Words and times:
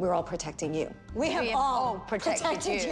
we're 0.00 0.14
all 0.14 0.22
protecting 0.22 0.72
you. 0.72 0.90
We 1.14 1.30
have, 1.30 1.44
have 1.44 1.54
all 1.54 1.84
all 1.84 1.98
protected 2.08 2.64
you. 2.64 2.90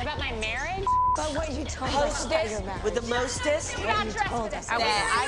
About 0.00 0.18
my 0.18 0.32
marriage? 0.40 0.86
But 1.14 1.36
what 1.36 1.52
you 1.52 1.64
told 1.64 1.92
us 1.92 2.24
about 2.24 2.48
your 2.48 2.62
marriage. 2.62 2.82
with 2.84 2.94
the 2.94 3.02
mostest. 3.02 3.76
what 3.78 4.06
you 4.06 4.12
told 4.12 4.54
us. 4.54 4.66
I 4.70 4.78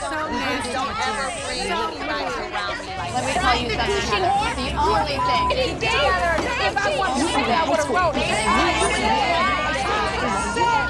don't, 0.01 0.33
don't 0.72 0.96
ever 0.96 1.29
bring 1.45 1.61
anybody 1.61 2.25
around 2.41 2.80
me 2.80 2.96
like 2.96 3.12
Let 3.12 3.25
me 3.27 3.33
tell 3.37 3.61
you 3.61 3.69
something. 3.69 4.01
Heather. 4.01 4.64
The 4.64 4.72
only 4.80 5.21
thing. 5.29 5.77
If 5.85 6.77
I 6.77 6.96
want 6.96 7.21
to 7.21 7.27
say 7.29 7.53
I 7.53 7.69
would 7.69 7.77
have 7.77 7.91
wrote 7.91 8.17
it. 8.17 8.25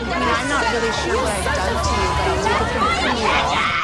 I 0.00 0.14
mean, 0.14 0.30
I'm 0.30 0.48
not 0.48 0.62
really 0.70 0.94
sure 1.02 1.18
what 1.18 1.34
I've 1.34 1.44
done 1.58 1.74
to 1.82 1.94
you, 1.98 2.08
but 2.14 2.26
I'll 2.30 2.42
take 2.46 2.70
it 2.70 2.78
from 3.02 3.74
you. 3.74 3.79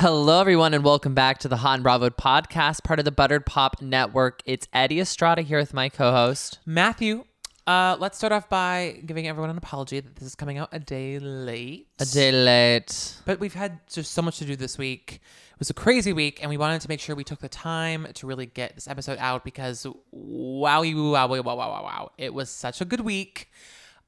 Hello, 0.00 0.40
everyone, 0.40 0.74
and 0.74 0.84
welcome 0.84 1.12
back 1.12 1.38
to 1.38 1.48
the 1.48 1.56
Hot 1.56 1.74
and 1.74 1.82
Bravo 1.82 2.08
podcast, 2.08 2.84
part 2.84 3.00
of 3.00 3.04
the 3.04 3.10
Buttered 3.10 3.44
Pop 3.44 3.82
Network. 3.82 4.42
It's 4.46 4.68
Eddie 4.72 5.00
Estrada 5.00 5.42
here 5.42 5.58
with 5.58 5.74
my 5.74 5.88
co-host. 5.88 6.60
Matthew, 6.64 7.24
uh, 7.66 7.96
let's 7.98 8.16
start 8.16 8.32
off 8.32 8.48
by 8.48 9.02
giving 9.04 9.26
everyone 9.26 9.50
an 9.50 9.58
apology 9.58 9.98
that 9.98 10.14
this 10.14 10.28
is 10.28 10.36
coming 10.36 10.56
out 10.56 10.68
a 10.70 10.78
day 10.78 11.18
late. 11.18 11.88
A 11.98 12.04
day 12.04 12.30
late. 12.30 13.16
But 13.24 13.40
we've 13.40 13.54
had 13.54 13.80
just 13.88 14.12
so 14.12 14.22
much 14.22 14.38
to 14.38 14.44
do 14.44 14.54
this 14.54 14.78
week. 14.78 15.14
It 15.50 15.58
was 15.58 15.68
a 15.68 15.74
crazy 15.74 16.12
week, 16.12 16.38
and 16.42 16.48
we 16.48 16.56
wanted 16.56 16.80
to 16.82 16.88
make 16.88 17.00
sure 17.00 17.16
we 17.16 17.24
took 17.24 17.40
the 17.40 17.48
time 17.48 18.06
to 18.14 18.26
really 18.28 18.46
get 18.46 18.76
this 18.76 18.86
episode 18.86 19.18
out 19.18 19.42
because 19.42 19.84
wow, 20.12 20.80
wow, 20.80 21.10
wow, 21.10 21.26
wow, 21.26 21.42
wow, 21.42 21.56
wow, 21.56 21.82
wow. 21.82 22.10
It 22.16 22.32
was 22.32 22.50
such 22.50 22.80
a 22.80 22.84
good 22.84 23.00
week. 23.00 23.50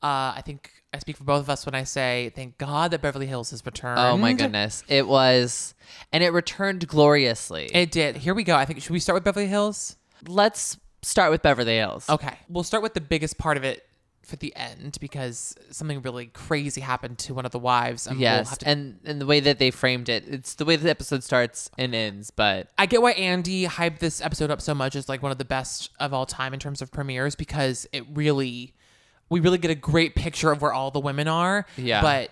Uh, 0.00 0.34
I 0.36 0.42
think 0.46 0.70
I 0.92 0.98
speak 0.98 1.16
for 1.16 1.24
both 1.24 1.40
of 1.40 1.50
us 1.50 1.64
when 1.66 1.74
I 1.74 1.84
say 1.84 2.32
thank 2.34 2.58
God 2.58 2.90
that 2.90 3.00
Beverly 3.00 3.26
Hills 3.26 3.50
has 3.50 3.64
returned. 3.64 3.98
Oh 4.00 4.16
my 4.16 4.32
goodness, 4.32 4.82
it 4.88 5.06
was, 5.06 5.74
and 6.12 6.24
it 6.24 6.30
returned 6.32 6.86
gloriously. 6.88 7.70
It 7.72 7.92
did. 7.92 8.16
Here 8.16 8.34
we 8.34 8.42
go. 8.42 8.56
I 8.56 8.64
think 8.64 8.82
should 8.82 8.90
we 8.92 8.98
start 8.98 9.14
with 9.14 9.24
Beverly 9.24 9.46
Hills? 9.46 9.96
Let's 10.26 10.78
start 11.02 11.30
with 11.30 11.42
Beverly 11.42 11.76
Hills. 11.76 12.08
Okay. 12.10 12.36
We'll 12.48 12.64
start 12.64 12.82
with 12.82 12.94
the 12.94 13.00
biggest 13.00 13.38
part 13.38 13.56
of 13.56 13.62
it 13.64 13.86
for 14.22 14.34
the 14.36 14.54
end 14.54 14.98
because 15.00 15.56
something 15.70 16.02
really 16.02 16.26
crazy 16.26 16.80
happened 16.80 17.18
to 17.18 17.34
one 17.34 17.46
of 17.46 17.52
the 17.52 17.58
wives. 17.58 18.06
And 18.06 18.16
we'll 18.16 18.22
Yes, 18.22 18.50
have 18.50 18.58
to- 18.58 18.68
and 18.68 18.98
and 19.04 19.20
the 19.20 19.26
way 19.26 19.38
that 19.40 19.58
they 19.60 19.70
framed 19.70 20.08
it, 20.08 20.24
it's 20.26 20.54
the 20.54 20.64
way 20.64 20.74
the 20.76 20.90
episode 20.90 21.22
starts 21.22 21.70
and 21.78 21.94
ends. 21.94 22.30
But 22.32 22.68
I 22.78 22.86
get 22.86 23.00
why 23.00 23.12
Andy 23.12 23.66
hyped 23.66 24.00
this 24.00 24.20
episode 24.20 24.50
up 24.50 24.60
so 24.60 24.74
much 24.74 24.96
as 24.96 25.08
like 25.08 25.22
one 25.22 25.30
of 25.32 25.38
the 25.38 25.44
best 25.44 25.90
of 26.00 26.12
all 26.12 26.26
time 26.26 26.52
in 26.52 26.58
terms 26.60 26.82
of 26.82 26.90
premieres 26.90 27.34
because 27.36 27.86
it 27.92 28.04
really, 28.12 28.74
we 29.30 29.40
really 29.40 29.58
get 29.58 29.70
a 29.70 29.74
great 29.76 30.14
picture 30.14 30.52
of 30.52 30.60
where 30.60 30.72
all 30.72 30.90
the 30.90 31.00
women 31.00 31.28
are. 31.28 31.64
Yeah. 31.78 32.02
But 32.02 32.30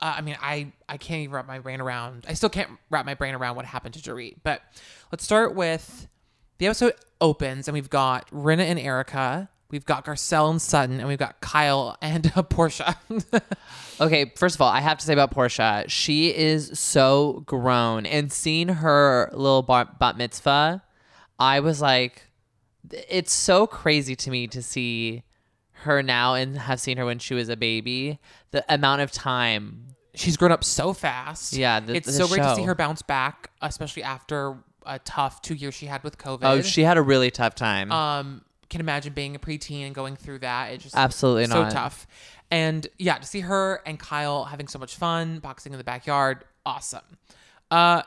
uh, 0.00 0.14
I 0.16 0.20
mean, 0.22 0.36
I 0.40 0.72
I 0.88 0.96
can't 0.96 1.20
even 1.20 1.34
wrap 1.34 1.46
my 1.46 1.60
brain 1.60 1.80
around. 1.80 2.26
I 2.28 2.34
still 2.34 2.48
can't 2.48 2.70
wrap 2.90 3.06
my 3.06 3.14
brain 3.14 3.34
around 3.34 3.54
what 3.54 3.64
happened 3.66 3.94
to 3.94 4.00
Dorit. 4.00 4.36
But 4.42 4.62
let's 5.12 5.22
start 5.22 5.54
with 5.54 6.08
the 6.58 6.66
episode 6.66 6.94
opens 7.20 7.68
and 7.68 7.74
we've 7.74 7.90
got 7.90 8.28
Rinna 8.30 8.64
and 8.64 8.78
Erika. 8.80 9.48
We've 9.70 9.86
got 9.86 10.04
Garcelle 10.04 10.50
and 10.50 10.60
Sutton, 10.60 10.98
and 11.00 11.08
we've 11.08 11.16
got 11.16 11.40
Kyle 11.40 11.96
and 12.02 12.30
uh, 12.36 12.42
Portia. 12.42 12.94
Okay, 14.00 14.32
first 14.34 14.56
of 14.56 14.60
all, 14.60 14.68
I 14.68 14.80
have 14.80 14.98
to 14.98 15.04
say 15.06 15.12
about 15.12 15.30
Portia, 15.30 15.84
she 15.86 16.34
is 16.34 16.76
so 16.76 17.44
grown. 17.46 18.04
And 18.04 18.32
seeing 18.32 18.68
her 18.68 19.30
little 19.32 19.62
bar- 19.62 19.94
bat 20.00 20.16
mitzvah, 20.16 20.82
I 21.38 21.60
was 21.60 21.80
like, 21.80 22.24
it's 22.90 23.32
so 23.32 23.66
crazy 23.68 24.16
to 24.16 24.30
me 24.30 24.48
to 24.48 24.60
see 24.60 25.22
her 25.82 26.02
now 26.02 26.34
and 26.34 26.56
have 26.56 26.80
seen 26.80 26.96
her 26.98 27.04
when 27.04 27.18
she 27.18 27.34
was 27.34 27.48
a 27.48 27.56
baby. 27.56 28.18
The 28.50 28.64
amount 28.72 29.02
of 29.02 29.12
time. 29.12 29.88
she's 30.14 30.36
grown 30.36 30.52
up 30.52 30.62
so 30.64 30.92
fast. 30.92 31.52
Yeah, 31.54 31.80
the- 31.80 31.94
it's 31.94 32.06
the 32.06 32.12
so 32.12 32.28
great 32.28 32.42
to 32.42 32.54
see 32.54 32.64
her 32.64 32.74
bounce 32.74 33.00
back, 33.02 33.50
especially 33.62 34.02
after 34.02 34.56
a 34.84 34.98
tough 34.98 35.40
two 35.42 35.54
years 35.54 35.74
she 35.74 35.86
had 35.86 36.02
with 36.02 36.18
COVID. 36.18 36.40
Oh, 36.42 36.60
she 36.60 36.82
had 36.82 36.96
a 36.98 37.02
really 37.02 37.30
tough 37.30 37.54
time. 37.54 37.90
um 37.92 38.44
can 38.68 38.80
imagine 38.80 39.12
being 39.12 39.36
a 39.36 39.38
preteen 39.38 39.84
and 39.86 39.94
going 39.94 40.16
through 40.16 40.38
that. 40.38 40.72
It's 40.72 40.82
just 40.84 40.96
Absolutely 40.96 41.44
so 41.44 41.64
not. 41.64 41.72
tough. 41.72 42.06
And 42.50 42.86
yeah, 42.98 43.18
to 43.18 43.26
see 43.26 43.40
her 43.40 43.82
and 43.84 43.98
Kyle 43.98 44.44
having 44.44 44.66
so 44.66 44.78
much 44.78 44.96
fun 44.96 45.40
boxing 45.40 45.72
in 45.72 45.78
the 45.78 45.84
backyard, 45.84 46.44
awesome. 46.64 47.02
Uh, 47.70 48.02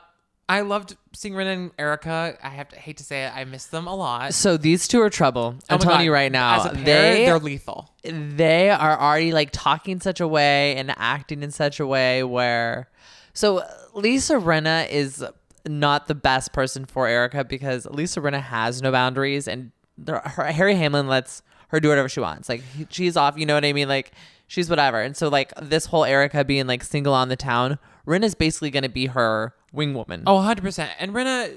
I 0.48 0.60
loved 0.60 0.96
seeing 1.12 1.34
Rinna 1.34 1.52
and 1.54 1.70
Erika. 1.78 2.36
I 2.42 2.50
have 2.50 2.68
to 2.68 2.76
hate 2.76 2.98
to 2.98 3.04
say 3.04 3.24
it, 3.24 3.32
I 3.34 3.44
miss 3.44 3.66
them 3.66 3.86
a 3.88 3.94
lot. 3.94 4.32
so 4.32 4.56
these 4.56 4.86
two 4.86 5.00
are 5.00 5.10
trouble. 5.10 5.56
I'm 5.68 5.74
Oh 5.74 5.74
my 5.74 5.78
telling 5.78 5.98
God, 5.98 6.04
you 6.04 6.12
right 6.12 6.30
now. 6.30 6.60
as 6.60 6.66
a 6.66 6.74
pair, 6.74 6.84
they 6.84 7.24
they're 7.24 7.38
lethal. 7.40 7.90
they 8.04 8.70
are 8.70 9.00
already 9.00 9.32
like 9.32 9.50
talking 9.52 10.00
such 10.00 10.20
a 10.20 10.28
way 10.28 10.76
and 10.76 10.94
acting 10.96 11.42
in 11.42 11.50
such 11.50 11.80
a 11.80 11.86
way 11.86 12.22
where 12.22 12.88
so 13.34 13.62
Lisa 13.94 14.34
Rinna 14.34 14.88
is 14.88 15.24
not 15.66 16.06
the 16.06 16.14
best 16.14 16.52
person 16.52 16.84
for 16.84 17.08
Erika 17.08 17.42
because 17.44 17.84
Lisa 17.86 18.20
Rinna 18.20 18.40
has 18.40 18.80
no 18.80 18.92
boundaries 18.92 19.48
and 19.48 19.72
there, 19.98 20.20
her, 20.20 20.44
Harry 20.52 20.76
Hamlin 20.76 21.08
lets 21.08 21.42
her 21.70 21.80
do 21.80 21.88
whatever 21.88 22.08
she 22.08 22.20
wants. 22.20 22.48
Like 22.48 22.62
he- 22.62 22.86
she's 22.88 23.16
off, 23.16 23.36
you 23.36 23.46
know 23.46 23.54
what 23.54 23.64
I 23.64 23.72
mean? 23.72 23.88
Like 23.88 24.12
she's 24.46 24.70
whatever. 24.70 25.00
And 25.00 25.16
so 25.16 25.26
like 25.28 25.52
this 25.60 25.86
whole 25.86 26.04
Erika 26.04 26.44
being 26.44 26.68
like 26.68 26.84
single 26.84 27.14
on 27.14 27.28
the 27.30 27.36
town, 27.36 27.80
Rinna's 28.06 28.36
basically 28.36 28.70
going 28.70 28.84
to 28.84 28.88
be 28.88 29.06
her 29.06 29.52
wing 29.72 29.94
woman. 29.94 30.22
Oh, 30.26 30.36
100%. 30.38 30.88
And 30.98 31.12
Rinna 31.12 31.54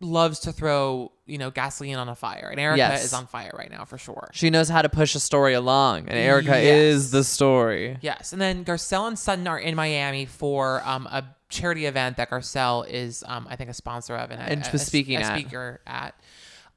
loves 0.00 0.40
to 0.40 0.52
throw, 0.52 1.12
you 1.26 1.36
know, 1.36 1.50
gasoline 1.50 1.96
on 1.96 2.08
a 2.08 2.14
fire. 2.14 2.48
And 2.50 2.58
Erika 2.58 2.78
Yes. 2.78 3.04
is 3.04 3.12
on 3.12 3.26
fire 3.26 3.50
right 3.56 3.70
now 3.70 3.84
for 3.84 3.98
sure. 3.98 4.30
She 4.32 4.48
knows 4.48 4.68
how 4.70 4.80
to 4.82 4.88
push 4.88 5.14
a 5.14 5.20
story 5.20 5.52
along, 5.52 6.08
and 6.08 6.12
Erika 6.18 6.56
is 6.56 7.10
the 7.10 7.22
story. 7.22 7.98
Yes, 8.00 8.32
and 8.32 8.40
then 8.40 8.64
Garcelle 8.64 9.06
and 9.08 9.18
Sutton 9.18 9.46
are 9.46 9.58
in 9.58 9.74
Miami 9.74 10.24
for 10.24 10.80
um, 10.86 11.06
a 11.06 11.24
charity 11.50 11.84
event 11.84 12.16
that 12.16 12.30
Garcelle 12.30 12.88
is, 12.88 13.22
um, 13.26 13.46
I 13.50 13.56
think, 13.56 13.68
a 13.68 13.74
sponsor 13.74 14.16
of 14.16 14.30
and, 14.30 14.40
a- 14.40 14.44
And 14.44 14.66
a, 14.66 14.70
was 14.72 14.80
a- 14.82 14.86
speaking 14.86 15.16
a 15.16 15.20
at. 15.20 15.38
speaker 15.38 15.80
at. 15.86 16.14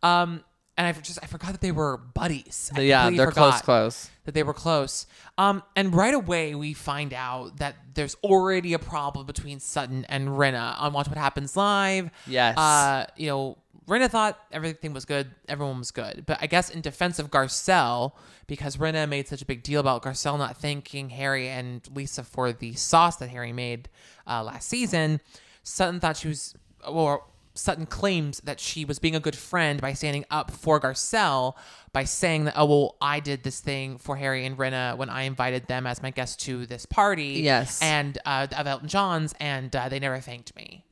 Um, 0.01 0.43
and 0.77 0.87
I 0.87 0.91
just 0.99 1.19
I 1.21 1.27
forgot 1.27 1.51
that 1.51 1.61
they 1.61 1.71
were 1.71 1.97
buddies. 1.97 2.71
I 2.75 2.81
yeah, 2.81 3.09
they're 3.09 3.31
close, 3.31 3.61
close. 3.61 4.09
That 4.25 4.33
they 4.33 4.43
were 4.43 4.53
close. 4.53 5.05
Um, 5.37 5.63
and 5.75 5.93
right 5.93 6.13
away 6.13 6.55
we 6.55 6.73
find 6.73 7.13
out 7.13 7.57
that 7.57 7.75
there's 7.93 8.15
already 8.23 8.73
a 8.73 8.79
problem 8.79 9.25
between 9.25 9.59
Sutton 9.59 10.05
and 10.09 10.29
Rinna 10.29 10.79
on 10.81 10.93
Watch 10.93 11.07
What 11.07 11.17
Happens 11.17 11.55
Live. 11.55 12.09
Yes. 12.25 12.57
Uh, 12.57 13.05
you 13.15 13.27
know, 13.27 13.57
Rinna 13.87 14.09
thought 14.09 14.39
everything 14.51 14.93
was 14.93 15.05
good, 15.05 15.29
everyone 15.47 15.79
was 15.79 15.91
good. 15.91 16.23
But 16.25 16.39
I 16.41 16.47
guess 16.47 16.69
in 16.69 16.81
defense 16.81 17.19
of 17.19 17.29
Garcelle, 17.29 18.13
because 18.47 18.77
Rinna 18.77 19.07
made 19.07 19.27
such 19.27 19.41
a 19.41 19.45
big 19.45 19.61
deal 19.61 19.79
about 19.79 20.03
Garcelle 20.03 20.37
not 20.37 20.57
thanking 20.57 21.09
Harry 21.09 21.49
and 21.49 21.87
Lisa 21.93 22.23
for 22.23 22.51
the 22.51 22.73
sauce 22.73 23.17
that 23.17 23.29
Harry 23.29 23.53
made 23.53 23.89
uh, 24.25 24.43
last 24.43 24.69
season, 24.69 25.19
Sutton 25.63 25.99
thought 25.99 26.17
she 26.17 26.29
was, 26.29 26.55
or 26.87 27.23
Sutton 27.55 27.85
claims 27.85 28.39
that 28.41 28.59
she 28.59 28.83
was 28.83 28.99
being 28.99 29.15
a 29.15 29.19
good 29.19 29.35
friend 29.35 29.79
by 29.79 29.93
standing 29.93 30.25
up 30.31 30.51
for 30.51 30.79
Garcelle 30.79 31.55
by 31.91 32.03
saying 32.03 32.45
that, 32.45 32.55
oh, 32.57 32.65
well, 32.65 32.95
I 32.99 33.19
did 33.19 33.43
this 33.43 33.59
thing 33.59 33.99
for 33.99 34.15
Harry 34.15 34.45
and 34.45 34.57
Rinna 34.57 34.97
when 34.97 35.09
I 35.09 35.23
invited 35.23 35.67
them 35.67 35.85
as 35.85 36.01
my 36.01 36.09
guest 36.09 36.39
to 36.41 36.65
this 36.65 36.85
party. 36.87 37.41
Yes. 37.43 37.79
And 37.81 38.17
uh, 38.25 38.47
of 38.57 38.65
Elton 38.65 38.87
John's, 38.87 39.35
and 39.39 39.73
uh, 39.75 39.89
they 39.89 39.99
never 39.99 40.19
thanked 40.19 40.55
me. 40.55 40.83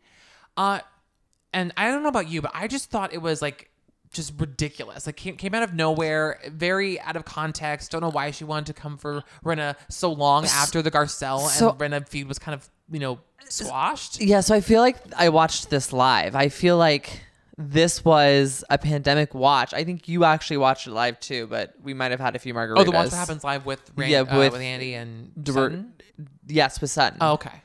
Uh, 0.55 0.81
and 1.53 1.73
I 1.75 1.89
don't 1.89 2.03
know 2.03 2.09
about 2.09 2.29
you, 2.29 2.41
but 2.41 2.51
I 2.53 2.67
just 2.67 2.91
thought 2.91 3.13
it 3.13 3.21
was 3.21 3.41
like 3.41 3.71
just 4.11 4.33
ridiculous. 4.37 5.05
Like 5.05 5.15
came, 5.15 5.37
came 5.37 5.55
out 5.55 5.63
of 5.63 5.73
nowhere, 5.73 6.39
very 6.47 6.99
out 6.99 7.15
of 7.15 7.25
context. 7.25 7.91
Don't 7.91 8.01
know 8.01 8.11
why 8.11 8.31
she 8.31 8.43
wanted 8.43 8.67
to 8.67 8.79
come 8.79 8.97
for 8.97 9.23
Rinna 9.43 9.75
so 9.89 10.11
long 10.11 10.45
after 10.45 10.81
the 10.81 10.91
Garcelle 10.91 11.47
so- 11.47 11.69
and 11.71 11.79
Rinna 11.79 12.07
feud 12.07 12.27
was 12.27 12.37
kind 12.37 12.53
of 12.53 12.69
you 12.91 12.99
know 12.99 13.19
squashed. 13.49 14.21
Yeah, 14.21 14.41
so 14.41 14.53
I 14.53 14.61
feel 14.61 14.81
like 14.81 14.97
I 15.17 15.29
watched 15.29 15.69
this 15.69 15.91
live. 15.91 16.35
I 16.35 16.49
feel 16.49 16.77
like 16.77 17.21
this 17.57 18.03
was 18.03 18.63
a 18.69 18.77
pandemic 18.77 19.33
watch. 19.35 19.73
I 19.73 19.83
think 19.83 20.07
you 20.07 20.23
actually 20.23 20.57
watched 20.57 20.87
it 20.87 20.91
live 20.91 21.19
too, 21.19 21.47
but 21.47 21.73
we 21.83 21.93
might 21.93 22.11
have 22.11 22.19
had 22.19 22.35
a 22.35 22.39
few 22.39 22.53
margaritas. 22.53 22.77
Oh, 22.79 22.83
the 22.83 22.91
watch 22.91 23.09
that 23.09 23.15
happens 23.17 23.43
live 23.43 23.65
with 23.65 23.91
Ran- 23.95 24.09
Yeah, 24.09 24.21
uh, 24.21 24.37
with 24.37 24.53
with 24.53 24.61
Andy 24.61 24.93
and 24.95 25.31
Dr- 25.43 25.55
Sutton? 25.71 25.93
Yes, 26.47 26.81
with 26.81 26.89
Sutton. 26.91 27.17
Oh, 27.21 27.33
okay. 27.33 27.61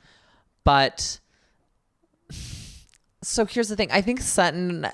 But 0.64 1.18
so 3.22 3.44
here's 3.46 3.68
the 3.68 3.76
thing. 3.76 3.90
I 3.90 4.00
think 4.02 4.20
Sutton 4.20 4.86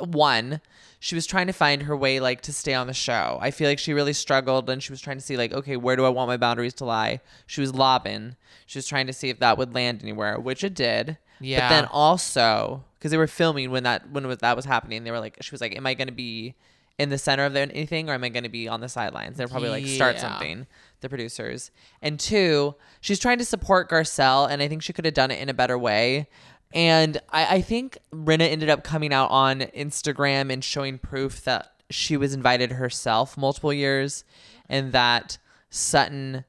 one, 0.00 0.60
she 1.02 1.14
was 1.14 1.26
trying 1.26 1.46
to 1.46 1.52
find 1.52 1.82
her 1.84 1.96
way 1.96 2.20
like 2.20 2.42
to 2.42 2.52
stay 2.52 2.74
on 2.74 2.86
the 2.86 2.92
show. 2.92 3.38
I 3.40 3.50
feel 3.50 3.68
like 3.68 3.78
she 3.78 3.92
really 3.94 4.12
struggled 4.12 4.68
and 4.70 4.82
she 4.82 4.92
was 4.92 5.00
trying 5.00 5.16
to 5.16 5.22
see 5.22 5.36
like, 5.36 5.52
okay, 5.52 5.76
where 5.76 5.96
do 5.96 6.04
I 6.04 6.10
want 6.10 6.28
my 6.28 6.36
boundaries 6.36 6.74
to 6.74 6.84
lie? 6.84 7.20
She 7.46 7.62
was 7.62 7.74
lobbing. 7.74 8.36
She 8.66 8.78
was 8.78 8.86
trying 8.86 9.06
to 9.06 9.12
see 9.14 9.30
if 9.30 9.38
that 9.40 9.56
would 9.58 9.74
land 9.74 10.02
anywhere, 10.02 10.38
which 10.38 10.62
it 10.62 10.74
did. 10.74 11.16
Yeah. 11.40 11.60
But 11.68 11.74
then 11.74 11.84
also 11.86 12.84
because 12.98 13.10
they 13.10 13.16
were 13.16 13.26
filming 13.26 13.70
when 13.70 13.82
that 13.84 14.10
when 14.10 14.26
was, 14.26 14.38
that 14.38 14.54
was 14.54 14.66
happening, 14.66 15.04
they 15.04 15.10
were 15.10 15.20
like, 15.20 15.38
she 15.40 15.50
was 15.52 15.62
like, 15.62 15.74
am 15.74 15.86
I 15.86 15.94
going 15.94 16.08
to 16.08 16.14
be 16.14 16.54
in 16.98 17.08
the 17.08 17.16
center 17.16 17.46
of 17.46 17.56
anything 17.56 18.10
or 18.10 18.12
am 18.12 18.22
I 18.22 18.28
going 18.28 18.42
to 18.42 18.50
be 18.50 18.68
on 18.68 18.80
the 18.82 18.88
sidelines? 18.90 19.38
They're 19.38 19.48
probably 19.48 19.70
like 19.70 19.86
start 19.86 20.16
Yeah. 20.16 20.20
something 20.20 20.66
the 21.00 21.08
producers. 21.08 21.70
And 22.02 22.20
two, 22.20 22.74
she's 23.00 23.18
trying 23.18 23.38
to 23.38 23.44
support 23.46 23.88
Garcelle, 23.88 24.50
and 24.50 24.60
I 24.60 24.68
think 24.68 24.82
she 24.82 24.92
could 24.92 25.06
have 25.06 25.14
done 25.14 25.30
it 25.30 25.40
in 25.40 25.48
a 25.48 25.54
better 25.54 25.78
way. 25.78 26.28
And 26.72 27.20
I, 27.30 27.56
I 27.56 27.60
think 27.62 27.98
Rinna 28.12 28.48
ended 28.48 28.70
up 28.70 28.84
coming 28.84 29.12
out 29.12 29.30
on 29.30 29.60
Instagram 29.60 30.52
and 30.52 30.62
showing 30.62 30.98
proof 30.98 31.44
that 31.44 31.72
she 31.90 32.16
was 32.16 32.32
invited 32.32 32.72
herself 32.72 33.36
multiple 33.36 33.72
years 33.72 34.24
and 34.68 34.92
that 34.92 35.38
Sutton 35.70 36.44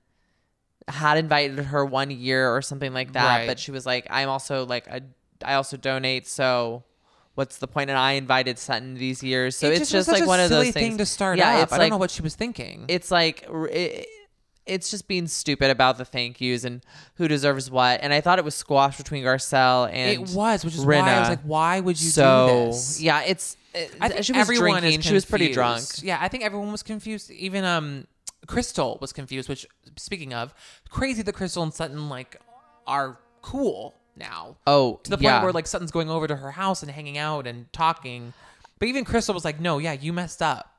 had 0.88 1.18
invited 1.18 1.58
her 1.66 1.84
one 1.86 2.12
year 2.12 2.54
or 2.56 2.62
something 2.62 2.94
like 2.94 3.14
that. 3.14 3.38
Right. 3.40 3.48
But 3.48 3.58
she 3.60 3.72
was 3.72 3.86
like, 3.86 4.06
I'm 4.10 4.30
also 4.30 4.66
like, 4.66 4.86
a, 4.88 5.02
I 5.44 5.56
also 5.56 5.78
donate. 5.78 6.28
So 6.28 6.84
what's 7.34 7.58
the 7.58 7.68
point? 7.68 7.90
And 7.90 7.98
I 7.98 8.14
invited 8.14 8.60
Sutton 8.60 8.94
these 8.96 9.24
years, 9.24 9.56
so 9.56 9.68
It 9.68 9.72
it's 9.72 9.80
just 9.80 9.92
just, 9.92 10.08
was 10.10 10.18
such 10.18 10.20
like 10.22 10.28
one 10.28 10.40
of 10.40 10.50
silly 10.50 10.66
those 10.66 10.74
things 10.74 10.88
thing 10.90 10.98
to 11.00 11.06
start 11.06 11.40
Yeah, 11.40 11.62
up. 11.62 11.72
I 11.72 11.78
like 11.78 11.82
don't 11.82 11.90
know 11.92 11.98
what 11.98 12.12
she 12.12 12.22
was 12.22 12.36
thinking. 12.36 12.86
it's 12.88 13.10
like 13.10 13.48
it, 13.50 14.08
it's 14.66 14.92
just 14.92 15.08
being 15.08 15.28
stupid 15.28 15.70
about 15.72 15.98
the 15.98 16.06
thank 16.06 16.40
yous 16.40 16.64
and 16.64 16.82
who 17.16 17.28
deserves 17.28 17.72
what. 17.72 18.00
And 18.02 18.14
I 18.14 18.22
thought 18.22 18.40
it 18.40 18.46
was 18.46 18.56
squashed 18.56 18.98
between 18.98 19.24
Garcelle 19.24 19.92
and 19.92 20.12
it 20.12 20.36
was, 20.36 20.64
which 20.64 20.76
is 20.76 20.86
Rinna. 20.86 21.02
why 21.02 21.12
I 21.14 21.20
was 21.20 21.30
like, 21.30 21.42
why 21.42 21.80
would 21.80 22.02
you 22.02 22.10
so 22.10 22.48
do 22.48 22.66
this? 22.68 23.02
yeah, 23.02 23.22
it's. 23.22 23.58
It, 23.74 23.96
I 24.02 24.10
think 24.10 24.24
she 24.26 24.34
was 24.34 24.42
everyone 24.42 24.82
drinking. 24.82 25.00
is 25.00 25.06
She 25.06 25.14
was 25.14 25.26
pretty 25.26 25.54
drunk. 25.54 25.84
Yeah, 26.02 26.18
I 26.20 26.28
think 26.28 26.44
everyone 26.44 26.72
was 26.72 26.84
confused. 26.84 27.32
Even 27.32 27.64
um, 27.64 28.06
Crystal 28.46 28.98
was 29.02 29.14
confused. 29.14 29.48
Which, 29.48 29.66
speaking 29.96 30.34
of, 30.34 30.54
crazy 30.90 31.22
that 31.22 31.34
Crystal 31.34 31.64
and 31.64 31.74
Sutton 31.74 32.10
like 32.10 32.40
are 32.86 33.18
cool 33.42 33.96
now. 34.16 34.58
Oh, 34.68 35.00
to 35.04 35.10
the 35.10 35.18
point 35.18 35.24
yeah. 35.24 35.44
where 35.44 35.54
like 35.54 35.68
Sutton's 35.68 35.92
going 35.92 36.10
over 36.10 36.28
to 36.28 36.36
her 36.36 36.52
house 36.52 36.84
and 36.84 36.92
hanging 36.92 37.18
out 37.18 37.48
and 37.48 37.72
talking. 37.72 38.34
But 38.78 38.90
even 38.90 39.06
Crystal 39.06 39.34
was 39.34 39.46
like, 39.46 39.60
"No, 39.60 39.78
yeah, 39.78 39.94
you 39.94 40.12
messed 40.12 40.42
up. 40.42 40.71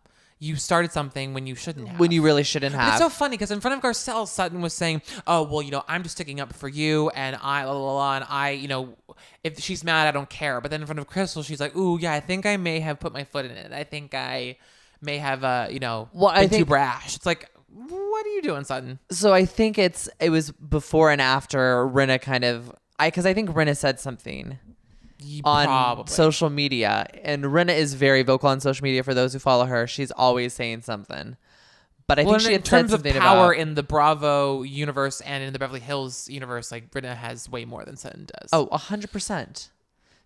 You 0.44 0.56
started 0.56 0.90
something 0.90 1.34
when 1.34 1.46
you 1.46 1.54
shouldn't 1.54 1.86
have." 1.88 2.00
when 2.00 2.10
you 2.10 2.20
really 2.22 2.42
shouldn't 2.42 2.74
have. 2.74 2.94
It's 2.94 2.98
so 2.98 3.08
funny 3.08 3.34
because 3.36 3.52
in 3.52 3.60
front 3.60 3.76
of 3.76 3.82
Garcelle, 3.82 4.26
Sutton 4.26 4.60
was 4.60 4.72
saying, 4.74 5.02
"Oh, 5.26 5.44
well, 5.44 5.62
you 5.62 5.70
know, 5.70 5.84
I'm 5.86 6.02
just 6.02 6.16
sticking 6.16 6.40
up 6.40 6.52
for 6.52 6.68
you, 6.68 7.10
and 7.10 7.36
I, 7.40 7.64
la, 7.64 7.72
la, 7.72 7.94
la, 7.94 8.16
and 8.16 8.24
I, 8.28 8.50
you 8.50 8.66
know, 8.66 8.96
if 9.44 9.60
she's 9.60 9.84
mad, 9.84 10.08
I 10.08 10.10
don't 10.10 10.28
care." 10.28 10.60
But 10.60 10.72
then 10.72 10.80
in 10.80 10.86
front 10.86 10.98
of 10.98 11.06
Crystal, 11.06 11.44
she's 11.44 11.60
like, 11.60 11.76
"Ooh, 11.76 11.96
yeah, 12.00 12.12
I 12.12 12.18
think 12.20 12.44
I 12.44 12.56
may 12.56 12.80
have 12.80 12.98
put 12.98 13.12
my 13.12 13.22
foot 13.24 13.44
in 13.44 13.52
it. 13.52 13.72
I 13.72 13.84
think 13.84 14.14
I 14.14 14.56
may 15.00 15.18
have, 15.18 15.44
uh, 15.44 15.68
you 15.70 15.78
know, 15.78 16.08
Well, 16.12 16.30
I 16.30 16.40
been 16.40 16.48
too 16.50 16.56
think- 16.56 16.68
brash." 16.68 17.14
It's 17.14 17.26
like, 17.26 17.48
what 17.68 18.26
are 18.26 18.30
you 18.30 18.42
doing, 18.42 18.64
Sutton? 18.64 18.98
so 19.10 19.32
I 19.32 19.44
think 19.44 19.78
it's 19.78 20.08
it 20.20 20.30
was 20.30 20.50
before 20.50 21.10
and 21.12 21.20
after 21.22 21.86
Rinna 21.86 22.20
kind 22.20 22.44
of 22.44 22.74
I 22.98 23.08
because 23.08 23.26
I 23.26 23.32
think 23.34 23.50
Rinna 23.50 23.76
said 23.76 23.98
something 23.98 24.58
on 25.44 25.66
probably. 25.66 26.12
social 26.12 26.50
media, 26.50 27.06
and 27.22 27.44
Rinna 27.44 27.76
is 27.76 27.94
very 27.94 28.22
vocal 28.22 28.48
on 28.48 28.60
social 28.60 28.84
media. 28.84 29.02
For 29.02 29.14
those 29.14 29.32
who 29.32 29.38
follow 29.38 29.66
her, 29.66 29.86
she's 29.86 30.10
always 30.10 30.52
saying 30.52 30.82
something. 30.82 31.36
But 32.06 32.18
I 32.18 32.24
well, 32.24 32.32
think 32.32 32.42
she 32.42 32.48
in 32.48 32.52
had 32.60 32.66
said 32.66 32.88
terms 32.88 32.92
of 32.92 33.04
power 33.04 33.52
about. 33.52 33.60
in 33.60 33.74
the 33.74 33.82
Bravo 33.82 34.62
universe 34.62 35.20
and 35.22 35.42
in 35.42 35.52
the 35.52 35.58
Beverly 35.58 35.80
Hills 35.80 36.28
universe, 36.28 36.70
like 36.70 36.90
Britta 36.90 37.14
has 37.14 37.48
way 37.48 37.64
more 37.64 37.84
than 37.84 37.96
Sutton 37.96 38.26
does. 38.26 38.50
Oh, 38.52 38.68
a 38.72 38.76
hundred 38.76 39.12
percent. 39.12 39.70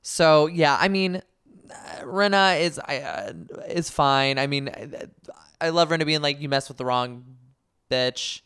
So 0.03 0.47
yeah, 0.47 0.77
I 0.81 0.89
mean, 0.89 1.23
uh, 1.71 2.03
Rinna 2.03 2.61
is 2.61 2.79
uh, 2.79 3.35
is 3.69 3.91
fine. 3.91 4.39
I 4.39 4.47
mean, 4.47 4.71
I, 5.61 5.69
love 5.69 5.91
Rinna 5.91 6.07
being 6.07 6.23
like, 6.23 6.41
"You 6.41 6.49
messed 6.49 6.69
with 6.69 6.79
the 6.79 6.85
wrong 6.85 7.25
bitch." 7.91 8.41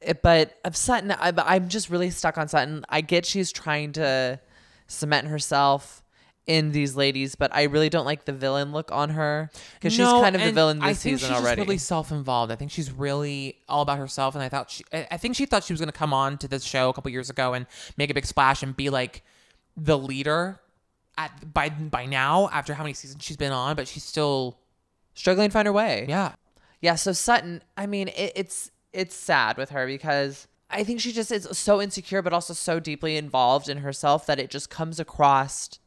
It- 0.00 0.20
but 0.22 0.58
of 0.64 0.76
Sutton, 0.76 1.12
I, 1.12 1.32
I'm 1.36 1.68
just 1.68 1.88
really 1.88 2.10
stuck 2.10 2.36
on 2.36 2.48
Sutton. 2.48 2.84
I 2.88 3.00
get 3.00 3.24
she's 3.24 3.52
trying 3.52 3.92
to 3.92 4.40
cement 4.86 5.28
herself 5.28 6.02
in 6.46 6.72
these 6.72 6.94
ladies, 6.94 7.36
but 7.36 7.54
I 7.54 7.62
really 7.64 7.88
don't 7.88 8.04
like 8.04 8.26
the 8.26 8.32
villain 8.32 8.72
look 8.72 8.92
on 8.92 9.10
her 9.10 9.50
because 9.74 9.94
she's 9.94 10.06
kind 10.06 10.36
of 10.36 10.42
the 10.42 10.52
villain 10.52 10.78
this 10.78 10.84
I 10.84 10.92
think 10.94 11.18
season 11.18 11.34
she's 11.34 11.42
already. 11.42 11.62
Really 11.62 11.78
self-involved. 11.78 12.52
I 12.52 12.56
think 12.56 12.70
she's 12.70 12.92
really 12.92 13.56
all 13.68 13.80
about 13.82 13.98
herself, 13.98 14.34
and 14.34 14.44
I 14.44 14.48
thought 14.50 14.70
she, 14.70 14.84
I 14.92 15.06
I 15.12 15.16
think 15.16 15.36
she 15.36 15.46
thought 15.46 15.64
she 15.64 15.72
was 15.72 15.80
going 15.80 15.90
to 15.90 15.98
come 15.98 16.12
on 16.12 16.36
to 16.38 16.48
this 16.48 16.64
show 16.64 16.90
a 16.90 16.92
couple 16.92 17.10
years 17.10 17.30
ago 17.30 17.54
and 17.54 17.66
make 17.96 18.10
a 18.10 18.14
big 18.14 18.26
splash 18.26 18.62
and 18.62 18.76
be 18.76 18.90
like 18.90 19.22
the 19.76 19.96
leader. 19.98 20.60
At 21.16 21.54
by 21.54 21.68
by 21.70 22.06
now, 22.06 22.48
after 22.52 22.74
how 22.74 22.82
many 22.82 22.92
seasons 22.92 23.22
she's 23.24 23.36
been 23.36 23.52
on, 23.52 23.76
but 23.76 23.86
she's 23.88 24.04
still 24.04 24.58
Struggling 25.14 25.48
to 25.48 25.52
find 25.52 25.66
her 25.66 25.72
way. 25.72 26.06
yeah. 26.08 26.32
Yeah, 26.80 26.96
so 26.96 27.12
Sutton, 27.12 27.62
I 27.78 27.86
mean, 27.86 28.08
it, 28.08 28.32
it's 28.34 28.70
it's 28.92 29.14
sad 29.14 29.56
with 29.56 29.70
her 29.70 29.86
because 29.86 30.48
I 30.74 30.84
think 30.84 31.00
she 31.00 31.12
just 31.12 31.30
is 31.30 31.48
so 31.52 31.80
insecure, 31.80 32.20
but 32.20 32.32
also 32.32 32.52
so 32.52 32.80
deeply 32.80 33.16
involved 33.16 33.68
in 33.68 33.78
herself 33.78 34.26
that 34.26 34.40
it 34.40 34.50
just 34.50 34.70
comes 34.70 34.98
across 34.98 35.78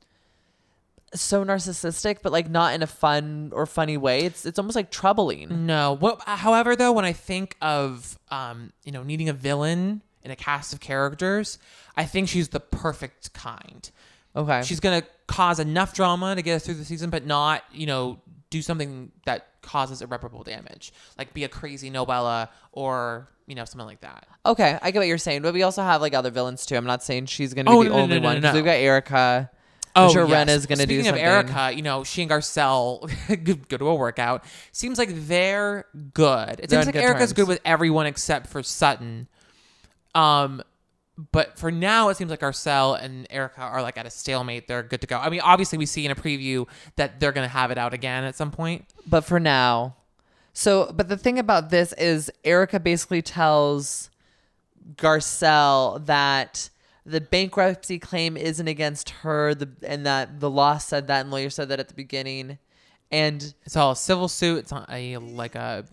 so 1.14 1.44
narcissistic, 1.44 2.20
but 2.22 2.32
like 2.32 2.50
not 2.50 2.74
in 2.74 2.82
a 2.82 2.88
fun 2.88 3.52
or 3.54 3.66
funny 3.66 3.98
way. 3.98 4.22
It's 4.22 4.46
it's 4.46 4.58
almost 4.58 4.76
like 4.76 4.90
troubling. 4.90 5.66
No. 5.66 5.96
What, 5.96 6.22
however, 6.22 6.76
though, 6.76 6.94
when 6.94 7.06
I 7.06 7.14
think 7.14 7.56
of 7.62 8.18
um, 8.30 8.72
you 8.84 8.92
know, 8.92 9.04
needing 9.04 9.30
a 9.30 9.34
villain 9.34 10.02
in 10.24 10.32
a 10.32 10.36
cast 10.36 10.74
of 10.74 10.80
characters, 10.80 11.60
I 11.96 12.06
think 12.06 12.30
she's 12.30 12.50
the 12.50 12.60
perfect 12.60 13.34
kind. 13.34 13.90
Okay, 14.36 14.62
She's 14.64 14.80
gonna 14.80 15.04
cause 15.28 15.60
enough 15.60 15.94
drama 15.94 16.36
to 16.36 16.42
get 16.42 16.56
us 16.56 16.66
through 16.66 16.76
the 16.76 16.86
season, 16.86 17.10
but 17.10 17.26
not, 17.26 17.64
you 17.74 17.88
know, 17.88 18.20
do 18.50 18.62
something 18.62 19.12
that 19.26 19.48
causes 19.62 20.02
irreparable 20.02 20.44
damage, 20.44 20.94
like 21.18 21.34
be 21.34 21.44
a 21.44 21.50
crazy 21.50 21.90
novella 21.90 22.50
or 22.72 23.28
you 23.48 23.56
know 23.56 23.66
something 23.66 23.88
like 23.88 24.02
that. 24.02 24.28
okay, 24.46 24.78
I 24.82 24.92
get 24.92 25.00
what 25.00 25.08
you're 25.08 25.18
saying, 25.18 25.42
but 25.42 25.54
we 25.54 25.64
also 25.64 25.82
have 25.82 26.02
like 26.02 26.14
other 26.14 26.30
villains 26.32 26.66
too. 26.66 26.76
I'm 26.76 26.86
not 26.86 27.02
saying 27.02 27.26
she's 27.28 27.54
gonna 27.54 27.72
Oh, 27.72 27.82
be 27.82 27.88
the 27.88 27.96
no, 27.96 28.02
only 28.02 28.16
no, 28.18 28.22
no, 28.22 28.28
one 28.28 28.36
because 28.38 28.54
no. 28.54 28.58
we've 28.60 28.66
got 28.66 28.72
Erika. 28.74 29.50
I'm 29.96 30.12
sure 30.12 30.28
Ren 30.28 30.48
is 30.48 30.68
gonna 30.68 30.86
do 30.86 31.02
Speaking 31.02 31.06
something. 31.06 31.26
of 31.26 31.28
Erika, 31.32 31.72
you 31.76 31.82
know, 31.82 32.04
she 32.04 32.22
and 32.22 32.30
Garcelle 32.30 33.10
go 33.44 33.56
go 33.56 33.78
to 33.78 33.88
a 33.88 33.96
workout. 33.96 34.44
Seems 34.72 35.00
like 35.00 35.10
they're 35.12 35.86
good. 36.14 36.60
It 36.60 36.70
They're 36.70 36.82
seems 36.84 36.86
like 36.86 36.94
good 36.94 37.04
Erika's 37.04 37.30
terms. 37.30 37.34
good 37.34 37.48
with 37.48 37.62
everyone 37.66 38.06
except 38.06 38.46
for 38.48 38.62
Sutton. 38.62 39.28
Um, 40.14 40.62
but 41.32 41.58
for 41.58 41.72
now, 41.72 42.10
it 42.10 42.18
seems 42.18 42.30
like 42.30 42.42
Garcelle 42.42 43.02
and 43.02 43.26
Erika 43.32 43.62
are 43.62 43.82
like 43.82 43.98
at 43.98 44.06
a 44.06 44.12
stalemate. 44.12 44.68
They're 44.68 44.84
good 44.84 45.02
to 45.02 45.08
go. 45.08 45.18
I 45.18 45.30
mean, 45.32 45.40
obviously, 45.42 45.80
we 45.80 45.88
see 45.88 46.06
in 46.06 46.12
a 46.12 46.16
preview 46.16 46.68
that 46.96 47.20
they're 47.20 47.32
gonna 47.32 47.48
have 47.48 47.72
it 47.72 47.80
out 47.80 47.96
again 47.96 48.24
at 48.24 48.36
some 48.36 48.52
point. 48.52 48.86
but 49.08 49.22
for 49.26 49.40
now. 49.40 49.96
So, 50.58 50.92
but 50.92 51.08
the 51.08 51.18
thing 51.18 51.38
about 51.38 51.70
this 51.70 51.94
is 51.94 52.32
Erika 52.44 52.80
basically 52.80 53.22
tells 53.22 54.10
Garcelle 54.96 56.04
that 56.08 56.72
the 57.06 57.22
bankruptcy 57.22 58.00
claim 58.00 58.36
isn't 58.36 58.68
against 58.68 59.12
her, 59.22 59.54
the 59.54 59.70
and 59.84 60.04
that 60.08 60.40
the 60.40 60.50
law 60.50 60.80
said 60.80 61.06
that 61.10 61.22
and 61.22 61.30
lawyer 61.30 61.52
said 61.52 61.70
that 61.70 61.80
at 61.80 61.90
the 61.90 61.94
beginning, 61.94 62.58
and 63.12 63.54
It's 63.68 63.76
all 63.76 63.92
a 63.92 63.96
civil 63.96 64.28
suit. 64.28 64.58
It's 64.58 64.72
not 64.72 64.90
a 64.92 65.18
like 65.18 65.54
a, 65.54 65.86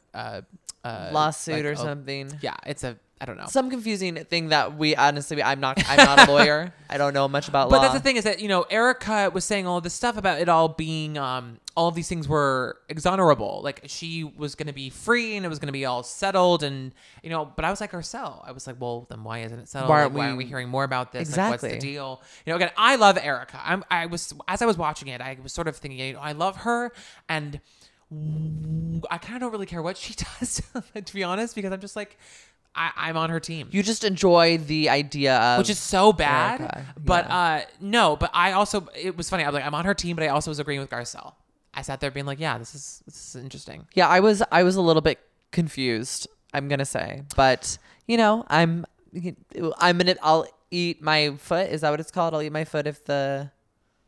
lawsuit 0.83 1.57
like 1.57 1.65
or 1.67 1.73
a- 1.73 1.77
something. 1.77 2.33
Yeah, 2.41 2.57
it's 2.65 2.85
a 2.85 2.97
I 3.21 3.27
don't 3.27 3.37
know. 3.37 3.45
Some 3.49 3.69
confusing 3.69 4.17
thing 4.25 4.49
that 4.49 4.79
we 4.79 4.97
honestly 4.97 5.43
I'm 5.43 5.61
not 5.61 5.79
I'm 5.87 5.99
not 5.99 6.27
a 6.27 6.31
lawyer. 6.33 6.73
I 6.89 6.97
don't 6.97 7.13
know 7.13 7.29
much 7.29 7.49
about 7.49 7.69
law. 7.69 7.73
But 7.73 7.77
law. 7.77 7.83
that's 7.83 7.95
the 7.97 8.01
thing 8.01 8.17
is 8.17 8.25
that 8.25 8.41
you 8.41 8.49
know 8.49 8.63
Erika 8.71 9.31
was 9.31 9.45
saying 9.45 9.67
all 9.67 9.83
this 9.83 9.93
stuff 9.93 10.17
about 10.17 10.41
it 10.41 10.49
all 10.49 10.69
being 10.69 11.19
um 11.19 11.59
all 11.77 11.89
of 11.89 11.95
these 11.95 12.09
things 12.09 12.29
were 12.29 12.79
exonerable. 12.89 13.63
Like 13.63 13.83
she 13.87 14.23
was 14.25 14.55
going 14.55 14.69
to 14.69 14.73
be 14.73 14.91
free 14.91 15.37
and 15.37 15.45
it 15.45 15.49
was 15.49 15.59
going 15.59 15.67
to 15.69 15.73
be 15.73 15.85
all 15.85 16.03
settled 16.03 16.63
and 16.63 16.93
you 17.23 17.31
know. 17.31 17.45
But 17.45 17.65
I 17.65 17.71
was 17.71 17.81
like 17.81 17.93
Garcelle. 17.93 18.47
I 18.47 18.53
was 18.53 18.67
like, 18.67 18.77
well, 18.81 19.07
then 19.11 19.25
why 19.25 19.41
isn't 19.41 19.59
it 19.59 19.69
settled? 19.69 19.91
Why 19.91 19.97
Like, 19.97 20.03
aren't 20.05 20.15
why 20.15 20.25
aren't 20.27 20.39
we- 20.39 20.45
we 20.45 20.49
hearing 20.49 20.69
more 20.69 20.85
about 20.85 21.11
this? 21.13 21.37
Like, 21.37 21.51
what's 21.51 21.63
the 21.63 21.79
deal? 21.79 22.23
You 22.47 22.53
know, 22.53 22.57
again, 22.57 22.71
I 22.77 22.97
love 22.97 23.19
Erika. 23.21 23.61
I'm 23.65 23.85
I 23.91 24.07
was 24.07 24.33
as 24.47 24.63
I 24.63 24.67
was 24.67 24.79
watching 24.79 25.09
it, 25.09 25.21
I 25.21 25.37
was 25.43 25.53
sort 25.53 25.67
of 25.69 25.77
thinking, 25.77 25.99
you 26.01 26.13
know, 26.15 26.21
I 26.21 26.33
love 26.33 26.59
her 26.59 26.93
and. 27.29 27.61
I 29.11 29.19
kind 29.19 29.35
of 29.35 29.41
don't 29.41 29.51
really 29.53 29.67
care 29.67 29.83
what 29.83 29.97
she 29.97 30.15
does, 30.41 30.63
to 30.95 31.15
be 31.15 31.25
honest, 31.25 31.55
because 31.55 31.73
I'm 31.73 31.81
just 31.81 31.97
like, 31.97 32.17
I, 32.77 32.91
I'm 32.97 33.17
on 33.17 33.31
her 33.31 33.39
team 33.39 33.69
you 33.71 33.83
just 33.85 34.03
enjoy 34.03 34.59
the 34.59 34.89
idea 34.89 35.37
of 35.37 35.59
which 35.59 35.71
is 35.71 35.79
so 35.79 36.13
bad. 36.13 36.87
But 36.99 37.27
yeah. 37.27 37.37
uh 37.37 37.61
no, 37.81 38.17
but 38.17 38.31
I 38.35 38.53
also 38.53 38.89
it 39.01 39.17
was 39.17 39.31
funny. 39.31 39.45
I 39.45 39.47
was 39.49 39.55
like, 39.55 39.65
I'm 39.65 39.75
on 39.75 39.85
her 39.85 39.95
team, 39.95 40.17
but 40.17 40.25
I 40.25 40.29
also 40.29 40.51
was 40.51 40.59
agreeing 40.59 40.81
with 40.81 40.91
Garcelle. 40.91 41.35
I 41.75 41.83
sat 41.83 42.01
there 42.01 42.11
being 42.11 42.27
like, 42.27 42.41
yeah, 42.41 42.59
this 42.59 42.75
is 42.75 43.03
this 43.07 43.35
is 43.35 43.43
interesting. 43.43 43.87
Yeah, 43.95 44.09
I 44.09 44.21
was 44.21 44.43
I 44.53 44.63
was 44.63 44.77
a 44.77 44.81
little 44.83 45.03
bit 45.03 45.19
confused. 45.53 46.29
I'm 46.53 46.69
gonna 46.69 46.85
say, 46.85 47.23
but 47.37 47.79
you 48.07 48.17
know, 48.17 48.45
I'm 48.49 48.87
I'm 49.79 49.99
gonna 49.99 50.17
I'll 50.23 50.47
eat 50.71 51.03
my 51.03 51.35
foot. 51.39 51.71
Is 51.71 51.81
that 51.83 51.91
what 51.91 52.01
it's 52.01 52.11
called? 52.11 52.35
I'll 52.35 52.43
eat 52.43 52.53
my 52.53 52.65
foot 52.65 52.87
if 52.87 53.05
the 53.05 53.51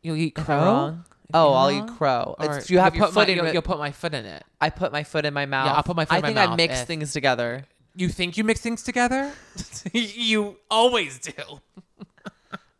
You'll 0.06 0.16
eat 0.16 0.36
crow. 0.36 0.98
Oh, 1.34 1.52
I'll 1.52 1.70
eat 1.72 1.96
crow. 1.96 2.36
It's, 2.38 2.70
you 2.70 2.78
have 2.78 2.94
you'll 2.94 3.00
your 3.00 3.06
put 3.08 3.14
foot 3.14 3.26
my, 3.26 3.32
in. 3.32 3.38
you'll, 3.38 3.52
you'll 3.54 3.62
put 3.62 3.78
my 3.78 3.90
foot 3.90 4.14
in 4.14 4.24
it. 4.24 4.44
I 4.60 4.70
put 4.70 4.92
my 4.92 5.02
foot 5.02 5.24
in 5.24 5.34
my 5.34 5.46
mouth. 5.46 5.66
Yeah, 5.66 5.72
I'll 5.72 5.82
put 5.82 5.96
my 5.96 6.04
foot 6.04 6.14
I 6.14 6.18
in 6.18 6.22
my 6.22 6.32
mouth. 6.32 6.38
I 6.38 6.46
think 6.46 6.52
I 6.52 6.56
mix 6.56 6.80
if- 6.82 6.86
things 6.86 7.12
together. 7.12 7.64
You 7.96 8.08
think 8.08 8.36
you 8.36 8.44
mix 8.44 8.60
things 8.60 8.84
together? 8.84 9.32
you 9.92 10.58
always 10.70 11.18
do. 11.18 11.32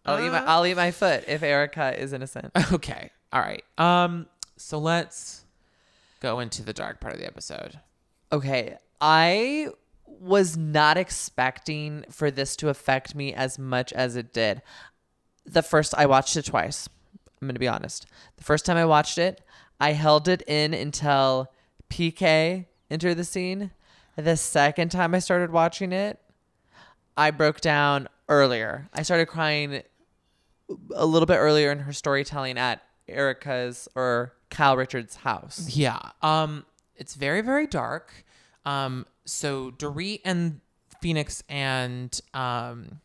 I'll 0.04 0.24
eat 0.24 0.30
my 0.30 0.44
I'll 0.44 0.64
eat 0.66 0.76
my 0.76 0.92
foot 0.92 1.24
if 1.26 1.42
Erika 1.42 2.00
is 2.00 2.12
innocent. 2.12 2.52
Okay. 2.72 3.10
All 3.32 3.40
right. 3.40 3.64
Um. 3.76 4.26
So 4.56 4.78
let's 4.78 5.44
go 6.20 6.40
into 6.40 6.62
the 6.62 6.72
dark 6.72 7.00
part 7.00 7.14
of 7.14 7.20
the 7.20 7.26
episode. 7.26 7.80
Okay, 8.32 8.76
I 9.00 9.68
was 10.06 10.56
not 10.56 10.96
expecting 10.96 12.04
for 12.10 12.30
this 12.30 12.56
to 12.56 12.68
affect 12.68 13.14
me 13.14 13.34
as 13.34 13.58
much 13.58 13.92
as 13.92 14.16
it 14.16 14.32
did. 14.32 14.62
The 15.44 15.62
first 15.62 15.94
I 15.96 16.06
watched 16.06 16.36
it 16.36 16.44
twice. 16.44 16.88
I'm 17.40 17.48
going 17.48 17.54
to 17.54 17.60
be 17.60 17.68
honest. 17.68 18.06
The 18.36 18.44
first 18.44 18.64
time 18.64 18.76
I 18.76 18.86
watched 18.86 19.18
it, 19.18 19.42
I 19.78 19.92
held 19.92 20.26
it 20.26 20.42
in 20.46 20.72
until 20.72 21.52
PK 21.90 22.66
entered 22.90 23.16
the 23.16 23.24
scene. 23.24 23.72
The 24.16 24.36
second 24.36 24.90
time 24.90 25.14
I 25.14 25.18
started 25.18 25.50
watching 25.50 25.92
it, 25.92 26.18
I 27.16 27.30
broke 27.30 27.60
down 27.60 28.08
earlier. 28.28 28.88
I 28.94 29.02
started 29.02 29.26
crying 29.26 29.82
a 30.94 31.06
little 31.06 31.26
bit 31.26 31.36
earlier 31.36 31.70
in 31.70 31.80
her 31.80 31.92
storytelling 31.92 32.58
at 32.58 32.82
Erika's 33.08 33.88
or 33.94 34.32
Kyle 34.50 34.76
Richards' 34.76 35.16
house. 35.16 35.68
Yeah. 35.76 36.00
Um, 36.22 36.64
it's 36.96 37.14
very 37.14 37.40
very 37.40 37.66
dark. 37.66 38.12
Um, 38.64 39.06
so 39.24 39.70
Dorit 39.72 40.20
and 40.24 40.60
Phoenix 41.00 41.42
and 41.48 42.18
um 42.34 43.00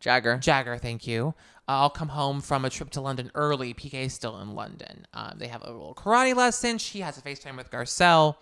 Jagger. 0.00 0.38
Jagger, 0.38 0.76
thank 0.78 1.06
you. 1.06 1.34
I'll 1.66 1.90
come 1.90 2.08
home 2.08 2.40
from 2.40 2.64
a 2.64 2.70
trip 2.70 2.90
to 2.90 3.00
London 3.00 3.30
early. 3.34 3.74
PK 3.74 3.94
is 4.06 4.14
still 4.14 4.40
in 4.40 4.54
London. 4.54 5.06
Um, 5.12 5.34
they 5.36 5.48
have 5.48 5.62
a 5.62 5.66
little 5.66 5.94
karate 5.94 6.34
lesson. 6.34 6.78
She 6.78 7.00
has 7.00 7.18
a 7.18 7.20
FaceTime 7.20 7.56
with 7.58 7.70
Garcelle. 7.70 8.36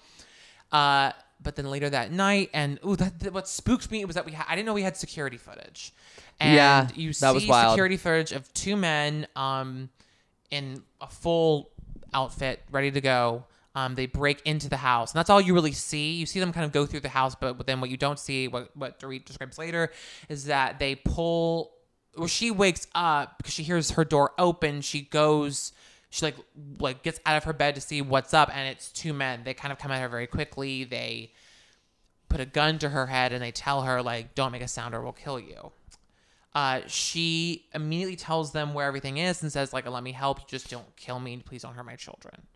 Uh, 0.71 1.11
but 1.43 1.57
then 1.57 1.67
later 1.67 1.91
that 1.91 2.13
night, 2.13 2.51
and 2.55 2.79
ooh, 2.87 2.95
that, 2.97 3.19
that- 3.21 3.33
what 3.33 3.49
spooked 3.49 3.91
me 3.91 4.05
was 4.05 4.15
that 4.15 4.27
we 4.27 4.33
had, 4.33 4.47
I 4.49 4.55
didn't 4.55 4.67
know 4.67 4.75
we 4.75 4.83
had 4.83 4.97
security 4.97 5.37
footage. 5.39 5.93
And 6.39 6.55
Yeah, 6.55 6.89
you 6.95 7.13
that 7.15 7.35
was 7.35 7.43
see 7.43 7.49
wild. 7.49 7.73
security 7.73 7.97
footage 7.97 8.31
of 8.33 8.53
two 8.55 8.77
men 8.77 9.27
um, 9.35 9.89
in 10.51 10.83
a 11.01 11.09
full 11.09 11.71
outfit, 12.15 12.63
ready 12.71 12.91
to 12.91 13.01
go. 13.01 13.45
Um, 13.75 13.95
they 13.95 14.07
break 14.07 14.41
into 14.47 14.71
the 14.71 14.79
house, 14.79 15.13
and 15.13 15.19
that's 15.19 15.29
all 15.29 15.41
you 15.41 15.53
really 15.53 15.73
see. 15.73 16.15
You 16.15 16.25
see 16.25 16.41
them 16.41 16.53
kind 16.53 16.65
of 16.65 16.73
go 16.73 16.87
through 16.87 17.01
the 17.01 17.11
house, 17.11 17.35
but 17.35 17.67
then 17.67 17.81
what 17.81 17.91
you 17.91 17.99
don't 17.99 18.19
see, 18.19 18.49
what 18.49 18.75
what 18.75 18.99
Dorit 18.99 19.27
describes 19.27 19.59
later, 19.59 19.93
is 20.31 20.47
that 20.47 20.79
they 20.79 20.95
pull. 20.95 21.73
Well, 22.17 22.27
she 22.27 22.51
wakes 22.51 22.87
up 22.95 23.37
because 23.37 23.53
she 23.53 23.63
hears 23.63 23.91
her 23.91 24.05
door 24.05 24.33
open. 24.39 24.81
She 24.81 25.03
goes. 25.03 25.73
She 26.09 26.25
like 26.25 26.37
like 26.79 27.03
gets 27.03 27.21
out 27.27 27.37
of 27.37 27.45
her 27.45 27.53
bed 27.53 27.75
to 27.75 27.83
see 27.83 28.01
what's 28.01 28.33
up, 28.33 28.51
and 28.55 28.67
it's 28.67 28.91
two 28.91 29.13
men. 29.13 29.43
They 29.45 29.53
kind 29.53 29.73
of 29.73 29.79
come 29.79 29.91
at 29.91 30.01
her 30.01 30.09
very 30.09 30.27
quickly. 30.27 30.85
They 30.85 31.33
put 32.31 32.41
a 32.41 32.47
gun 32.47 32.79
to 32.79 32.89
her 32.89 33.07
head 33.07 33.33
and 33.33 33.43
they 33.43 33.53
tell 33.53 33.83
her 33.83 34.01
like, 34.03 34.35
"Don't 34.35 34.53
make 34.53 34.63
a 34.63 34.69
sound 34.69 34.95
or 34.95 35.03
we'll 35.03 35.13
kill 35.13 35.39
you." 35.39 35.73
Uh, 36.57 36.81
she 36.87 37.67
immediately 37.75 38.17
tells 38.17 38.53
them 38.53 38.73
where 38.73 38.87
everything 38.87 39.19
is 39.19 39.43
and 39.43 39.53
says 39.53 39.75
like, 39.75 39.87
"Let 39.87 40.03
me 40.03 40.13
help. 40.13 40.41
You 40.41 40.47
just 40.49 40.71
don't 40.71 40.97
kill 40.97 41.21
me. 41.21 41.37
Please 41.37 41.61
don't 41.61 41.75
hurt 41.75 41.85
my 41.85 41.97
children." 41.97 42.47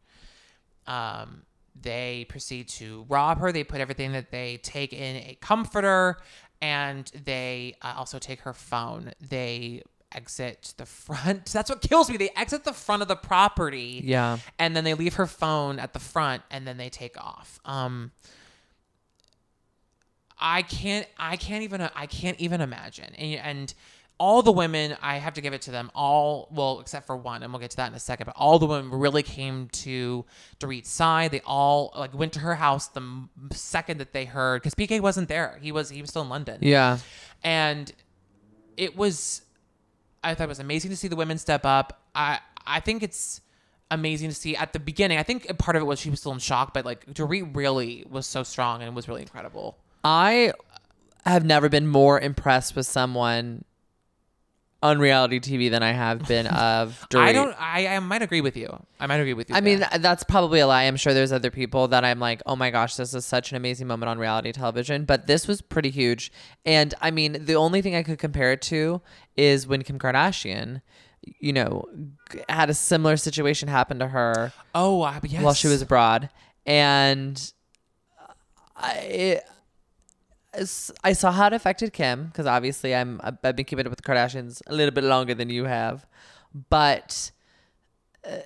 Um, 0.87 1.43
they 1.79 2.25
proceed 2.31 2.71
to 2.71 3.05
rob 3.11 3.41
her. 3.41 3.53
They 3.53 3.63
put 3.63 3.79
everything 3.79 4.13
that 4.13 4.31
they 4.31 4.57
take 4.63 4.95
in 4.95 5.17
a 5.17 5.37
comforter, 5.43 6.17
and 6.63 7.13
they 7.27 7.75
uh, 7.83 7.93
also 7.95 8.19
take 8.19 8.41
her 8.41 8.55
phone. 8.55 9.13
They 9.21 9.83
exit 10.13 10.73
the 10.79 10.87
front. 10.87 11.45
That's 11.53 11.69
what 11.69 11.83
kills 11.83 12.09
me. 12.09 12.17
They 12.17 12.31
exit 12.35 12.65
the 12.65 12.73
front 12.73 13.03
of 13.03 13.09
the 13.09 13.17
property. 13.17 14.01
Yeah. 14.03 14.39
And 14.59 14.75
then 14.75 14.85
they 14.85 14.95
leave 14.95 15.17
her 15.17 15.27
phone 15.27 15.79
at 15.79 15.93
the 15.93 16.01
front, 16.01 16.43
and 16.51 16.67
then 16.67 16.79
they 16.79 16.89
take 16.89 17.23
off. 17.23 17.61
Um. 17.67 18.13
I 20.41 20.63
can't. 20.63 21.07
I 21.19 21.37
can't 21.37 21.63
even. 21.63 21.83
I 21.95 22.07
can't 22.07 22.39
even 22.41 22.61
imagine. 22.61 23.15
And, 23.15 23.41
and 23.41 23.75
all 24.19 24.43
the 24.43 24.53
women, 24.53 24.97
I 25.01 25.17
have 25.17 25.35
to 25.35 25.41
give 25.41 25.53
it 25.53 25.63
to 25.63 25.71
them. 25.71 25.91
All 25.95 26.49
well, 26.51 26.81
except 26.81 27.07
for 27.07 27.17
one, 27.17 27.43
and 27.43 27.53
we'll 27.53 27.61
get 27.61 27.71
to 27.73 27.77
that 27.77 27.91
in 27.91 27.95
a 27.95 28.01
second. 28.01 28.27
But 28.27 28.37
all 28.37 28.59
the 28.59 28.67
women 28.67 28.91
really 28.91 29.23
came 29.23 29.69
to 29.69 30.25
Dorit's 30.59 30.91
side. 30.91 31.31
They 31.31 31.41
all 31.45 31.93
like 31.97 32.15
went 32.15 32.33
to 32.35 32.41
her 32.41 32.55
house 32.55 32.89
the 32.89 33.03
second 33.53 33.99
that 33.99 34.13
they 34.13 34.25
heard 34.25 34.63
because 34.63 34.75
PK 34.75 35.01
wasn't 35.01 35.29
there. 35.29 35.59
He 35.63 35.73
was. 35.73 35.91
He 35.91 36.01
was 36.01 36.11
still 36.11 36.23
in 36.23 36.29
London. 36.29 36.59
Yeah. 36.63 36.99
And 37.45 37.93
it 38.77 38.97
was. 38.97 39.43
I 40.23 40.35
thought 40.35 40.45
it 40.45 40.49
was 40.49 40.59
amazing 40.59 40.91
to 40.91 40.97
see 40.97 41.09
the 41.09 41.17
women 41.17 41.39
step 41.39 41.65
up. 41.65 42.03
I. 42.15 42.41
I 42.67 42.81
think 42.81 43.03
it's 43.03 43.41
amazing 43.91 44.29
to 44.29 44.35
see 44.35 44.55
at 44.55 44.73
the 44.73 44.79
beginning. 44.79 45.19
I 45.19 45.23
think 45.23 45.59
part 45.59 45.77
of 45.77 45.83
it 45.83 45.87
was 45.87 45.99
she 45.99 46.11
was 46.11 46.21
still 46.21 46.33
in 46.33 46.39
shock, 46.39 46.73
but 46.73 46.85
like 46.85 47.07
Dorit 47.07 47.57
really 47.57 48.07
was 48.09 48.27
so 48.27 48.43
strong 48.43 48.83
and 48.83 48.95
was 48.95 49.09
really 49.09 49.23
incredible. 49.23 49.79
I 50.05 50.53
have 51.25 51.45
never 51.45 51.69
been 51.69 51.87
more 51.87 52.19
impressed 52.21 52.75
with 52.75 52.87
someone 52.87 53.65
on 54.83 54.99
reality 54.99 55.41
TV 55.41 55.71
than 55.71 55.83
I 55.83 55.93
have 55.93 56.27
been 56.27 56.47
of 56.47 57.07
Dorit. 57.11 57.21
I 57.21 57.33
don't. 57.33 57.55
I, 57.61 57.87
I 57.89 57.99
might 58.01 58.23
agree 58.23 58.41
with 58.41 58.57
you. 58.57 58.85
I 58.99 59.07
might 59.07 59.17
agree 59.17 59.35
with 59.35 59.51
you. 59.51 59.57
I 59.57 59.61
mean, 59.61 59.81
there. 59.81 59.89
th- 59.89 60.03
that's 60.03 60.25
probably 60.25 60.61
a 60.61 60.67
lie. 60.67 60.85
I'm 60.85 60.97
sure 60.97 61.13
there's 61.13 61.33
other 61.33 61.51
people 61.51 61.89
that 61.89 62.05
I'm 62.05 62.19
like, 62.19 62.43
oh 62.47 62.57
my 62.57 62.71
gosh, 62.71 62.97
this 62.97 63.15
is 63.15 63.25
such 63.25 63.51
an 63.51 63.57
amazing 63.57 63.87
moment 63.87 64.09
on 64.09 64.19
reality 64.19 64.53
television. 64.53 65.05
But 65.05 65.27
this 65.27 65.47
was 65.47 65.61
pretty 65.61 65.91
huge. 65.91 66.33
And 66.65 66.95
I 67.01 67.11
mean, 67.11 67.45
the 67.45 67.55
only 67.55 67.83
thing 67.83 67.95
I 67.95 68.03
could 68.03 68.19
compare 68.19 68.53
it 68.53 68.63
to 68.63 69.03
is 69.37 69.67
when 69.67 69.83
Kim 69.83 69.99
Kardashian, 69.99 70.81
you 71.39 71.53
know, 71.53 71.85
had 72.49 72.71
a 72.71 72.75
similar 72.75 73.17
situation 73.17 73.69
happen 73.69 73.99
to 73.99 74.09
her 74.09 74.53
oh, 74.75 75.03
uh, 75.03 75.21
yes. 75.25 75.43
while 75.43 75.55
she 75.55 75.69
was 75.69 75.83
abroad. 75.83 76.31
And 76.65 77.53
I. 78.77 79.43
I 80.55 81.13
saw 81.13 81.31
how 81.33 81.47
it 81.47 81.53
affected 81.53 81.93
Kim 81.93 82.27
because 82.27 82.47
obviously 82.47 82.95
I'm 82.95 83.21
I've 83.23 83.41
been 83.41 83.65
keeping 83.65 83.87
up 83.87 83.91
with 83.91 84.01
the 84.03 84.11
Kardashians 84.13 84.61
a 84.67 84.75
little 84.75 84.93
bit 84.93 85.05
longer 85.05 85.35
than 85.35 85.49
you 85.49 85.65
have, 85.65 86.07
but 86.69 87.31
uh, 88.29 88.39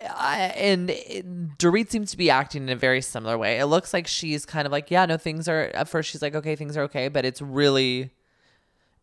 I, 0.00 0.38
and 0.56 0.90
it, 0.90 1.58
Dorit 1.58 1.88
seems 1.90 2.10
to 2.10 2.16
be 2.16 2.28
acting 2.30 2.64
in 2.64 2.68
a 2.70 2.76
very 2.76 3.00
similar 3.00 3.38
way. 3.38 3.58
It 3.60 3.66
looks 3.66 3.94
like 3.94 4.08
she's 4.08 4.44
kind 4.44 4.66
of 4.66 4.72
like 4.72 4.90
yeah 4.90 5.06
no 5.06 5.16
things 5.16 5.46
are 5.48 5.70
at 5.74 5.88
first 5.88 6.10
she's 6.10 6.22
like 6.22 6.34
okay 6.34 6.56
things 6.56 6.76
are 6.76 6.82
okay 6.82 7.06
but 7.08 7.24
it's 7.24 7.40
really 7.40 8.10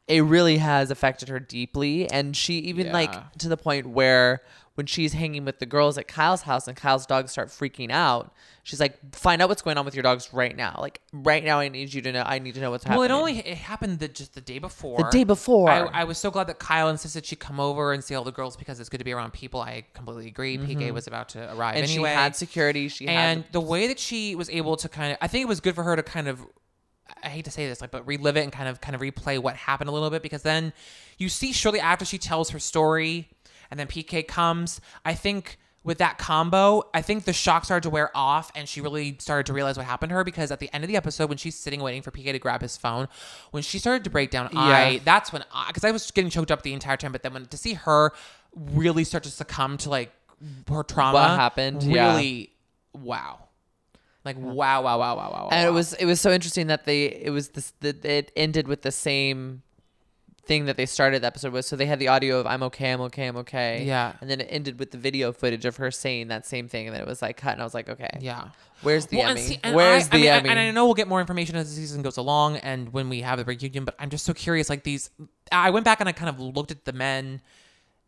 it 0.09 0.21
really 0.21 0.57
has 0.57 0.91
affected 0.91 1.29
her 1.29 1.39
deeply 1.39 2.09
and 2.09 2.35
she 2.35 2.55
even 2.59 2.87
Yeah. 2.87 2.93
like 2.93 3.37
to 3.37 3.47
the 3.47 3.55
point 3.57 3.85
where 3.87 4.41
when 4.79 4.86
she's 4.86 5.12
hanging 5.12 5.43
with 5.43 5.59
the 5.59 5.65
girls 5.65 5.98
at 5.98 6.07
Kyle's 6.07 6.43
house 6.43 6.67
and 6.69 6.77
Kyle's 6.77 7.05
dogs 7.05 7.31
start 7.33 7.50
freaking 7.50 7.91
out 7.91 8.33
she's 8.63 8.79
like 8.79 8.95
find 9.13 9.41
out 9.41 9.50
what's 9.50 9.62
going 9.62 9.77
on 9.77 9.83
with 9.83 9.93
your 9.95 10.03
dogs 10.03 10.29
right 10.31 10.55
now 10.55 10.77
like 10.79 11.01
right 11.12 11.43
now 11.43 11.59
I 11.59 11.67
need 11.67 11.93
you 11.93 12.01
to 12.03 12.12
know 12.12 12.24
I 12.25 12.39
need 12.39 12.53
to 12.55 12.62
know 12.62 12.71
what's 12.71 12.86
happening." 12.86 13.00
Well, 13.00 13.09
it 13.09 13.19
only 13.19 13.39
it 13.39 13.57
happened 13.57 14.00
the, 14.00 14.07
just 14.07 14.36
the 14.36 14.41
day 14.41 14.59
before. 14.59 14.98
the 14.98 15.09
day 15.09 15.25
before 15.25 15.69
I, 15.69 15.79
I 16.01 16.03
was 16.05 16.17
so 16.17 16.31
glad 16.31 16.48
that 16.48 16.59
Kyle 16.59 16.88
insisted 16.89 17.25
she 17.25 17.36
come 17.36 17.59
over 17.59 17.91
and 17.93 18.03
see 18.03 18.15
all 18.15 18.24
the 18.24 18.31
girls 18.31 18.55
because 18.55 18.79
it's 18.79 18.89
good 18.89 19.00
to 19.00 19.03
be 19.03 19.12
around 19.12 19.33
people. 19.33 19.59
I 19.59 19.86
completely 19.93 20.27
agree. 20.27 20.57
PK 20.57 20.91
was 20.91 21.07
about 21.07 21.29
to 21.29 21.39
arrive 21.53 21.75
Mm-hmm. 21.75 21.83
and 21.83 21.91
anyway. 21.91 22.09
she 22.09 22.15
had 22.15 22.36
security 22.36 22.88
she 22.88 23.07
and 23.07 23.43
had 23.43 23.53
the 23.53 23.62
way 23.62 23.88
that 23.88 24.00
she 24.00 24.36
was 24.36 24.50
able 24.50 24.77
to 24.77 24.88
kind 24.88 25.12
of, 25.12 25.17
I 25.21 25.27
think 25.27 25.43
it 25.43 25.48
was 25.48 25.59
good 25.59 25.75
for 25.75 25.83
her 25.83 25.95
to 25.95 26.03
kind 26.03 26.27
of, 26.27 26.39
I 27.24 27.29
hate 27.29 27.45
to 27.45 27.51
say 27.51 27.67
this, 27.67 27.81
like, 27.81 27.91
but 27.91 28.07
relive 28.07 28.38
it 28.38 28.43
and 28.43 28.51
kind 28.51 28.69
of, 28.69 28.79
kind 28.81 28.95
of 28.95 29.01
replay 29.01 29.39
what 29.41 29.55
happened 29.55 29.89
a 29.89 29.91
little 29.93 30.09
bit 30.09 30.21
because 30.21 30.43
then 30.43 30.74
you 31.17 31.27
see 31.27 31.51
shortly 31.51 31.79
after 31.79 32.05
she 32.05 32.17
tells 32.17 32.51
her 32.51 32.59
story, 32.59 33.29
and 33.71 33.79
then 33.79 33.88
PK 33.88 34.27
comes. 34.27 34.81
I 35.05 35.13
think 35.13 35.57
with 35.83 35.99
that 35.99 36.17
combo, 36.17 36.83
I 36.93 37.01
think 37.01 37.23
the 37.23 37.33
shock 37.33 37.63
started 37.65 37.83
to 37.83 37.89
wear 37.89 38.11
off, 38.15 38.51
and 38.55 38.67
she 38.67 38.81
really 38.81 39.15
started 39.19 39.45
to 39.47 39.53
realize 39.53 39.77
what 39.77 39.85
happened 39.85 40.09
to 40.09 40.15
her 40.15 40.23
because 40.23 40.51
at 40.51 40.59
the 40.59 40.69
end 40.73 40.83
of 40.83 40.88
the 40.89 40.97
episode, 40.97 41.29
when 41.29 41.38
she's 41.38 41.55
sitting 41.55 41.81
waiting 41.81 42.01
for 42.01 42.11
PK 42.11 42.31
to 42.31 42.39
grab 42.39 42.61
his 42.61 42.75
phone, 42.75 43.07
when 43.51 43.63
she 43.63 43.79
started 43.79 44.03
to 44.03 44.09
break 44.09 44.29
down, 44.29 44.49
I 44.53 45.01
that's 45.05 45.31
when 45.31 45.43
I 45.53 45.67
because 45.67 45.83
I 45.83 45.91
was 45.91 46.11
getting 46.11 46.29
choked 46.29 46.51
up 46.51 46.63
the 46.63 46.73
entire 46.73 46.97
time, 46.97 47.11
but 47.11 47.23
then 47.23 47.33
when 47.33 47.45
to 47.45 47.57
see 47.57 47.73
her 47.73 48.11
really 48.53 49.03
start 49.03 49.23
to 49.23 49.31
succumb 49.31 49.77
to 49.79 49.89
like 49.89 50.11
her 50.69 50.83
trauma, 50.83 51.35
happened, 51.35 51.83
yeah. 51.83 52.11
really, 52.11 52.51
wow. 52.93 53.39
Like 54.25 54.38
wow, 54.38 54.83
wow, 54.83 54.99
wow, 54.99 55.15
wow, 55.15 55.31
wow. 55.31 55.49
and 55.51 55.63
wow. 55.63 55.69
it 55.69 55.73
was 55.73 55.93
it 55.93 56.05
was 56.05 56.19
so 56.19 56.29
interesting 56.29 56.67
that 56.67 56.85
they 56.85 57.05
it 57.05 57.31
was 57.31 57.49
this 57.49 57.71
that 57.79 58.03
it 58.03 58.31
ended 58.35 58.67
with 58.67 58.81
the 58.81 58.91
same 58.91 59.63
thing 60.46 60.65
that 60.65 60.77
they 60.77 60.86
started 60.86 61.22
the 61.22 61.27
episode 61.27 61.53
with 61.53 61.65
so 61.65 61.75
they 61.75 61.86
had 61.86 62.00
the 62.00 62.08
audio 62.08 62.39
of 62.39 62.48
i'm 62.48 62.63
okay 62.63 62.91
i'm 62.91 63.01
okay 63.01 63.27
i'm 63.27 63.38
okay 63.38 63.84
Yeah. 63.86 64.13
and 64.22 64.29
then 64.29 64.41
it 64.41 64.48
ended 64.50 64.79
with 64.79 64.91
the 64.91 64.98
video 64.98 65.31
footage 65.31 65.65
of 65.65 65.77
her 65.77 65.91
saying 65.91 66.29
that 66.29 66.46
same 66.46 66.67
thing 66.67 66.88
and 66.88 66.96
then 66.96 67.01
it 67.01 67.08
was 67.08 67.22
like 67.22 67.38
cut 67.38 67.53
and 67.53 67.62
i 67.62 67.63
was 67.63 67.74
like 67.74 67.88
okay 67.89 68.10
yeah. 68.19 68.50
where's 68.81 69.05
the 69.08 69.17
Well, 69.17 69.29
and 69.29 69.38
emmy 69.38 69.48
see- 69.48 69.60
and 69.63 69.75
where's 69.75 70.05
I, 70.05 70.08
I 70.08 70.10
the 70.10 70.17
mean, 70.17 70.27
I- 70.31 70.36
emmy 70.38 70.50
and 70.50 70.60
I 70.60 70.72
know 70.72 70.86
we'll 70.86 70.93
get 70.96 71.08
more 71.08 71.19
information 71.22 71.55
as 71.55 71.69
the 71.69 71.75
season 71.75 72.01
goes 72.01 72.17
along 72.17 72.58
and 72.58 72.91
when 72.93 73.10
we 73.10 73.22
have 73.22 73.38
the 73.38 73.46
reunion, 73.46 73.86
but 73.86 73.96
I'm 74.00 74.10
just 74.10 74.25
so 74.25 74.34
curious. 74.34 74.69
Like 74.69 74.84
these, 74.84 75.10
I 75.51 75.69
went 75.69 75.86
back 75.86 76.00
and 76.00 76.10
I 76.10 76.13
kind 76.13 76.29
of 76.29 76.39
looked 76.39 76.72
at 76.72 76.86
the 76.86 76.93
men. 76.93 77.41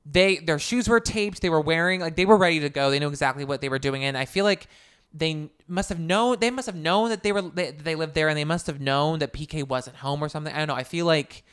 They 0.06 0.38
their 0.38 0.58
shoes 0.58 0.88
were 0.90 1.00
taped. 1.00 1.42
They 1.42 1.50
were 1.50 1.62
wearing 1.62 2.02
like 2.02 2.16
they 2.16 2.26
were 2.26 2.38
ready 2.38 2.60
to 2.62 2.70
go. 2.70 2.90
They 2.90 2.98
knew 3.00 3.08
exactly 3.10 3.46
what 3.46 3.62
they 3.62 3.70
were 3.70 3.78
doing, 3.80 4.04
and 4.04 4.18
I 4.18 4.26
feel 4.26 4.46
like 4.46 4.68
they 5.14 5.50
must 5.68 5.90
have 5.90 6.00
known. 6.00 6.38
They 6.40 6.50
must 6.50 6.66
have 6.66 6.76
known 6.76 7.10
that 7.10 7.22
they 7.22 7.32
were 7.32 7.42
they, 7.44 7.70
they 7.72 7.94
lived 7.96 8.16
there, 8.16 8.28
and 8.28 8.36
they 8.38 8.46
must 8.46 8.66
have 8.68 8.82
known 8.82 9.20
that 9.20 9.32
PK 9.32 9.68
wasn't 9.68 9.98
home 9.98 10.24
or 10.24 10.30
something. 10.30 10.52
I 10.54 10.58
don't 10.58 10.68
know. 10.70 10.74
I 10.76 10.84
feel 10.84 11.06
like 11.06 11.44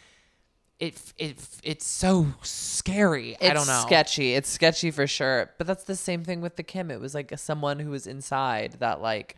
it 0.80 1.00
it 1.18 1.36
it's 1.62 1.86
so 1.86 2.26
scary. 2.42 3.32
it's 3.40 3.50
I 3.50 3.52
don't 3.54 3.66
know. 3.66 3.72
It's 3.74 3.82
sketchy 3.82 4.34
it's 4.34 4.48
sketchy 4.48 4.90
for 4.90 5.06
sure 5.06 5.50
but 5.58 5.66
that's 5.66 5.84
the 5.84 5.96
same 5.96 6.22
thing 6.24 6.40
with 6.40 6.56
the 6.56 6.62
kim 6.62 6.90
it 6.90 7.00
was 7.00 7.14
like 7.14 7.32
someone 7.36 7.78
who 7.80 7.90
was 7.90 8.06
inside 8.06 8.76
that 8.78 9.00
like 9.02 9.36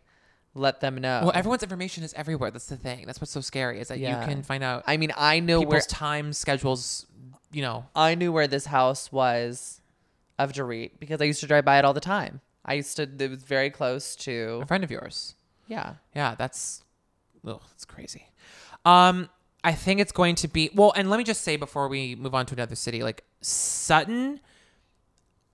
let 0.55 0.81
them 0.81 0.97
know 0.97 1.21
Well, 1.25 1.33
everyone's 1.35 1.63
information 1.63 2.03
is 2.03 2.13
everywhere. 2.15 2.51
That's 2.51 2.67
the 2.67 2.77
thing. 2.77 3.07
That's 3.07 3.21
what's 3.21 3.31
so 3.31 3.41
scary 3.41 3.81
is 3.81 3.89
that 3.89 3.99
Yeah. 4.01 4.21
you 4.21 4.27
can 4.27 4.43
find 4.43 4.63
out 4.65 4.83
i 4.87 4.97
mean 4.97 5.13
i 5.17 5.41
know 5.41 5.61
people's 5.61 5.73
where 5.73 5.81
time 5.83 6.33
schedules. 6.33 7.07
You 7.53 7.63
know, 7.63 7.87
I 7.97 8.15
knew 8.15 8.31
where 8.31 8.47
this 8.47 8.67
house 8.67 9.11
was 9.11 9.81
of 10.39 10.53
Dorit 10.53 10.93
because 11.01 11.21
I 11.21 11.25
used 11.25 11.41
to 11.41 11.49
drive 11.49 11.65
by 11.65 11.79
it 11.81 11.85
all 11.85 11.93
the 11.93 12.01
time. 12.01 12.41
I 12.65 12.75
used 12.75 12.95
to, 12.99 13.03
it 13.03 13.29
was 13.31 13.43
very 13.43 13.71
close 13.71 14.15
to, 14.17 14.61
a 14.63 14.67
friend 14.67 14.85
of 14.85 14.91
yours. 14.93 15.35
yeah. 15.67 15.95
Yeah, 16.15 16.37
that's, 16.37 16.85
oh, 17.45 17.61
that's 17.71 17.85
crazy. 17.85 18.29
Um, 18.85 19.29
I 19.63 19.73
think 19.73 20.01
it's 20.01 20.13
going 20.13 20.35
to 20.37 20.49
be 20.49 20.71
well. 20.75 20.93
And 20.97 21.11
let 21.11 21.19
me 21.19 21.25
just 21.25 21.43
say 21.43 21.57
before 21.57 21.89
we 21.89 22.15
move 22.17 22.35
on 22.35 22.47
to 22.47 22.55
another 22.55 22.75
city, 22.75 23.03
like 23.03 23.25
Sutton. 23.41 24.41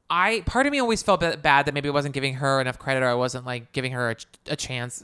I 0.09 0.43
part 0.47 0.67
of 0.67 0.73
me 0.73 0.79
always 0.79 1.03
felt 1.03 1.19
ba- 1.19 1.37
bad 1.37 1.67
that 1.67 1.75
maybe 1.75 1.89
I 1.89 1.93
wasn't 1.93 2.15
giving 2.15 2.35
her 2.35 2.61
enough 2.61 2.79
credit 2.79 3.03
or 3.03 3.09
I 3.09 3.15
wasn't 3.15 3.45
like 3.45 3.73
giving 3.73 3.91
her 3.91 4.11
a, 4.13 4.17
a 4.47 4.55
chance. 4.55 5.03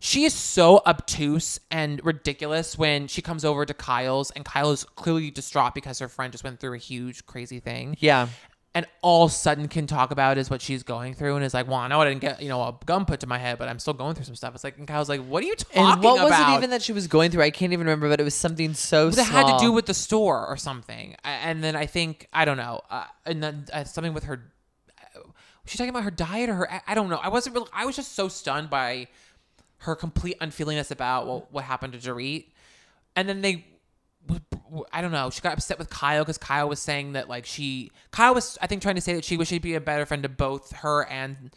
She 0.00 0.24
is 0.24 0.34
so 0.34 0.82
obtuse 0.84 1.60
and 1.70 2.04
ridiculous 2.04 2.76
when 2.76 3.06
she 3.06 3.22
comes 3.22 3.44
over 3.44 3.64
to 3.64 3.72
Kyle's 3.72 4.30
and 4.32 4.44
Kyle 4.44 4.72
is 4.72 4.84
clearly 4.84 5.30
distraught 5.30 5.74
because 5.74 6.00
her 6.00 6.08
friend 6.08 6.32
just 6.32 6.44
went 6.44 6.58
through 6.58 6.74
a 6.74 6.78
huge 6.78 7.26
crazy 7.26 7.60
thing. 7.60 7.96
Yeah. 8.00 8.28
And 8.76 8.86
all 9.00 9.28
sudden 9.28 9.68
can 9.68 9.86
talk 9.86 10.10
about 10.10 10.36
is 10.36 10.50
what 10.50 10.60
she's 10.60 10.82
going 10.82 11.14
through 11.14 11.34
and 11.36 11.44
is 11.44 11.54
like, 11.54 11.66
well, 11.66 11.76
I 11.76 11.88
know 11.88 12.00
I 12.02 12.04
didn't 12.08 12.20
get 12.20 12.42
you 12.42 12.48
know 12.50 12.60
a 12.62 12.78
gun 12.84 13.06
put 13.06 13.20
to 13.20 13.26
my 13.26 13.38
head, 13.38 13.58
but 13.58 13.68
I'm 13.68 13.78
still 13.78 13.94
going 13.94 14.14
through 14.14 14.26
some 14.26 14.34
stuff. 14.36 14.54
It's 14.54 14.62
like, 14.64 14.76
and 14.76 14.86
Kyle's 14.86 15.08
like, 15.08 15.24
what 15.24 15.42
are 15.42 15.46
you 15.46 15.56
talking 15.56 15.82
And 15.82 16.02
what 16.02 16.18
was 16.22 16.32
it 16.38 16.58
even 16.58 16.70
that 16.70 16.82
she 16.82 16.92
was 16.92 17.06
going 17.06 17.30
through? 17.30 17.42
I 17.42 17.50
can't 17.50 17.72
even 17.72 17.86
remember, 17.86 18.08
but 18.10 18.20
it 18.20 18.24
was 18.24 18.34
something 18.34 18.74
so 18.74 19.08
that 19.10 19.24
had 19.24 19.46
to 19.58 19.64
do 19.64 19.72
with 19.72 19.86
the 19.86 19.94
store 19.94 20.46
or 20.46 20.56
something. 20.58 21.16
And 21.24 21.64
then 21.64 21.74
I 21.74 21.86
think 21.86 22.28
I 22.32 22.44
don't 22.44 22.58
know, 22.58 22.82
uh, 22.90 23.04
and 23.24 23.42
then 23.42 23.64
uh, 23.72 23.84
something 23.84 24.12
with 24.12 24.24
her. 24.24 24.52
Was 25.14 25.72
she 25.72 25.78
talking 25.78 25.90
about 25.90 26.04
her 26.04 26.10
diet 26.10 26.48
or 26.50 26.54
her? 26.54 26.72
I- 26.72 26.82
I 26.88 26.94
don't 26.94 27.08
know. 27.08 27.16
I 27.22 27.28
wasn't 27.28 27.54
really. 27.56 27.68
I 27.72 27.86
was 27.86 27.96
just 27.96 28.14
so 28.14 28.28
stunned 28.28 28.70
by 28.70 29.08
her 29.78 29.96
complete 29.96 30.38
unfeelingness 30.40 30.90
about 30.90 31.26
what 31.26 31.50
what 31.52 31.64
happened 31.64 31.92
to 31.94 31.98
Dorit, 31.98 32.46
and 33.16 33.28
then 33.28 33.40
they. 33.40 33.66
I 34.92 35.00
don't 35.00 35.12
know. 35.12 35.30
She 35.30 35.40
got 35.40 35.52
upset 35.54 35.78
with 35.78 35.90
Kyle 35.90 36.22
because 36.24 36.38
Kyle 36.38 36.68
was 36.68 36.80
saying 36.80 37.12
that 37.12 37.28
like 37.28 37.46
she 37.46 37.90
Kyle 38.10 38.34
was 38.34 38.58
I 38.60 38.66
think 38.66 38.82
trying 38.82 38.96
to 38.96 39.00
say 39.00 39.14
that 39.14 39.24
she 39.24 39.36
wished 39.36 39.50
she'd 39.50 39.62
be 39.62 39.74
a 39.74 39.80
better 39.80 40.04
friend 40.06 40.22
to 40.24 40.28
both 40.28 40.72
her 40.76 41.06
and 41.08 41.50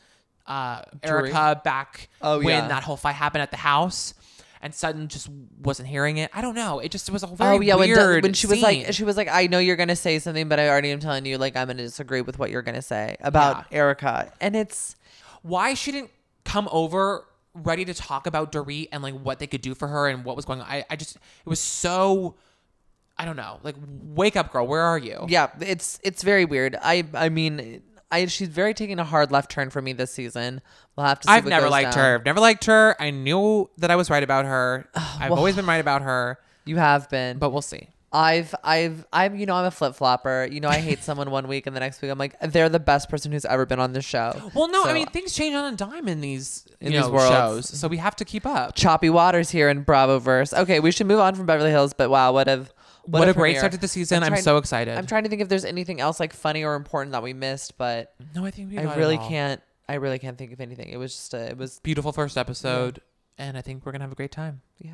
uh, 0.45 0.81
Erika 1.03 1.61
back 1.63 2.09
Oh, 2.21 2.37
when 2.37 2.47
yeah. 2.47 2.67
that 2.67 2.83
whole 2.83 2.97
fight 2.97 3.13
happened 3.15 3.41
at 3.41 3.51
the 3.51 3.57
house. 3.57 4.13
And 4.61 4.75
Sutton 4.75 5.07
just 5.07 5.29
wasn't 5.63 5.87
hearing 5.87 6.17
it. 6.17 6.29
I 6.33 6.41
don't 6.41 6.53
know. 6.55 6.79
It 6.79 6.91
just 6.91 7.07
it 7.07 7.13
was 7.13 7.23
a 7.23 7.27
very 7.27 7.55
Oh 7.57 7.61
yeah, 7.61 7.75
when, 7.75 8.21
when 8.21 8.33
she 8.33 8.45
was 8.45 8.61
like, 8.61 8.91
she 8.91 9.05
was 9.05 9.15
like, 9.15 9.29
I 9.29 9.47
know 9.47 9.57
you're 9.59 9.77
gonna 9.77 9.95
say 9.95 10.19
something, 10.19 10.49
but 10.49 10.59
I 10.59 10.67
already 10.67 10.91
am 10.91 10.99
telling 10.99 11.25
you, 11.25 11.37
like, 11.37 11.55
I'm 11.55 11.67
gonna 11.67 11.83
disagree 11.83 12.19
with 12.21 12.37
what 12.37 12.49
you're 12.51 12.61
gonna 12.61 12.81
say 12.81 13.15
about 13.21 13.67
Erika, 13.71 14.33
and 14.41 14.57
it's 14.57 14.97
why 15.43 15.75
she 15.75 15.93
didn't 15.93 16.11
come 16.43 16.67
over 16.73 17.25
ready 17.53 17.85
to 17.85 17.93
talk 17.93 18.27
about 18.27 18.51
Dorit 18.51 18.89
and 18.91 19.01
like 19.01 19.13
what 19.13 19.39
they 19.39 19.47
could 19.47 19.61
do 19.61 19.73
for 19.75 19.87
her 19.87 20.09
and 20.09 20.25
what 20.25 20.35
was 20.35 20.43
going 20.43 20.59
on. 20.59 20.67
I, 20.67 20.83
I 20.89 20.97
just 20.97 21.15
it 21.15 21.21
was 21.45 21.61
so 21.61 22.35
I 23.19 23.25
don't 23.25 23.35
know. 23.35 23.59
Like 23.63 23.75
wake 24.03 24.35
up 24.35 24.51
girl, 24.51 24.65
where 24.65 24.81
are 24.81 24.97
you? 24.97 25.25
yeah, 25.27 25.49
it's 25.59 25.99
it's 26.03 26.23
very 26.23 26.45
weird. 26.45 26.75
I 26.81 27.03
I 27.13 27.29
mean, 27.29 27.83
I 28.09 28.25
she's 28.27 28.47
very 28.47 28.73
taking 28.73 28.97
a 28.97 29.03
hard 29.03 29.29
left 29.31 29.51
turn 29.51 29.69
for 29.69 29.81
me 29.81 29.91
this 29.93 30.11
season. 30.11 30.61
We'll 30.95 31.05
have 31.05 31.19
to. 31.19 31.27
See 31.27 31.33
I've 31.33 31.43
what 31.43 31.49
never 31.49 31.65
goes 31.65 31.71
liked 31.71 31.93
down. 31.95 32.03
her. 32.05 32.15
I've 32.15 32.25
never 32.25 32.39
liked 32.39 32.65
her. 32.65 32.95
I 32.99 33.11
knew 33.11 33.69
that 33.77 33.91
I 33.91 33.95
was 33.97 34.09
right 34.09 34.23
about 34.23 34.45
her. 34.45 34.87
I've 34.95 35.31
always 35.33 35.55
been 35.55 35.65
right 35.65 35.81
about 35.81 36.01
her, 36.01 36.39
You 36.65 36.77
have 36.77 37.09
been, 37.09 37.37
but 37.39 37.51
we'll 37.51 37.61
see. 37.61 37.89
I've 38.11 38.55
I've 38.63 39.05
I'm 39.13 39.35
you 39.35 39.45
know 39.45 39.53
I'm 39.53 39.65
a 39.65 39.69
flip 39.71 39.93
flopper. 39.93 40.47
You 40.51 40.61
know 40.61 40.67
I 40.69 40.77
hate 40.79 41.03
someone 41.03 41.29
one 41.29 41.47
week 41.47 41.67
and 41.67 41.75
the 41.75 41.79
next 41.79 42.01
week 42.01 42.09
I'm 42.09 42.17
like 42.17 42.39
they're 42.39 42.67
the 42.67 42.79
best 42.79 43.07
person 43.07 43.31
who's 43.31 43.45
ever 43.45 43.67
been 43.67 43.79
on 43.79 43.93
this 43.93 44.03
show. 44.05 44.33
Well, 44.55 44.67
no, 44.67 44.85
I 44.85 44.93
mean 44.93 45.05
things 45.07 45.35
change 45.35 45.53
on 45.53 45.71
a 45.73 45.77
dime 45.77 46.07
in 46.07 46.19
these 46.19 46.65
In 46.81 46.91
these 46.91 47.01
know, 47.01 47.11
worlds. 47.11 47.29
shows, 47.67 47.79
so 47.79 47.87
we 47.87 47.97
have 47.97 48.15
to 48.15 48.25
keep 48.25 48.47
up. 48.47 48.73
choppy 48.75 49.11
waters 49.11 49.51
here 49.51 49.69
in 49.69 49.83
Bravo 49.83 50.17
verse. 50.17 50.53
Okay, 50.53 50.79
we 50.79 50.91
should 50.91 51.05
move 51.05 51.19
on 51.19 51.35
from 51.35 51.45
Beverly 51.45 51.69
Hills, 51.69 51.93
but 51.93 52.09
wow, 52.09 52.31
what 52.33 52.47
a 52.47 52.65
What 53.05 53.27
a 53.29 53.33
great 53.33 53.57
start 53.57 53.71
to 53.73 53.77
the 53.77 53.87
season. 53.87 54.23
I'm 54.23 54.29
trying- 54.29 54.41
so 54.43 54.57
excited. 54.57 54.97
I'm 54.97 55.05
trying 55.07 55.23
to 55.23 55.29
think 55.29 55.41
if 55.41 55.49
there's 55.49 55.65
anything 55.65 55.99
else 55.99 56.19
like 56.19 56.33
funny 56.33 56.63
or 56.63 56.75
important 56.75 57.11
that 57.13 57.23
we 57.23 57.33
missed, 57.33 57.77
but 57.77 58.13
No, 58.35 58.45
I 58.45 58.51
think 58.51 58.69
we. 58.71 58.77
I 58.77 58.83
got 58.83 58.97
it 58.97 58.99
really 58.99 59.17
all. 59.17 59.27
can't. 59.27 59.61
I 59.87 59.95
really 59.95 60.19
can't 60.19 60.37
think 60.37 60.51
of 60.53 60.61
anything. 60.61 60.89
It 60.89 60.97
was 60.97 61.15
just 61.15 61.33
a. 61.33 61.49
It 61.49 61.57
was 61.57 61.79
Beautiful 61.81 62.11
first 62.11 62.37
episode, 62.37 63.01
and 63.37 63.57
I 63.57 63.61
think 63.61 63.85
we're 63.85 63.91
gonna 63.91 64.03
have 64.03 64.11
a 64.11 64.15
great 64.15 64.31
time. 64.31 64.61
yeah. 64.77 64.91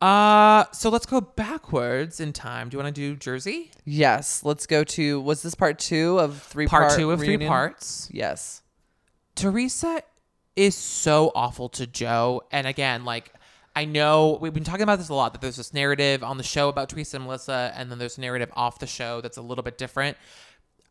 Uh, 0.00 0.64
so 0.72 0.88
let's 0.88 1.04
go 1.04 1.20
backwards 1.20 2.20
in 2.20 2.32
time. 2.32 2.70
Do 2.70 2.76
you 2.78 2.82
want 2.82 2.94
to 2.94 2.98
do 3.00 3.16
Jersey? 3.16 3.70
Yes. 3.84 4.42
Let's 4.42 4.66
go 4.66 4.82
to. 4.82 5.20
Was 5.20 5.42
this 5.42 5.54
part 5.54 5.78
two 5.78 6.18
of 6.18 6.40
three? 6.42 6.66
Part 6.66 6.92
two 6.96 7.10
of 7.10 7.20
three 7.20 7.36
parts. 7.36 8.08
Yes. 8.10 8.62
Teresa 9.34 10.02
is 10.56 10.74
so 10.74 11.32
awful 11.34 11.68
to 11.70 11.86
Joe. 11.86 12.42
And 12.50 12.66
again, 12.66 13.04
like 13.04 13.32
I 13.74 13.84
know 13.84 14.38
we've 14.40 14.52
been 14.52 14.64
talking 14.64 14.82
about 14.82 14.98
this 14.98 15.08
a 15.08 15.14
lot 15.14 15.32
that 15.32 15.40
there's 15.40 15.56
this 15.56 15.72
narrative 15.72 16.24
on 16.24 16.38
the 16.38 16.42
show 16.42 16.68
about 16.68 16.88
Teresa 16.88 17.16
and 17.16 17.24
Melissa, 17.24 17.72
and 17.76 17.90
then 17.90 17.98
there's 17.98 18.18
a 18.18 18.20
narrative 18.20 18.50
off 18.54 18.78
the 18.78 18.86
show 18.86 19.20
that's 19.20 19.36
a 19.36 19.42
little 19.42 19.62
bit 19.62 19.78
different. 19.78 20.16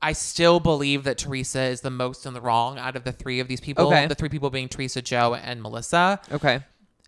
I 0.01 0.13
still 0.13 0.59
believe 0.61 1.03
that 1.03 1.17
Teresa 1.17 1.61
is 1.63 1.81
the 1.81 1.89
most 1.89 2.25
in 2.25 2.33
the 2.33 2.39
wrong 2.39 2.77
out 2.77 2.95
of 2.95 3.03
the 3.03 3.11
three 3.11 3.41
of 3.41 3.49
these 3.49 3.59
people. 3.59 3.87
Okay. 3.87 4.07
The 4.07 4.15
three 4.15 4.29
people 4.29 4.49
being 4.49 4.69
Teresa, 4.69 5.01
Joe, 5.01 5.35
and 5.35 5.61
Melissa. 5.61 6.21
Okay. 6.31 6.61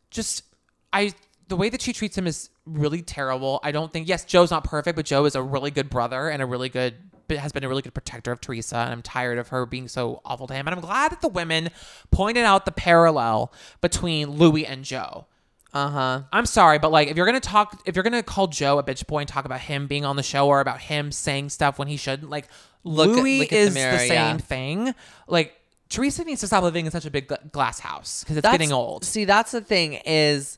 Just 0.09 0.43
I 0.91 1.13
the 1.47 1.55
way 1.55 1.69
that 1.69 1.81
she 1.81 1.93
treats 1.93 2.17
him 2.17 2.27
is 2.27 2.49
really 2.65 3.01
terrible. 3.01 3.61
I 3.63 3.71
don't 3.71 3.91
think 3.91 4.09
yes, 4.09 4.25
Joe's 4.25 4.51
not 4.51 4.65
perfect, 4.65 4.97
but 4.97 5.05
Joe 5.05 5.23
is 5.23 5.35
a 5.35 5.41
really 5.41 5.71
good 5.71 5.89
brother 5.89 6.29
and 6.29 6.41
a 6.41 6.45
really 6.45 6.69
good 6.69 6.95
but 7.29 7.37
has 7.37 7.53
been 7.53 7.63
a 7.63 7.69
really 7.69 7.81
good 7.81 7.93
protector 7.93 8.33
of 8.33 8.41
Teresa, 8.41 8.75
and 8.75 8.91
I'm 8.91 9.01
tired 9.01 9.37
of 9.37 9.49
her 9.49 9.65
being 9.65 9.87
so 9.87 10.21
awful 10.25 10.47
to 10.47 10.53
him. 10.53 10.67
And 10.67 10.75
I'm 10.75 10.81
glad 10.81 11.13
that 11.13 11.21
the 11.21 11.29
women 11.29 11.69
pointed 12.09 12.43
out 12.43 12.65
the 12.65 12.73
parallel 12.73 13.53
between 13.79 14.31
Louis 14.31 14.65
and 14.65 14.83
Joe. 14.83 15.27
Uh 15.73 15.89
huh. 15.89 16.21
I'm 16.33 16.45
sorry, 16.45 16.79
but 16.79 16.91
like 16.91 17.07
if 17.07 17.15
you're 17.17 17.25
gonna 17.25 17.39
talk, 17.39 17.81
if 17.85 17.95
you're 17.95 18.03
gonna 18.03 18.23
call 18.23 18.47
Joe 18.47 18.77
a 18.77 18.83
bitch 18.83 19.07
boy 19.07 19.19
and 19.19 19.27
talk 19.27 19.45
about 19.45 19.61
him 19.61 19.87
being 19.87 20.03
on 20.03 20.15
the 20.17 20.23
show 20.23 20.47
or 20.47 20.59
about 20.59 20.81
him 20.81 21.11
saying 21.11 21.49
stuff 21.49 21.79
when 21.79 21.87
he 21.87 21.97
shouldn't, 21.97 22.29
like 22.29 22.47
Look 22.83 23.09
at- 23.09 23.15
Louis 23.15 23.39
look 23.39 23.45
at 23.47 23.49
the 23.51 23.57
is 23.57 23.73
the, 23.73 23.79
mirror, 23.79 23.97
same 23.99 24.11
yeah. 24.11 24.37
thing. 24.37 24.95
Like 25.27 25.53
Teresa 25.89 26.23
needs 26.23 26.41
to 26.41 26.47
stop 26.47 26.63
living 26.63 26.85
in 26.85 26.91
such 26.91 27.05
a 27.05 27.11
big 27.11 27.31
glass 27.51 27.79
house 27.79 28.23
because 28.23 28.37
it's 28.37 28.49
getting 28.49 28.71
old. 28.73 29.05
See, 29.05 29.23
that's 29.25 29.51
the 29.51 29.61
thing 29.61 29.93
is 30.05 30.57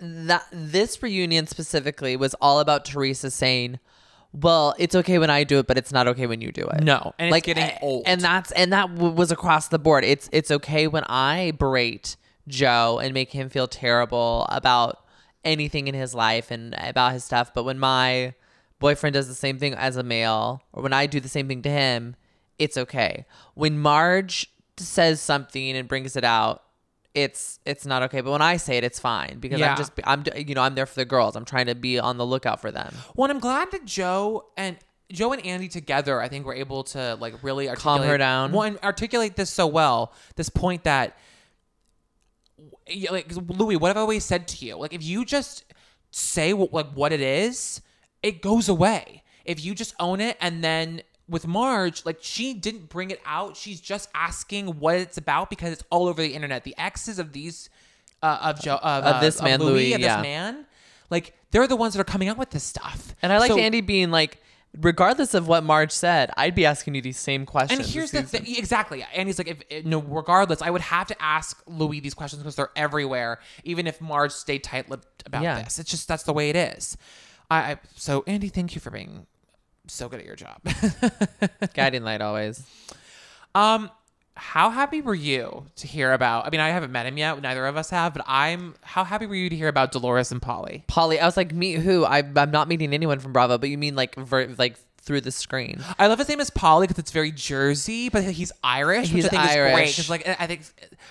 that 0.00 0.46
this 0.52 1.02
reunion 1.02 1.46
specifically 1.46 2.16
was 2.16 2.34
all 2.40 2.60
about 2.60 2.84
Teresa 2.84 3.30
saying, 3.30 3.78
"Well, 4.32 4.74
it's 4.78 4.94
okay 4.94 5.18
when 5.18 5.30
I 5.30 5.44
do 5.44 5.58
it, 5.58 5.66
but 5.66 5.76
it's 5.78 5.92
not 5.92 6.08
okay 6.08 6.26
when 6.26 6.40
you 6.40 6.52
do 6.52 6.62
it." 6.62 6.82
No, 6.82 7.12
and 7.18 7.34
it's 7.34 7.44
getting 7.46 7.70
old. 7.82 8.04
And 8.06 8.20
that's 8.20 8.50
and 8.52 8.72
that 8.72 8.94
w- 8.94 9.12
was 9.14 9.30
across 9.30 9.68
the 9.68 9.78
board. 9.78 10.04
It's 10.04 10.28
it's 10.32 10.50
okay 10.50 10.86
when 10.86 11.04
I 11.04 11.52
berate 11.58 12.16
Joe 12.48 12.98
and 13.02 13.14
make 13.14 13.32
him 13.32 13.48
feel 13.48 13.68
terrible 13.68 14.46
about 14.50 15.04
anything 15.44 15.88
in 15.88 15.94
his 15.94 16.14
life 16.14 16.50
and 16.50 16.74
about 16.78 17.12
his 17.12 17.24
stuff, 17.24 17.52
but 17.54 17.64
when 17.64 17.78
my 17.78 18.34
boyfriend 18.78 19.14
does 19.14 19.28
the 19.28 19.34
same 19.34 19.58
thing 19.58 19.74
as 19.74 19.96
a 19.96 20.02
male 20.02 20.62
or 20.72 20.82
when 20.82 20.92
I 20.92 21.06
do 21.06 21.20
the 21.20 21.28
same 21.28 21.48
thing 21.48 21.62
to 21.62 21.70
him, 21.70 22.16
it's 22.58 22.76
okay. 22.76 23.24
When 23.54 23.78
Marge 23.78 24.50
says 24.76 25.20
something 25.20 25.76
and 25.76 25.88
brings 25.88 26.16
it 26.16 26.24
out, 26.24 26.62
it's 27.14 27.58
it's 27.64 27.86
not 27.86 28.02
okay. 28.04 28.20
But 28.20 28.30
when 28.32 28.42
I 28.42 28.56
say 28.58 28.76
it, 28.76 28.84
it's 28.84 28.98
fine 29.00 29.38
because 29.40 29.58
Yeah. 29.58 29.70
I'm 29.72 29.76
just 29.76 29.92
I'm 30.04 30.24
you 30.36 30.54
know 30.54 30.62
I'm 30.62 30.74
there 30.74 30.86
for 30.86 30.94
the 30.94 31.04
girls. 31.04 31.36
I'm 31.36 31.44
trying 31.44 31.66
to 31.66 31.74
be 31.74 31.98
on 31.98 32.16
the 32.16 32.26
lookout 32.26 32.60
for 32.60 32.70
them. 32.70 32.94
Well, 33.16 33.30
I'm 33.30 33.40
glad 33.40 33.70
that 33.72 33.84
Joe 33.84 34.50
and 34.56 34.76
Joe 35.10 35.32
and 35.32 35.44
Andy 35.44 35.68
together, 35.68 36.20
I 36.20 36.28
think, 36.28 36.44
were 36.44 36.54
able 36.54 36.84
to 36.84 37.16
like 37.18 37.42
really 37.42 37.66
Calm 37.68 38.02
her 38.02 38.18
down. 38.18 38.52
Well, 38.52 38.62
and 38.62 38.78
articulate 38.82 39.36
this 39.36 39.50
so 39.50 39.66
well. 39.66 40.12
This 40.36 40.48
point 40.50 40.84
that, 40.84 41.16
like 43.10 43.32
Louis, 43.48 43.76
what 43.76 43.88
have 43.88 43.96
I 43.96 44.00
always 44.00 44.24
said 44.24 44.48
to 44.48 44.66
you? 44.66 44.76
Like, 44.76 44.92
if 44.92 45.02
you 45.02 45.24
just 45.24 45.64
say 46.10 46.52
what, 46.52 46.72
like 46.72 46.92
what 46.92 47.12
it 47.12 47.20
is, 47.20 47.80
it 48.22 48.42
goes 48.42 48.68
away. 48.68 49.22
If 49.44 49.64
you 49.64 49.74
just 49.74 49.94
own 49.98 50.20
it, 50.20 50.36
and 50.40 50.62
then 50.62 51.02
with 51.28 51.46
Marge, 51.46 52.04
like 52.04 52.18
she 52.20 52.54
didn't 52.54 52.88
bring 52.88 53.10
it 53.10 53.20
out. 53.24 53.56
She's 53.56 53.80
just 53.80 54.08
asking 54.14 54.78
what 54.78 54.96
it's 54.96 55.18
about 55.18 55.50
because 55.50 55.72
it's 55.72 55.84
all 55.90 56.08
over 56.08 56.20
the 56.22 56.34
internet. 56.34 56.64
The 56.64 56.74
exes 56.78 57.18
of 57.18 57.32
these, 57.32 57.70
uh, 58.22 58.38
of 58.42 58.60
Joe, 58.60 58.76
of, 58.76 59.04
Of 59.04 59.14
uh, 59.16 59.20
this 59.20 59.40
man, 59.42 59.60
Louis, 59.60 59.70
Louis, 59.72 59.92
and 59.94 60.02
yeah. 60.02 60.16
this 60.16 60.22
man, 60.22 60.66
like 61.10 61.34
they're 61.50 61.66
the 61.66 61.76
ones 61.76 61.94
that 61.94 62.00
are 62.00 62.04
coming 62.04 62.28
out 62.28 62.38
with 62.38 62.50
this 62.50 62.64
stuff. 62.64 63.14
And 63.22 63.32
I 63.32 63.38
like 63.38 63.50
So- 63.50 63.58
Andy 63.58 63.80
being 63.80 64.10
like, 64.10 64.42
regardless 64.76 65.34
of 65.34 65.48
what 65.48 65.64
Marge 65.64 65.92
said, 65.92 66.30
I'd 66.36 66.54
be 66.54 66.66
asking 66.66 66.94
you 66.94 67.02
these 67.02 67.18
same 67.18 67.46
questions. 67.46 67.80
And 67.80 67.88
here's 67.88 68.10
the 68.10 68.22
thing, 68.22 68.44
exactly. 68.46 69.04
And 69.14 69.28
he's 69.28 69.38
like, 69.38 69.48
if 69.48 69.58
if- 69.70 69.84
no, 69.84 70.00
regardless, 70.00 70.62
I 70.62 70.70
would 70.70 70.82
have 70.82 71.06
to 71.08 71.22
ask 71.22 71.62
Louis 71.66 72.00
these 72.00 72.14
questions 72.14 72.42
because 72.42 72.56
they're 72.56 72.70
everywhere. 72.76 73.40
Even 73.64 73.86
if 73.86 74.00
Marge 74.00 74.32
stayed 74.32 74.62
tight-lipped 74.64 75.24
about 75.26 75.42
Yeah. 75.42 75.62
this, 75.62 75.78
it's 75.78 75.90
just 75.90 76.06
that's 76.08 76.22
the 76.24 76.32
way 76.32 76.50
it 76.50 76.56
is. 76.56 76.96
I, 77.50 77.58
I 77.72 77.76
so 77.96 78.24
Andy, 78.26 78.48
thank 78.48 78.74
you 78.74 78.80
for 78.80 78.90
being 78.90 79.26
so 79.86 80.08
good 80.08 80.20
at 80.20 80.26
your 80.26 80.36
job. 80.36 80.60
Guiding 81.74 82.04
light 82.04 82.20
always. 82.20 82.62
um, 83.54 83.90
how 84.38 84.70
happy 84.70 85.00
were 85.00 85.14
you 85.14 85.66
to 85.76 85.86
hear 85.86 86.12
about? 86.12 86.46
I 86.46 86.50
mean, 86.50 86.60
I 86.60 86.68
haven't 86.68 86.92
met 86.92 87.06
him 87.06 87.18
yet. 87.18 87.40
Neither 87.42 87.66
of 87.66 87.76
us 87.76 87.90
have, 87.90 88.14
but 88.14 88.24
I'm. 88.26 88.74
How 88.82 89.02
happy 89.04 89.26
were 89.26 89.34
you 89.34 89.50
to 89.50 89.56
hear 89.56 89.68
about 89.68 89.90
Dolores 89.92 90.30
and 90.30 90.40
Paulie? 90.40 90.86
Paulie, 90.86 91.20
I 91.20 91.24
was 91.26 91.36
like, 91.36 91.52
meet 91.52 91.80
who? 91.80 92.04
I, 92.04 92.18
I'm 92.36 92.50
not 92.50 92.68
meeting 92.68 92.94
anyone 92.94 93.18
from 93.18 93.32
Bravo, 93.32 93.58
but 93.58 93.68
you 93.68 93.76
mean 93.76 93.96
like 93.96 94.14
ver- 94.14 94.54
like 94.56 94.76
through 95.02 95.22
the 95.22 95.32
screen? 95.32 95.82
I 95.98 96.06
love 96.06 96.18
his 96.18 96.28
name 96.28 96.38
is 96.38 96.50
Paulie 96.50 96.82
because 96.82 96.98
it's 96.98 97.10
very 97.10 97.32
Jersey, 97.32 98.10
but 98.10 98.22
he's 98.24 98.52
Irish, 98.62 99.08
He's 99.08 99.24
which 99.24 99.32
I 99.32 99.46
think 99.46 99.50
is 99.50 99.56
great. 99.56 99.88
Because 99.88 100.10
like 100.10 100.28
I 100.40 100.46
think 100.46 100.62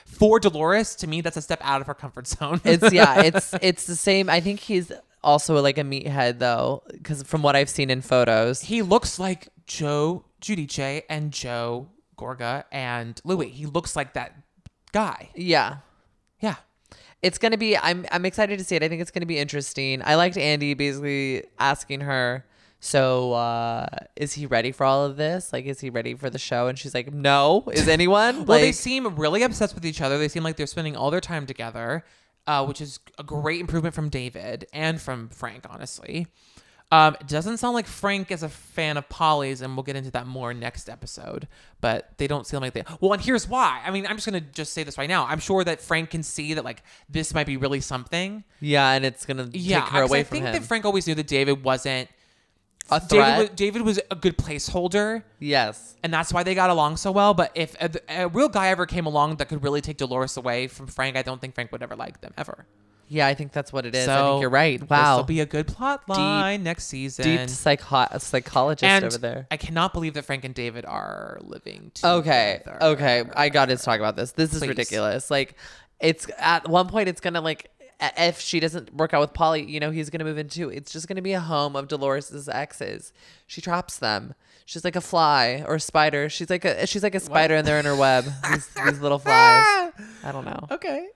for 0.06 0.40
Dolores, 0.40 0.96
to 0.98 1.08
me, 1.08 1.22
that's 1.22 1.38
a 1.38 1.42
step 1.42 1.60
out 1.63 1.82
of 1.82 1.88
her 1.88 1.94
comfort 1.94 2.28
zone. 2.28 2.62
It's 2.63 2.92
yeah, 2.94 3.24
it's 3.24 3.54
it's 3.62 3.86
the 3.86 3.96
same. 3.96 4.30
I 4.30 4.40
think 4.40 4.62
he's 4.62 4.92
also 5.22 5.62
like 5.62 5.78
a 5.78 5.84
meathead 5.84 6.40
though, 6.40 6.84
because 6.92 7.24
from 7.24 7.42
what 7.42 7.58
I've 7.58 7.70
seen 7.70 7.90
in 7.90 8.02
photos, 8.02 8.62
he 8.62 8.82
looks 8.82 9.20
like 9.20 9.50
Joe 9.66 10.24
Giudice 10.42 11.04
and 11.10 11.34
Joe 11.34 11.90
Gorga 12.17 12.63
and 12.71 13.19
Louis. 13.23 13.49
He 13.49 13.65
looks 13.65 13.95
like 13.95 14.13
that 14.13 14.34
guy. 14.91 15.30
yeah. 15.36 15.77
Yeah. 16.39 16.56
It's 17.23 17.38
gonna 17.39 17.58
be. 17.58 17.75
I'm 17.75 18.06
I'm 18.12 18.25
excited 18.25 18.60
to 18.60 18.65
see 18.65 18.75
it. 18.75 18.84
I 18.84 18.89
think 18.89 19.01
it's 19.01 19.10
gonna 19.12 19.25
be 19.25 19.39
interesting. 19.39 20.01
I 20.06 20.15
liked 20.15 20.38
Andy 20.38 20.75
basically 20.75 21.43
asking 21.58 22.01
her, 22.01 22.45
"So, 22.80 23.34
uh, 23.34 23.88
is 24.15 24.34
he 24.34 24.45
ready 24.45 24.71
for 24.71 24.84
all 24.86 25.03
of 25.03 25.17
this? 25.17 25.51
Like, 25.51 25.65
is 25.65 25.80
he 25.80 25.89
ready 25.89 26.13
for 26.13 26.30
the 26.30 26.38
show?" 26.38 26.67
And 26.67 26.77
she's 26.77 26.93
like, 26.93 27.12
"No. 27.12 27.63
Is 27.73 27.88
anyone?" 27.97 28.45
Well, 28.45 28.60
they 28.60 28.71
seem 28.71 29.15
really 29.15 29.41
obsessed 29.41 29.73
with 29.73 29.84
each 29.84 29.99
other. 29.99 30.19
They 30.19 30.27
seem 30.27 30.43
like 30.43 30.58
they're 30.58 30.67
spending 30.67 30.95
all 30.95 31.10
their 31.10 31.19
time 31.19 31.47
together, 31.47 32.06
uh, 32.45 32.63
which 32.67 32.82
is 32.82 32.99
a 33.17 33.23
great 33.23 33.62
improvement 33.62 33.95
from 33.95 34.10
David 34.10 34.67
and 34.71 35.01
from 35.01 35.30
Frank, 35.30 35.65
honestly. 35.67 36.27
Um, 36.89 37.15
it 37.19 37.28
doesn't 37.28 37.58
sound 37.58 37.73
like 37.73 37.86
Frank 37.86 38.32
is 38.32 38.43
a 38.43 38.50
fan 38.50 38.95
of 38.95 39.10
Paulie's, 39.10 39.62
and 39.62 39.76
we'll 39.76 39.84
get 39.84 39.97
into 39.97 40.10
that 40.12 40.26
more 40.26 40.54
next 40.54 40.88
episode. 40.88 41.47
But 41.82 42.12
they 42.17 42.28
don't 42.28 42.47
seem 42.47 42.62
like 42.62 42.71
they. 42.73 42.84
Well, 43.02 43.12
and 43.12 43.21
here's 43.21 43.47
why. 43.47 43.82
I 43.86 43.91
mean, 43.91 44.08
I'm 44.08 44.15
just 44.15 44.26
gonna 44.26 44.39
just 44.39 44.71
say 44.71 44.84
this 44.84 44.97
right 44.97 45.10
now. 45.10 45.26
I'm 45.26 45.39
sure 45.39 45.65
that 45.65 45.82
Frank 45.82 46.12
can 46.12 46.23
see 46.23 46.54
that 46.54 46.63
like 46.63 46.82
this 47.10 47.34
might 47.34 47.45
be 47.45 47.58
really 47.58 47.82
something. 47.82 48.45
Yeah, 48.62 48.91
and 48.91 49.04
it's 49.04 49.26
gonna 49.26 49.50
Yeah, 49.52 49.82
take 49.82 49.89
her 49.89 50.02
away 50.04 50.19
I 50.21 50.23
from 50.23 50.36
think 50.36 50.45
him. 50.45 50.54
that 50.54 50.63
Frank 50.63 50.86
always 50.86 51.06
knew 51.08 51.15
that 51.15 51.28
David 51.28 51.62
wasn't. 51.63 52.08
a 52.89 53.00
David 53.02 53.10
threat. 53.10 53.38
was, 53.39 53.50
David 53.50 53.82
was 53.82 54.00
a 54.10 54.15
good 54.15 54.38
placeholder, 54.38 55.23
yes. 55.39 55.97
and 56.04 56.13
that's 56.13 56.32
why 56.32 56.43
they 56.43 56.56
got 56.56 56.69
along 56.69 56.95
so 56.95 57.12
well. 57.12 57.34
But 57.34 57.52
if 57.54 57.76
a, 57.82 57.91
a 58.08 58.28
real 58.30 58.47
guy 58.47 58.69
ever 58.69 58.86
came 58.86 59.06
along 59.06 59.36
that 59.38 59.50
could 59.50 59.62
really 59.62 59.82
take 59.82 59.97
Dolores 59.97 60.38
away 60.38 60.67
from 60.67 60.88
Frank, 60.88 61.17
I 61.17 61.21
don't 61.21 61.41
think 61.41 61.54
Frank 61.54 61.73
would 61.73 61.84
ever 61.84 61.97
like 61.97 62.21
them 62.21 62.34
ever. 62.38 62.65
Yeah, 63.10 63.26
I 63.28 63.34
think 63.36 63.52
that's 63.54 63.72
what 63.72 63.86
it 63.86 63.96
is. 63.96 64.06
so 64.06 64.12
I 64.13 64.30
think 64.32 64.41
you're 64.41 64.50
right. 64.50 64.80
This 64.80 64.89
Wow. 64.89 65.17
will 65.17 65.24
be 65.24 65.39
a 65.39 65.46
good 65.46 65.67
plot 65.67 66.08
line 66.10 66.63
next 66.63 66.86
season. 66.88 67.24
Deep 67.24 67.50
psycho- 67.50 68.17
psychologist 68.20 68.84
and 68.84 69.06
over 69.06 69.17
there. 69.17 69.48
I 69.50 69.58
cannot 69.58 69.93
believe 69.93 70.13
that 70.15 70.26
Frank 70.26 70.43
and 70.43 70.54
David 70.54 70.86
are 70.86 71.38
living 71.41 71.91
together. 71.93 72.15
Okay. 72.20 72.62
Okay. 72.82 73.24
I 73.36 73.50
got 73.50 73.67
to 73.70 73.78
talk 73.78 74.00
about 74.00 74.15
this. 74.15 74.32
This 74.34 74.54
is 74.54 74.60
Please. 74.60 74.67
ridiculous. 74.70 75.32
Like, 75.32 75.56
it's 76.00 76.28
at 76.38 76.67
one 76.67 76.88
point, 76.89 77.08
it's 77.10 77.22
going 77.22 77.34
to, 77.36 77.41
like, 77.41 77.70
a- 78.02 78.28
if 78.28 78.39
she 78.41 78.60
doesn't 78.60 78.93
work 78.93 79.13
out 79.13 79.22
with 79.22 79.34
Paulie, 79.34 79.67
you 79.67 79.80
know, 79.80 79.89
he's 79.89 80.10
going 80.10 80.20
to 80.20 80.26
move 80.26 80.38
into, 80.38 80.70
it's 80.70 80.91
just 80.91 81.08
going 81.08 81.15
to 81.15 81.22
be 81.22 81.34
a 81.34 81.39
home 81.39 81.76
of 81.76 81.88
Dolores's 81.88 82.48
exes. 82.50 83.13
She 83.48 83.62
traps 83.62 83.98
them. 83.98 84.34
She's 84.65 84.84
like 84.84 84.98
a 84.98 85.02
fly 85.02 85.63
or 85.65 85.76
a 85.76 85.80
spider. 85.80 86.28
She's 86.28 86.50
like 86.50 86.65
a, 86.65 86.86
she's 86.86 87.02
like 87.02 87.15
a 87.15 87.22
spider 87.22 87.56
and 87.56 87.65
they're 87.65 87.80
in 87.80 87.86
her 87.86 87.96
web. 87.96 88.26
These, 88.52 88.67
these 88.86 89.00
little 89.00 89.17
flies. 89.17 89.93
I 90.26 90.32
don't 90.34 90.43
know. 90.43 90.67
Okay. 90.72 91.08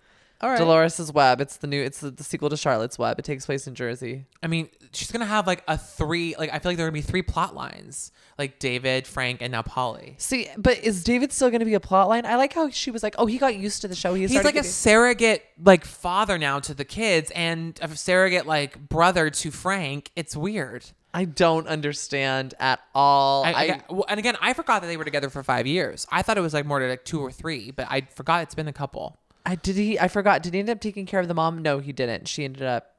All 0.42 0.50
right. 0.50 0.58
Dolores's 0.58 1.12
web. 1.14 1.40
It's 1.40 1.58
the 1.58 1.68
new, 1.68 1.82
it's 1.82 2.00
the, 2.00 2.12
the 2.12 2.24
sequel 2.24 2.50
to 2.50 2.58
Charlotte's 2.58 2.98
web. 3.00 3.20
It 3.20 3.26
takes 3.26 3.46
place 3.46 3.68
in 3.68 3.76
Jersey. 3.76 4.26
I 4.42 4.48
mean, 4.48 4.70
she's 4.92 5.12
gonna 5.12 5.26
have 5.26 5.46
like 5.48 5.64
a 5.68 5.78
three. 5.78 6.36
Like 6.38 6.50
I 6.54 6.60
feel 6.60 6.72
like 6.72 6.78
there 6.78 6.86
are 6.88 6.90
gonna 6.90 7.00
be 7.00 7.02
three 7.02 7.22
plot 7.22 7.56
lines, 7.56 8.12
like 8.38 8.60
David, 8.60 9.06
Frank, 9.08 9.42
and 9.42 9.52
now 9.52 9.62
Paulie. 9.62 10.20
See, 10.20 10.48
but 10.58 10.80
is 10.80 11.04
David 11.04 11.32
still 11.32 11.50
going 11.50 11.60
to 11.60 11.66
be 11.66 11.76
a 11.76 11.80
plot 11.80 12.10
line? 12.10 12.26
I 12.26 12.36
like 12.36 12.54
how 12.54 12.70
she 12.70 12.92
was 12.92 13.04
like, 13.04 13.16
oh, 13.18 13.26
he 13.26 13.38
got 13.38 13.56
used 13.56 13.82
to 13.82 13.88
the 13.88 13.96
show. 13.96 14.14
He 14.14 14.22
He's 14.24 14.44
like 14.44 14.56
a 14.56 14.64
surrogate 14.64 15.44
like 15.64 15.86
father 15.86 16.38
now 16.38 16.60
to 16.60 16.74
the 16.74 16.86
kids, 16.86 17.32
and 17.36 17.78
a 17.82 17.96
surrogate 17.96 18.46
like 18.48 18.90
brother 18.90 19.30
to 19.30 19.52
Frank. 19.52 20.12
It's 20.16 20.36
weird. 20.36 20.86
I 21.14 21.26
don't 21.26 21.68
understand 21.68 22.54
at 22.60 22.80
all. 22.96 23.44
I, 23.44 23.52
I, 23.52 23.54
I- 23.64 23.82
well, 23.90 24.06
and 24.08 24.18
again, 24.18 24.38
I 24.42 24.54
forgot 24.54 24.82
that 24.82 24.88
they 24.88 24.96
were 24.98 25.04
together 25.04 25.30
for 25.30 25.44
five 25.44 25.68
years. 25.68 26.08
I 26.10 26.22
thought 26.22 26.38
it 26.38 26.42
was 26.42 26.54
like 26.54 26.66
more 26.66 26.80
to 26.80 26.88
like 26.88 27.04
two 27.04 27.20
or 27.20 27.32
three, 27.32 27.72
but 27.72 27.88
I 27.90 28.02
forgot 28.02 28.44
it's 28.44 28.56
been 28.56 28.70
a 28.70 28.74
couple. 28.74 29.18
I 29.46 29.56
did 29.56 29.76
he 29.76 30.00
I 30.00 30.08
forgot. 30.08 30.44
Did 30.44 30.54
he 30.54 30.60
end 30.60 30.70
up 30.70 30.80
taking 30.82 31.06
care 31.06 31.20
of 31.20 31.28
the 31.28 31.34
mom? 31.34 31.62
No, 31.62 31.80
he 31.80 31.92
didn't. 31.92 32.28
She 32.28 32.44
ended 32.44 32.64
up 32.64 32.96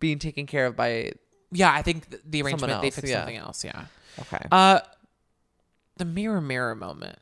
being 0.00 0.18
taken 0.18 0.46
care 0.46 0.66
of 0.66 0.74
by 0.76 1.12
Yeah, 1.52 1.72
I 1.72 1.82
think 1.82 2.10
th- 2.10 2.22
the 2.26 2.38
Someone 2.38 2.52
arrangement 2.52 2.80
they 2.82 2.86
else, 2.88 2.94
fixed 2.96 3.10
yeah. 3.10 3.18
something 3.18 3.36
else. 3.36 3.64
Yeah. 3.64 3.84
Okay. 4.20 4.44
Uh, 4.50 4.80
the 5.96 6.04
mirror 6.04 6.40
mirror 6.40 6.74
moment. 6.74 7.18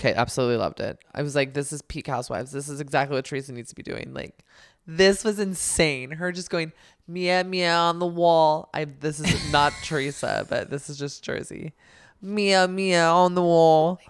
Okay, 0.00 0.12
absolutely 0.12 0.56
loved 0.56 0.80
it. 0.80 0.98
I 1.14 1.22
was 1.22 1.36
like, 1.36 1.54
this 1.54 1.72
is 1.72 1.80
peak 1.82 2.08
housewives. 2.08 2.50
This 2.50 2.68
is 2.68 2.80
exactly 2.80 3.14
what 3.16 3.24
Teresa 3.24 3.52
needs 3.52 3.68
to 3.70 3.76
be 3.76 3.82
doing. 3.84 4.12
Like 4.12 4.44
this 4.86 5.22
was 5.22 5.38
insane. 5.38 6.10
Her 6.10 6.32
just 6.32 6.50
going 6.50 6.72
meow 7.06 7.42
meow 7.44 7.84
on 7.90 8.00
the 8.00 8.06
wall. 8.06 8.70
I 8.74 8.86
this 8.86 9.20
is 9.20 9.52
not 9.52 9.72
Teresa, 9.84 10.46
but 10.48 10.68
this 10.70 10.90
is 10.90 10.98
just 10.98 11.22
Jersey. 11.22 11.74
Meow 12.20 12.66
meow 12.66 13.16
on 13.18 13.34
the 13.34 13.42
wall. 13.42 14.00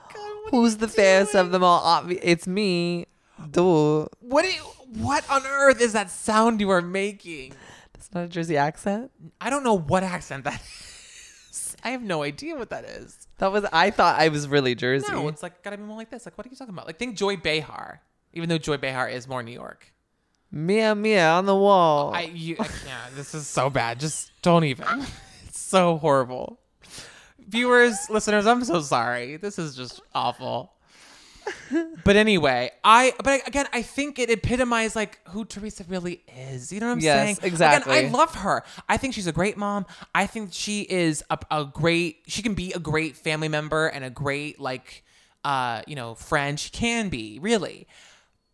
Who's 0.50 0.76
the 0.78 0.88
fairest 0.88 1.34
of 1.34 1.50
them 1.50 1.62
all? 1.64 1.82
Obvi- 1.82 2.20
It's 2.22 2.46
me. 2.46 3.06
Duh. 3.50 4.06
What? 4.20 4.42
Do 4.42 4.48
you, 4.48 4.62
what 5.02 5.28
on 5.30 5.44
earth 5.46 5.80
is 5.80 5.92
that 5.92 6.10
sound 6.10 6.60
you 6.60 6.70
are 6.70 6.82
making? 6.82 7.54
That's 7.92 8.12
not 8.14 8.24
a 8.24 8.28
Jersey 8.28 8.56
accent. 8.56 9.10
I 9.40 9.50
don't 9.50 9.64
know 9.64 9.74
what 9.78 10.02
accent 10.02 10.44
that 10.44 10.60
is. 11.50 11.76
I 11.82 11.90
have 11.90 12.02
no 12.02 12.22
idea 12.22 12.56
what 12.56 12.70
that 12.70 12.84
is. 12.84 13.26
That 13.38 13.52
was 13.52 13.64
I 13.72 13.90
thought 13.90 14.18
I 14.20 14.28
was 14.28 14.46
really 14.48 14.74
Jersey. 14.74 15.10
No, 15.10 15.28
it's 15.28 15.42
like 15.42 15.62
gotta 15.62 15.76
be 15.76 15.82
more 15.82 15.96
like 15.96 16.10
this. 16.10 16.24
Like, 16.24 16.38
what 16.38 16.46
are 16.46 16.50
you 16.50 16.56
talking 16.56 16.72
about? 16.72 16.86
Like, 16.86 16.98
think 16.98 17.16
Joy 17.16 17.36
Behar, 17.36 18.00
even 18.32 18.48
though 18.48 18.58
Joy 18.58 18.76
Behar 18.76 19.08
is 19.08 19.26
more 19.28 19.42
New 19.42 19.52
York. 19.52 19.92
Mia 20.50 20.94
Mia 20.94 21.30
on 21.30 21.46
the 21.46 21.56
wall. 21.56 22.14
I, 22.14 22.22
you, 22.22 22.54
I 22.60 22.64
can't. 22.64 23.16
This 23.16 23.34
is 23.34 23.46
so 23.48 23.70
bad. 23.70 23.98
Just 24.00 24.30
don't 24.42 24.64
even. 24.64 24.86
It's 25.46 25.60
so 25.60 25.98
horrible. 25.98 26.58
Viewers, 27.48 28.08
listeners, 28.10 28.46
I'm 28.46 28.64
so 28.64 28.80
sorry. 28.80 29.36
This 29.36 29.58
is 29.58 29.76
just 29.76 30.00
awful. 30.14 30.72
But 32.04 32.16
anyway, 32.16 32.70
I 32.82 33.12
but 33.22 33.46
again, 33.46 33.66
I 33.72 33.82
think 33.82 34.18
it 34.18 34.30
epitomized 34.30 34.94
like 34.96 35.18
who 35.28 35.44
Teresa 35.44 35.84
really 35.88 36.22
is. 36.50 36.72
You 36.72 36.80
know 36.80 36.86
what 36.86 36.92
I'm 36.92 37.00
Yes, 37.00 37.38
saying? 37.38 37.38
exactly. 37.42 37.92
Again, 37.98 38.14
I 38.14 38.16
love 38.16 38.34
her. 38.36 38.62
I 38.88 38.96
think 38.96 39.14
she's 39.14 39.26
a 39.26 39.32
great 39.32 39.56
mom. 39.56 39.86
I 40.14 40.26
think 40.26 40.50
she 40.52 40.82
is 40.82 41.24
a, 41.30 41.38
a 41.50 41.64
great. 41.64 42.18
She 42.26 42.42
can 42.42 42.54
be 42.54 42.72
a 42.72 42.78
great 42.78 43.16
family 43.16 43.48
member 43.48 43.86
and 43.86 44.04
a 44.04 44.10
great 44.10 44.60
like, 44.60 45.04
uh, 45.44 45.82
you 45.86 45.96
know, 45.96 46.14
friend. 46.14 46.58
She 46.60 46.70
can 46.70 47.08
be 47.08 47.38
really. 47.40 47.86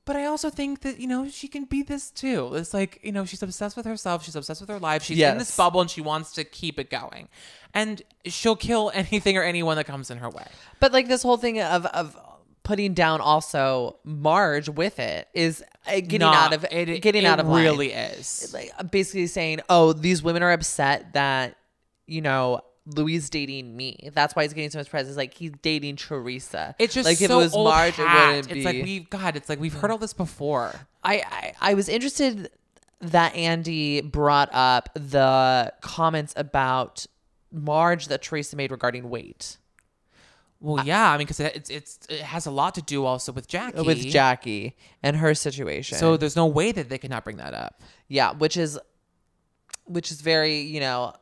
But 0.07 0.17
I 0.17 0.25
also 0.25 0.51
think 0.51 0.81
that, 0.81 0.99
you 0.99 1.07
know, 1.07 1.29
she 1.29 1.47
can 1.47 1.67
be 1.67 1.83
this 1.83 2.11
too. 2.11 2.55
It's 2.55 2.75
like, 2.75 2.99
you 3.03 3.13
know, 3.13 3.25
she's 3.25 3.43
obsessed 3.45 3.77
with 3.77 3.87
herself. 3.87 4.25
She's 4.25 4.35
obsessed 4.35 4.61
with 4.61 4.71
her 4.71 4.79
life. 4.81 5.05
She's 5.05 5.19
in 5.33 5.39
this 5.39 5.55
bubble 5.57 5.81
and 5.83 5.91
she 5.91 6.01
wants 6.01 6.33
to 6.33 6.43
keep 6.43 6.81
it 6.81 6.91
going. 6.91 7.29
And 7.75 8.03
she'll 8.25 8.57
kill 8.57 8.91
anything 8.95 9.37
or 9.37 9.43
anyone 9.43 9.77
that 9.77 9.85
comes 9.85 10.11
in 10.11 10.19
her 10.19 10.29
way. 10.31 10.47
But 10.81 10.93
like 10.93 11.07
this 11.07 11.23
whole 11.23 11.37
thing 11.37 11.61
of 11.61 11.87
of 11.87 12.17
putting 12.71 12.95
down 12.95 13.21
also 13.21 13.97
Marge 14.05 14.69
with 14.69 15.01
it 15.01 15.27
is 15.35 15.63
uh, 15.89 15.95
getting 15.97 16.21
Not- 16.21 16.35
out 16.37 16.53
of 16.55 16.65
it, 16.71 17.03
getting 17.03 17.25
it 17.25 17.27
out 17.27 17.41
of 17.41 17.49
line. 17.49 17.65
really 17.65 17.93
is. 17.93 18.53
like 18.55 18.71
basically 18.93 19.27
saying, 19.27 19.61
"Oh, 19.69 19.93
these 19.93 20.23
women 20.23 20.43
are 20.43 20.53
upset 20.53 21.13
that 21.15 21.57
you 22.07 22.21
know." 22.21 22.61
Louis 22.87 23.29
dating 23.29 23.77
me. 23.77 24.09
That's 24.15 24.35
why 24.35 24.43
he's 24.43 24.55
getting 24.55 24.71
so 24.71 24.79
much 24.79 24.89
press. 24.91 25.07
It's 25.07 25.17
like 25.17 25.35
he's 25.35 25.53
dating 25.63 25.97
Teresa. 25.97 26.75
It's 26.79 26.95
just 26.95 27.07
like 27.07 27.19
so 27.19 27.25
if 27.27 27.31
it 27.31 27.35
was 27.35 27.55
old 27.55 27.69
Marge, 27.69 27.95
hat. 27.95 28.07
it 28.07 28.27
wouldn't 28.37 28.47
It's 28.47 28.55
be. 28.55 28.65
like 28.65 28.85
we've 28.85 29.11
God. 29.11 29.37
It's 29.37 29.49
like 29.49 29.61
we've 29.61 29.75
heard 29.75 29.91
all 29.93 29.99
this 29.99 30.15
before. 30.15 30.75
I, 31.05 31.23
I 31.31 31.53
I 31.61 31.75
was 31.75 31.89
interested 31.89 32.51
that 33.01 33.35
Andy 33.37 34.01
brought 34.01 34.49
up 34.53 34.89
the 34.95 35.73
comments 35.83 36.33
about 36.37 37.07
Marge 37.53 38.09
that 38.09 38.23
Teresa 38.23 38.57
made 38.57 38.73
regarding 38.73 39.09
weight 39.11 39.59
Well, 40.61 40.85
yeah, 40.85 41.11
I 41.11 41.17
mean, 41.17 41.27
because 41.27 41.41
it, 41.41 41.57
it's 41.57 41.71
it's 41.71 41.99
it 42.09 42.21
has 42.21 42.45
a 42.47 42.51
lot 42.51 42.75
to 42.75 42.83
do 42.83 43.07
also 43.07 43.33
with 43.33 43.49
Jackie. 43.49 43.81
with 43.81 44.07
Jackie 44.07 44.77
and 45.03 45.17
her 45.17 45.35
situation. 45.35 45.97
So 45.97 46.17
there's 46.17 46.37
no 46.37 46.47
way 46.47 46.71
that 46.73 46.91
they 46.91 46.99
could 46.99 47.11
not 47.11 47.25
bring 47.25 47.39
that 47.39 47.55
up. 47.55 47.81
Yeah, 48.09 48.33
which 48.33 48.57
is 48.57 48.79
which 49.87 50.11
is 50.11 50.21
very, 50.21 50.61
you 50.61 50.81
know 50.81 51.15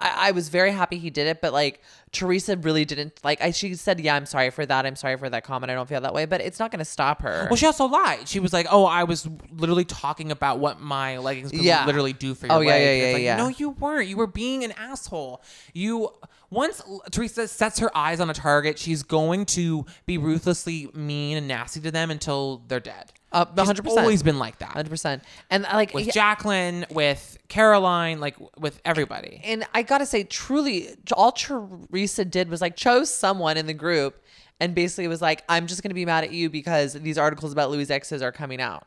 I, 0.00 0.28
I 0.28 0.30
was 0.30 0.48
very 0.48 0.70
happy 0.70 0.98
he 0.98 1.10
did 1.10 1.26
it, 1.26 1.40
but 1.40 1.52
like 1.52 1.82
Teresa 2.12 2.56
really 2.56 2.84
didn't 2.84 3.20
like 3.24 3.40
I 3.42 3.50
she 3.50 3.74
said, 3.74 4.00
Yeah, 4.00 4.14
I'm 4.14 4.26
sorry 4.26 4.50
for 4.50 4.64
that. 4.64 4.86
I'm 4.86 4.96
sorry 4.96 5.16
for 5.16 5.28
that 5.28 5.44
comment. 5.44 5.70
I 5.70 5.74
don't 5.74 5.88
feel 5.88 6.00
that 6.00 6.14
way. 6.14 6.24
But 6.24 6.40
it's 6.40 6.58
not 6.58 6.70
gonna 6.70 6.84
stop 6.84 7.22
her. 7.22 7.46
Well, 7.50 7.56
she 7.56 7.66
also 7.66 7.86
lied. 7.86 8.28
She 8.28 8.40
was 8.40 8.52
like, 8.52 8.66
"Oh, 8.70 8.84
I 8.84 9.04
was 9.04 9.28
literally 9.56 9.84
talking 9.84 10.30
about 10.30 10.58
what 10.58 10.80
my 10.80 11.18
leggings 11.18 11.50
could 11.50 11.62
Yeah. 11.62 11.84
literally 11.86 12.12
do 12.12 12.34
for 12.34 12.46
oh, 12.50 12.60
your 12.60 12.60
Oh, 12.60 12.60
yeah, 12.60 12.70
leg." 12.70 12.82
yeah, 12.82 12.90
it's 12.92 13.06
yeah, 13.06 13.12
like, 13.12 13.22
yeah. 13.22 13.36
No, 13.36 13.48
you 13.48 13.70
weren't. 13.70 14.08
You 14.08 14.16
were 14.16 14.26
being 14.26 14.64
an 14.64 14.72
asshole. 14.72 15.42
You 15.72 16.12
once 16.50 16.82
Teresa 17.10 17.46
sets 17.46 17.78
her 17.78 17.94
eyes 17.96 18.20
on 18.20 18.30
a 18.30 18.34
target, 18.34 18.78
she's 18.78 19.02
going 19.02 19.44
to 19.46 19.84
be 20.06 20.16
ruthlessly 20.16 20.88
mean 20.94 21.36
and 21.36 21.46
nasty 21.48 21.80
to 21.80 21.90
them 21.90 22.10
until 22.10 22.62
they're 22.68 22.80
dead. 22.80 23.12
Uh, 23.30 23.44
100%. 23.44 23.86
always 23.88 24.22
been 24.22 24.38
like 24.38 24.58
that. 24.58 24.70
hundred 24.70 24.88
percent. 24.88 25.22
And 25.50 25.64
like 25.64 25.92
With 25.92 26.06
yeah, 26.06 26.12
Jacqueline, 26.12 26.86
with 26.90 27.36
Caroline, 27.48 28.20
like 28.20 28.36
with 28.58 28.80
everybody. 28.86 29.42
and 29.44 29.66
I 29.74 29.82
gotta 29.82 30.06
say, 30.06 30.24
truly, 30.24 30.88
all 31.12 31.32
Teresa 31.32 32.24
did 32.24 32.48
was 32.48 32.62
like 32.62 32.74
chose 32.74 33.14
someone 33.14 33.58
in 33.58 33.66
the 33.66 33.74
group 33.74 34.22
and 34.60 34.74
basically 34.74 35.08
was 35.08 35.20
like, 35.20 35.44
I'm 35.46 35.66
just 35.66 35.82
gonna 35.82 35.94
be 35.94 36.06
mad 36.06 36.24
at 36.24 36.32
you 36.32 36.48
because 36.48 36.94
these 36.94 37.18
articles 37.18 37.52
about 37.52 37.70
Louis' 37.70 37.90
exes 37.90 38.22
are 38.22 38.32
coming 38.32 38.62
out. 38.62 38.86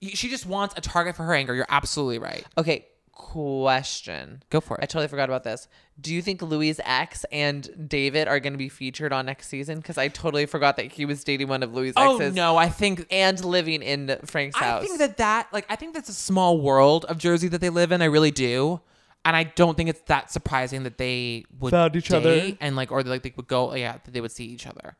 She 0.00 0.28
just 0.28 0.46
wants 0.46 0.76
a 0.76 0.80
target 0.80 1.16
for 1.16 1.24
her 1.24 1.34
anger. 1.34 1.52
You're 1.52 1.66
absolutely 1.68 2.20
right. 2.20 2.44
Okay, 2.56 2.86
question. 3.18 4.42
Go 4.50 4.60
for 4.60 4.76
it. 4.76 4.82
I 4.82 4.86
totally 4.86 5.08
forgot 5.08 5.28
about 5.28 5.44
this. 5.44 5.68
Do 6.00 6.14
you 6.14 6.22
think 6.22 6.40
Louis' 6.40 6.80
ex 6.84 7.24
and 7.30 7.88
David 7.88 8.26
are 8.28 8.40
going 8.40 8.52
to 8.54 8.58
be 8.58 8.68
featured 8.68 9.12
on 9.12 9.26
next 9.26 9.48
season? 9.48 9.78
Because 9.78 9.98
I 9.98 10.08
totally 10.08 10.46
forgot 10.46 10.76
that 10.76 10.92
he 10.92 11.04
was 11.04 11.22
dating 11.24 11.48
one 11.48 11.62
of 11.62 11.74
Louis' 11.74 11.92
Oh 11.96 12.14
exes 12.14 12.34
no, 12.34 12.56
I 12.56 12.68
think 12.68 13.06
and 13.10 13.42
living 13.44 13.82
in 13.82 14.16
Frank's 14.24 14.56
I 14.56 14.60
house. 14.64 14.82
I 14.82 14.86
think 14.86 14.98
that 14.98 15.16
that 15.18 15.48
like 15.52 15.66
I 15.68 15.76
think 15.76 15.94
that's 15.94 16.08
a 16.08 16.14
small 16.14 16.60
world 16.60 17.04
of 17.06 17.18
Jersey 17.18 17.48
that 17.48 17.60
they 17.60 17.70
live 17.70 17.92
in. 17.92 18.00
I 18.02 18.06
really 18.06 18.30
do, 18.30 18.80
and 19.24 19.36
I 19.36 19.44
don't 19.44 19.76
think 19.76 19.90
it's 19.90 20.00
that 20.02 20.30
surprising 20.30 20.84
that 20.84 20.96
they 20.98 21.44
would 21.58 21.72
Found 21.72 21.96
each 21.96 22.10
other. 22.10 22.56
and 22.60 22.76
like 22.76 22.90
or 22.90 23.02
like 23.02 23.22
they 23.22 23.32
would 23.36 23.48
go 23.48 23.74
yeah 23.74 23.98
that 24.04 24.12
they 24.12 24.20
would 24.20 24.32
see 24.32 24.46
each 24.46 24.66
other. 24.66 24.96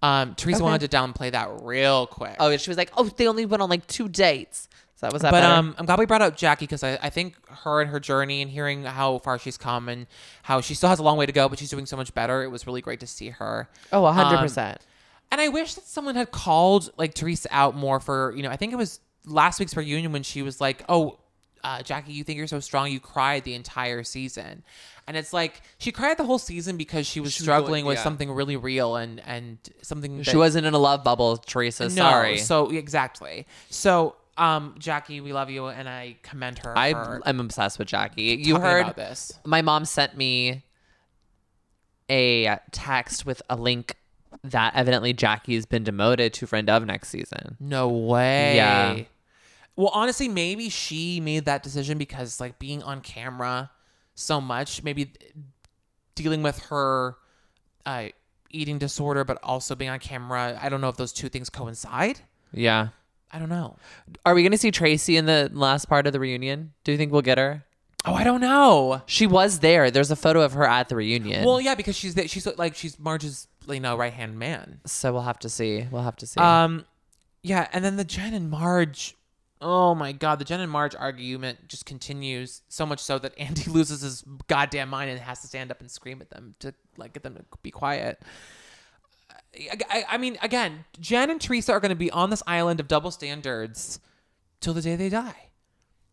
Um, 0.00 0.34
Teresa 0.36 0.58
Okay. 0.58 0.64
wanted 0.64 0.88
to 0.90 0.96
downplay 0.96 1.32
that 1.32 1.48
real 1.62 2.06
quick. 2.06 2.36
oh, 2.38 2.56
she 2.56 2.70
was 2.70 2.76
like, 2.76 2.92
"Oh, 2.96 3.04
they 3.04 3.26
only 3.26 3.46
went 3.46 3.62
on 3.62 3.68
like 3.70 3.86
two 3.88 4.08
dates." 4.08 4.68
So 4.98 5.06
that 5.06 5.12
was 5.12 5.22
that. 5.22 5.30
but 5.30 5.42
better? 5.42 5.54
um, 5.54 5.76
I'm 5.78 5.86
glad 5.86 6.00
we 6.00 6.06
brought 6.06 6.22
up 6.22 6.36
Jackie 6.36 6.64
because 6.66 6.82
I, 6.82 6.98
I 7.00 7.08
think 7.08 7.36
her 7.48 7.80
and 7.80 7.88
her 7.90 8.00
journey 8.00 8.42
and 8.42 8.50
hearing 8.50 8.82
how 8.82 9.18
far 9.18 9.38
she's 9.38 9.56
come 9.56 9.88
and 9.88 10.08
how 10.42 10.60
she 10.60 10.74
still 10.74 10.88
has 10.88 10.98
a 10.98 11.04
long 11.04 11.16
way 11.16 11.24
to 11.24 11.30
go, 11.30 11.48
but 11.48 11.60
she's 11.60 11.70
doing 11.70 11.86
so 11.86 11.96
much 11.96 12.12
better. 12.14 12.42
It 12.42 12.48
was 12.48 12.66
really 12.66 12.80
great 12.80 12.98
to 13.00 13.06
see 13.06 13.28
her. 13.28 13.68
oh, 13.92 14.04
hundred 14.10 14.38
um, 14.38 14.42
percent. 14.42 14.80
And 15.30 15.40
I 15.40 15.48
wish 15.48 15.74
that 15.74 15.86
someone 15.86 16.16
had 16.16 16.32
called 16.32 16.90
like 16.96 17.14
Teresa 17.14 17.48
out 17.52 17.76
more 17.76 18.00
for, 18.00 18.32
you 18.36 18.42
know, 18.42 18.50
I 18.50 18.56
think 18.56 18.72
it 18.72 18.76
was 18.76 18.98
last 19.24 19.60
week's 19.60 19.76
reunion 19.76 20.10
when 20.10 20.24
she 20.24 20.42
was 20.42 20.60
like, 20.60 20.82
oh, 20.88 21.20
uh, 21.62 21.82
Jackie, 21.82 22.12
you 22.12 22.24
think 22.24 22.36
you're 22.38 22.46
so 22.48 22.58
strong. 22.60 22.90
You 22.90 22.98
cried 22.98 23.44
the 23.44 23.54
entire 23.54 24.02
season, 24.04 24.62
and 25.06 25.16
it's 25.16 25.32
like 25.32 25.60
she 25.78 25.92
cried 25.92 26.16
the 26.16 26.24
whole 26.24 26.38
season 26.38 26.76
because 26.76 27.06
she 27.06 27.20
was 27.20 27.32
She 27.32 27.42
was 27.42 27.44
struggling 27.44 27.82
going- 27.82 27.86
with 27.86 27.98
yeah. 27.98 28.04
something 28.04 28.30
really 28.32 28.56
real 28.56 28.96
and 28.96 29.20
and 29.26 29.58
something 29.82 30.22
She 30.22 30.36
wasn't 30.36 30.66
in 30.66 30.74
a 30.74 30.78
love 30.78 31.04
bubble, 31.04 31.36
Teresa. 31.36 31.84
no, 31.84 31.88
Sorry. 31.88 32.38
So 32.38 32.70
exactly. 32.70 33.46
So, 33.70 34.16
um, 34.38 34.74
Jackie, 34.78 35.20
we 35.20 35.32
love 35.32 35.50
you, 35.50 35.66
and 35.66 35.88
I 35.88 36.16
commend 36.22 36.58
her. 36.60 36.76
I 36.76 36.92
for 36.92 37.20
am 37.26 37.40
obsessed 37.40 37.78
with 37.78 37.88
Jackie. 37.88 38.40
You 38.42 38.56
heard 38.58 38.82
about 38.82 38.96
this. 38.96 39.32
my 39.44 39.62
mom 39.62 39.84
sent 39.84 40.16
me 40.16 40.64
a 42.10 42.58
text 42.70 43.26
with 43.26 43.42
a 43.50 43.56
link 43.56 43.96
that 44.44 44.74
evidently 44.74 45.12
Jackie's 45.12 45.66
been 45.66 45.84
demoted 45.84 46.32
to 46.34 46.46
friend 46.46 46.70
of 46.70 46.86
next 46.86 47.08
season. 47.08 47.56
No 47.60 47.88
way. 47.88 48.56
Yeah. 48.56 49.00
Well, 49.76 49.90
honestly, 49.92 50.28
maybe 50.28 50.68
she 50.68 51.20
made 51.20 51.44
that 51.44 51.62
decision 51.62 51.98
because 51.98 52.40
like 52.40 52.58
being 52.58 52.82
on 52.82 53.00
camera 53.00 53.70
so 54.14 54.40
much, 54.40 54.82
maybe 54.82 55.12
dealing 56.14 56.42
with 56.42 56.58
her 56.64 57.16
uh, 57.86 58.08
eating 58.50 58.78
disorder, 58.78 59.24
but 59.24 59.38
also 59.42 59.74
being 59.74 59.90
on 59.90 59.98
camera. 59.98 60.58
I 60.60 60.68
don't 60.68 60.80
know 60.80 60.88
if 60.88 60.96
those 60.96 61.12
two 61.12 61.28
things 61.28 61.48
coincide. 61.50 62.20
Yeah. 62.52 62.88
I 63.30 63.38
don't 63.38 63.48
know. 63.48 63.76
Are 64.24 64.34
we 64.34 64.42
going 64.42 64.52
to 64.52 64.58
see 64.58 64.70
Traci 64.70 65.16
in 65.18 65.26
the 65.26 65.50
last 65.52 65.86
part 65.88 66.06
of 66.06 66.12
the 66.12 66.20
reunion? 66.20 66.72
Do 66.84 66.92
you 66.92 66.98
think 66.98 67.12
we'll 67.12 67.22
get 67.22 67.38
her? 67.38 67.64
Oh, 68.04 68.14
I 68.14 68.24
don't 68.24 68.40
know. 68.40 69.02
She 69.06 69.26
was 69.26 69.58
there. 69.58 69.90
There's 69.90 70.10
a 70.10 70.16
photo 70.16 70.40
of 70.40 70.52
her 70.52 70.64
at 70.64 70.88
the 70.88 70.96
reunion. 70.96 71.44
Well, 71.44 71.60
yeah, 71.60 71.74
because 71.74 71.96
she's 71.96 72.14
she's 72.30 72.46
like 72.56 72.74
she's 72.74 72.98
Marge's 72.98 73.48
you 73.68 73.80
know 73.80 73.96
right 73.96 74.12
hand 74.12 74.38
man. 74.38 74.80
so 74.86 75.12
we'll 75.12 75.22
have 75.22 75.38
to 75.40 75.48
see. 75.48 75.86
We'll 75.90 76.02
have 76.02 76.16
to 76.16 76.26
see. 76.26 76.40
Um, 76.40 76.86
yeah, 77.42 77.68
and 77.72 77.84
then 77.84 77.96
the 77.96 78.04
Jen 78.04 78.34
and 78.34 78.50
Marge. 78.50 79.14
Oh 79.60 79.94
my 79.94 80.12
God, 80.12 80.38
the 80.38 80.44
Jen 80.44 80.60
and 80.60 80.70
Marge 80.70 80.94
argument 80.94 81.68
just 81.68 81.84
continues 81.84 82.62
so 82.68 82.86
much 82.86 83.00
so 83.00 83.18
that 83.18 83.36
Andy 83.36 83.64
loses 83.70 84.02
his 84.02 84.24
goddamn 84.46 84.88
mind 84.88 85.10
and 85.10 85.18
has 85.18 85.40
to 85.40 85.48
stand 85.48 85.70
up 85.72 85.80
and 85.80 85.90
scream 85.90 86.20
at 86.22 86.30
them 86.30 86.54
to 86.60 86.72
like 86.96 87.12
get 87.12 87.24
them 87.24 87.34
to 87.34 87.44
be 87.62 87.72
quiet. 87.72 88.22
I, 89.54 90.04
I, 90.10 90.18
mean, 90.18 90.38
again, 90.42 90.84
Jen 91.00 91.30
and 91.30 91.40
Teresa 91.40 91.72
are 91.72 91.80
going 91.80 91.90
to 91.90 91.96
be 91.96 92.10
on 92.10 92.30
this 92.30 92.42
island 92.46 92.80
of 92.80 92.88
double 92.88 93.10
standards 93.10 93.98
till 94.60 94.74
the 94.74 94.82
day 94.82 94.94
they 94.96 95.08
die, 95.08 95.48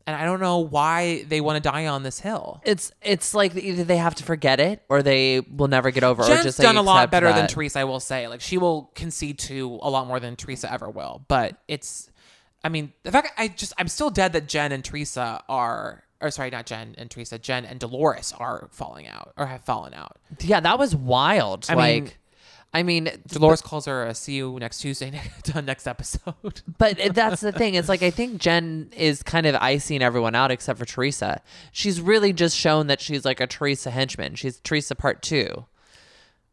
and 0.07 0.15
I 0.15 0.23
don't 0.23 0.39
know 0.39 0.59
why 0.59 1.23
they 1.23 1.41
want 1.41 1.61
to 1.61 1.69
die 1.69 1.87
on 1.87 2.03
this 2.03 2.19
hill. 2.19 2.61
it's 2.63 2.91
it's 3.01 3.33
like 3.33 3.55
either 3.55 3.83
they 3.83 3.97
have 3.97 4.15
to 4.15 4.23
forget 4.23 4.59
it 4.59 4.83
or 4.89 5.03
they 5.03 5.41
will 5.41 5.67
never 5.67 5.91
get 5.91 6.03
over 6.03 6.23
it. 6.23 6.27
Jen's 6.27 6.39
or 6.41 6.43
just 6.43 6.59
done 6.59 6.77
a 6.77 6.81
lot 6.81 7.11
better 7.11 7.31
than 7.33 7.47
Teresa, 7.47 7.79
I 7.79 7.83
will 7.83 7.99
say. 7.99 8.27
Like 8.27 8.41
she 8.41 8.57
will 8.57 8.91
concede 8.95 9.39
to 9.39 9.79
a 9.81 9.89
lot 9.89 10.07
more 10.07 10.19
than 10.19 10.35
Teresa 10.35 10.71
ever 10.71 10.89
will. 10.89 11.23
But 11.27 11.57
it's, 11.67 12.09
I 12.63 12.69
mean, 12.69 12.93
the 13.03 13.11
fact 13.11 13.33
I 13.37 13.47
just 13.49 13.73
I'm 13.77 13.87
still 13.87 14.09
dead 14.09 14.33
that 14.33 14.47
Jen 14.47 14.71
and 14.71 14.83
Teresa 14.83 15.43
are, 15.49 16.03
or 16.21 16.31
sorry, 16.31 16.51
not 16.51 16.65
Jen 16.67 16.95
and 16.97 17.09
Teresa, 17.11 17.37
Jen 17.37 17.65
and 17.65 17.79
Dolores 17.79 18.33
are 18.37 18.69
falling 18.71 19.07
out 19.07 19.33
or 19.37 19.47
have 19.47 19.63
fallen 19.65 19.93
out. 19.93 20.17
Yeah, 20.39 20.59
that 20.61 20.79
was 20.79 20.95
wild. 20.95 21.65
I 21.67 21.73
like, 21.73 22.03
mean- 22.03 22.11
I 22.75 22.83
mean, 22.83 23.09
Dolores 23.29 23.61
calls 23.61 23.85
her 23.85 24.05
a 24.05 24.13
"see 24.13 24.33
you 24.33 24.59
next 24.59 24.79
Tuesday" 24.79 25.09
next 25.63 25.87
episode. 25.87 26.33
But 26.77 26.99
that's 27.13 27.39
the 27.39 27.53
thing. 27.53 27.75
It's 27.75 27.87
like 27.87 28.03
I 28.03 28.09
think 28.09 28.37
Jen 28.37 28.91
is 28.91 29.23
kind 29.23 29.45
of 29.45 29.55
icing 29.55 30.01
everyone 30.01 30.35
out 30.35 30.51
except 30.51 30.77
for 30.77 30.83
Teresa. 30.83 31.41
She's 31.71 32.01
really 32.01 32.33
just 32.33 32.57
shown 32.57 32.87
that 32.87 32.99
she's 32.99 33.23
like 33.23 33.39
a 33.39 33.47
Teresa 33.47 33.91
henchman. 33.91 34.35
She's 34.35 34.59
Teresa 34.59 34.93
part 34.93 35.21
two. 35.21 35.65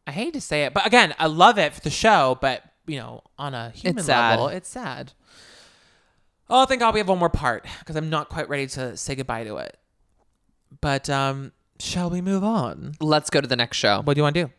I 0.07 0.11
hate 0.13 0.33
to 0.35 0.39
say 0.39 0.63
it, 0.63 0.73
but 0.73 0.87
again, 0.87 1.13
I 1.19 1.27
love 1.27 1.57
it 1.57 1.73
for 1.73 1.81
the 1.81 1.89
show. 1.89 2.37
But 2.39 2.63
you 2.87 2.99
know, 2.99 3.23
on 3.37 3.53
a 3.53 3.71
human 3.71 3.99
It's 3.99 4.07
level, 4.07 4.47
it's 4.47 4.69
sad. 4.69 5.11
Oh, 6.49 6.65
thank 6.65 6.79
God 6.79 6.93
we 6.93 7.01
have 7.01 7.09
one 7.09 7.19
more 7.19 7.29
part 7.29 7.65
because 7.79 7.97
I'm 7.97 8.09
not 8.09 8.29
quite 8.29 8.47
ready 8.47 8.67
to 8.67 8.95
say 8.95 9.15
goodbye 9.15 9.43
to 9.43 9.57
it. 9.57 9.77
But 10.79 11.09
um, 11.09 11.51
shall 11.81 12.09
we 12.09 12.21
move 12.21 12.45
on? 12.45 12.93
Let's 13.01 13.29
go 13.29 13.41
to 13.41 13.47
the 13.47 13.57
next 13.57 13.75
show. 13.75 14.01
What 14.05 14.13
do 14.13 14.19
you 14.19 14.23
want 14.23 14.35
to 14.35 14.45
do? 14.45 14.51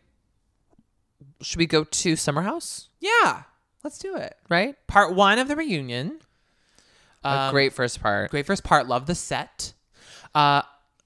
Should 1.41 1.57
we 1.57 1.65
go 1.65 1.83
to 1.83 2.15
Summer 2.15 2.41
House? 2.41 2.89
Yeah, 2.99 3.43
let's 3.83 3.97
do 3.97 4.15
it. 4.15 4.35
Right? 4.49 4.75
Part 4.87 5.13
one 5.13 5.37
of 5.39 5.47
the 5.47 5.55
reunion. 5.55 6.19
a 7.23 7.27
Um, 7.29 7.51
great 7.51 7.73
first 7.73 8.01
part. 8.01 8.31
great 8.31 8.45
first 8.45 8.63
part. 8.63 8.87
Love 8.87 9.05
the 9.05 9.15
set. 9.15 9.73
Uh, 10.33 10.61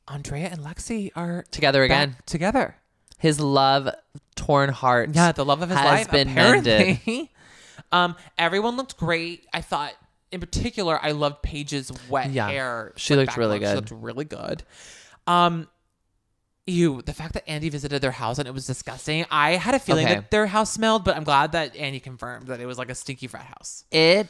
Andrea 0.08 0.48
and 0.52 0.62
Lexi 0.62 1.12
are 1.16 1.46
Together 1.52 1.84
again. 1.84 2.16
together. 2.26 2.76
His 3.20 3.40
love 3.40 3.90
torn 4.36 4.70
heart. 4.70 5.10
Yeah, 5.14 5.32
the 5.34 5.46
love 5.46 5.62
of 5.62 5.70
his 5.70 5.78
has 5.78 5.86
life 5.86 6.12
been 6.12 6.30
apparently. 6.30 7.02
mended. 7.06 7.30
um, 7.92 8.16
everyone 8.38 8.76
looked 8.78 8.98
great. 8.98 9.46
I 9.54 9.62
thought, 9.62 9.94
in 10.32 10.40
particular, 10.40 10.98
I 11.04 11.12
loved 11.12 11.42
Paige's 11.44 11.92
wet 12.10 12.32
Yeah, 12.32 12.50
hair. 12.50 12.94
she 12.96 13.16
looked 13.16 13.36
really 13.38 13.60
look. 13.60 13.62
good. 13.62 13.70
She 13.90 13.94
looked 13.96 14.04
really 14.04 14.26
good. 14.26 14.64
Um, 15.28 15.68
you, 16.70 17.02
the 17.02 17.14
fact 17.14 17.34
that 17.34 17.48
Andy 17.50 17.70
visited 17.70 18.02
their 18.02 18.12
house 18.12 18.40
and 18.40 18.48
it 18.48 18.54
was 18.54 18.66
disgusting. 18.66 19.26
I 19.32 19.52
had 19.58 19.74
a 19.76 19.80
feeling 19.80 20.06
Okay. 20.06 20.16
that 20.16 20.32
their 20.32 20.48
house 20.48 20.72
smelled, 20.72 21.04
but 21.04 21.16
I'm 21.16 21.24
glad 21.24 21.52
that 21.54 21.76
Andy 21.76 22.00
confirmed 22.00 22.48
that 22.48 22.60
it 22.60 22.66
was 22.66 22.78
like 22.78 22.90
a 22.90 22.96
stinky 22.96 23.28
frat 23.28 23.46
house. 23.46 23.84
It 23.92 24.28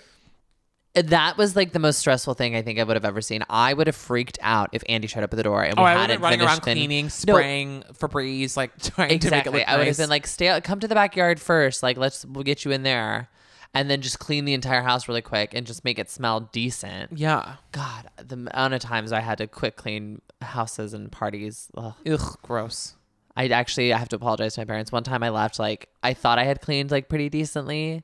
that 0.95 1.38
was 1.38 1.56
like 1.56 1.71
the 1.71 1.80
most 1.80 1.99
stressful 1.99 2.34
thing 2.34 2.56
I 2.56 2.63
think 2.63 2.80
I 2.80 2.84
would 2.84 2.95
have 2.95 3.06
ever 3.06 3.21
seen. 3.21 3.43
I 3.47 3.73
would 3.73 3.86
have 3.86 3.95
freaked 3.95 4.39
out 4.41 4.69
if 4.73 4.84
Andy 4.89 5.08
showed 5.08 5.23
up 5.23 5.32
at 5.32 5.38
the 5.38 5.43
door 5.43 5.63
and 5.63 5.75
we 5.78 5.82
Oh, 5.84 5.86
I 5.86 5.93
would 5.93 5.99
hadn't 6.02 6.15
been 6.17 6.21
running 6.23 6.39
around 6.41 6.47
finished 6.49 6.63
fin- 6.65 6.75
cleaning, 6.78 7.10
spraying 7.10 7.84
Febreze, 7.93 8.58
like 8.58 8.71
trying 8.82 9.10
to 9.10 9.13
make 9.13 9.23
it 9.23 9.25
Exactly. 9.28 9.60
look 9.60 9.67
I 9.69 9.73
would 9.78 9.80
have 9.86 9.88
nice. 9.88 9.97
been 9.97 10.10
like, 10.10 10.25
stay, 10.25 10.60
come 10.62 10.80
to 10.80 10.88
the 10.88 10.95
backyard 10.95 11.39
first. 11.39 11.84
Like, 11.84 11.97
let's 11.97 12.25
we'll 12.25 12.43
get 12.43 12.65
you 12.65 12.71
in 12.71 12.82
there, 12.84 13.30
and 13.73 13.89
then 13.89 14.01
just 14.01 14.19
clean 14.19 14.45
the 14.45 14.53
entire 14.53 14.82
house 14.82 15.08
really 15.08 15.21
quick 15.21 15.53
and 15.53 15.65
just 15.67 15.86
make 15.86 15.99
it 15.99 16.10
smell 16.10 16.39
decent. 16.41 17.12
yeah. 17.17 17.55
God, 17.71 18.10
the 18.17 18.36
amount 18.36 18.73
of 18.73 18.82
times 18.82 19.12
I 19.12 19.19
had 19.19 19.38
to 19.39 19.47
quick 19.47 19.75
clean 19.75 20.21
houses 20.41 20.93
and 20.93 21.12
parties. 21.12 21.69
Ugh. 21.77 21.93
Ugh, 22.08 22.38
gross. 22.41 22.95
I 23.36 23.47
actually 23.47 23.93
I 23.93 23.97
have 23.97 24.10
to 24.10 24.15
apologize 24.17 24.55
to 24.55 24.62
my 24.62 24.65
parents. 24.65 24.91
One 24.91 25.03
time 25.03 25.23
I 25.23 25.29
left 25.29 25.60
like 25.60 25.89
I 26.03 26.13
thought 26.13 26.39
I 26.39 26.43
had 26.43 26.62
cleaned 26.62 26.91
like 26.91 27.10
pretty 27.10 27.29
decently. 27.29 28.03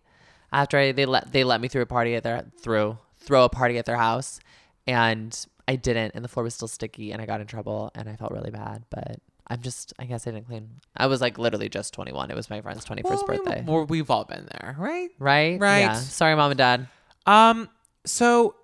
After 0.54 0.78
I, 0.78 0.92
they 0.94 1.06
let 1.06 1.34
they 1.34 1.44
let 1.44 1.60
me 1.60 1.68
through 1.68 1.82
a 1.82 1.88
party 1.88 2.16
at 2.16 2.24
their 2.24 2.46
through 2.62 2.98
throw 3.18 3.44
a 3.44 3.50
party 3.50 3.78
at 3.78 3.86
their 3.86 3.98
house, 3.98 4.40
and 4.88 5.46
I 5.68 5.76
didn't, 5.76 6.12
and 6.16 6.24
the 6.24 6.30
floor 6.30 6.44
was 6.44 6.54
still 6.54 6.68
sticky, 6.68 7.12
and 7.12 7.22
I 7.22 7.26
got 7.26 7.42
in 7.42 7.48
trouble, 7.48 7.92
and 7.96 8.08
I 8.08 8.16
felt 8.16 8.32
really 8.32 8.52
bad. 8.52 8.84
But 8.90 9.20
I'm 9.48 9.62
just 9.62 9.94
I 10.00 10.06
guess 10.06 10.26
I 10.28 10.32
didn't 10.32 10.48
clean. 10.48 10.70
I 10.98 11.08
was 11.08 11.22
like 11.22 11.38
literally 11.38 11.70
just 11.70 11.94
21. 11.94 12.32
It 12.32 12.36
was 12.36 12.50
my 12.50 12.62
friend's 12.62 12.84
21st 12.86 13.04
Well, 13.04 13.24
we- 13.28 13.38
birthday. 13.38 13.64
well, 13.68 13.86
we've 13.86 14.10
all 14.10 14.24
been 14.26 14.48
there, 14.52 14.76
right? 14.80 15.10
Right? 15.20 15.60
Right. 15.60 15.80
Yeah. 15.80 15.94
Sorry, 15.96 16.36
mom 16.36 16.52
and 16.52 16.58
dad. 16.58 16.88
Um, 17.26 17.70
so 18.06 18.56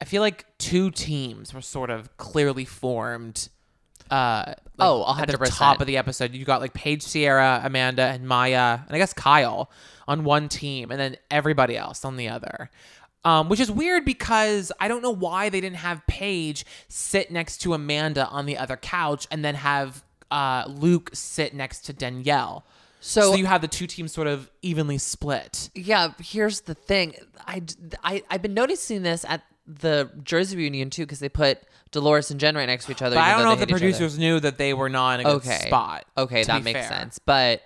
I 0.00 0.04
feel 0.04 0.22
like 0.22 0.46
two 0.58 0.90
teams 0.90 1.52
were 1.54 1.60
sort 1.62 1.90
of 1.90 2.16
clearly 2.16 2.64
formed. 2.64 3.48
Uh, 4.10 4.44
like, 4.46 4.56
Oh, 4.80 5.04
at 5.20 5.28
the 5.28 5.36
100%. 5.38 5.56
top 5.56 5.80
of 5.80 5.86
the 5.86 5.96
episode, 5.96 6.34
you 6.34 6.44
got 6.44 6.60
like 6.60 6.72
Paige, 6.74 7.06
Ciara, 7.06 7.60
Amanda, 7.62 8.02
and 8.02 8.26
Mya, 8.26 8.84
and 8.86 8.94
I 8.96 8.98
guess 8.98 9.12
Kyle 9.12 9.70
on 10.08 10.24
one 10.24 10.48
team, 10.48 10.90
and 10.90 10.98
then 10.98 11.16
everybody 11.30 11.76
else 11.76 12.04
on 12.04 12.16
the 12.16 12.28
other. 12.28 12.70
Um, 13.24 13.48
which 13.50 13.60
is 13.60 13.70
weird 13.70 14.04
because 14.06 14.72
I 14.80 14.88
don't 14.88 15.02
know 15.02 15.14
why 15.14 15.48
they 15.50 15.60
didn't 15.60 15.76
have 15.76 16.04
Paige 16.06 16.64
sit 16.88 17.30
next 17.30 17.58
to 17.58 17.74
Amanda 17.74 18.26
on 18.28 18.46
the 18.46 18.56
other 18.56 18.76
couch, 18.76 19.26
and 19.30 19.44
then 19.44 19.54
have 19.54 20.02
uh, 20.30 20.64
Luke 20.68 21.10
sit 21.12 21.54
next 21.54 21.82
to 21.86 21.92
Danielle. 21.92 22.64
So- 23.00 23.32
so 23.32 23.34
you 23.34 23.46
have 23.46 23.62
the 23.62 23.68
two 23.68 23.86
teams 23.86 24.12
sort 24.12 24.26
of 24.26 24.50
evenly 24.62 24.98
split. 24.98 25.70
Yeah, 25.74 26.12
here's 26.20 26.60
the 26.62 26.74
thing. 26.74 27.14
I, 27.46 27.62
I, 28.04 28.22
I've 28.30 28.42
been 28.42 28.54
noticing 28.54 29.02
this 29.02 29.24
at 29.26 29.42
the 29.66 30.10
Jersey 30.22 30.56
reunion 30.56 30.90
too 30.90 31.02
because 31.02 31.20
they 31.20 31.28
put 31.28 31.60
Dolores 31.92 32.30
and 32.30 32.38
Jen 32.38 32.56
right 32.56 32.66
next 32.66 32.86
to 32.86 32.92
each 32.92 33.02
other. 33.02 33.16
But 33.16 33.22
I 33.22 33.32
don't 33.32 33.44
know 33.44 33.52
if 33.52 33.58
the 33.58 33.62
hate 33.62 33.70
each 33.70 33.74
other. 33.76 33.80
producers 33.80 34.18
knew 34.18 34.38
that 34.40 34.58
they 34.58 34.74
were 34.74 34.88
not 34.88 35.20
in 35.20 35.26
a 35.26 35.30
good 35.30 35.36
okay 35.36 35.66
spot. 35.66 36.04
Okay, 36.18 36.44
that 36.44 36.62
makes 36.62 36.78
fair. 36.80 36.88
sense. 36.88 37.18
But 37.18 37.62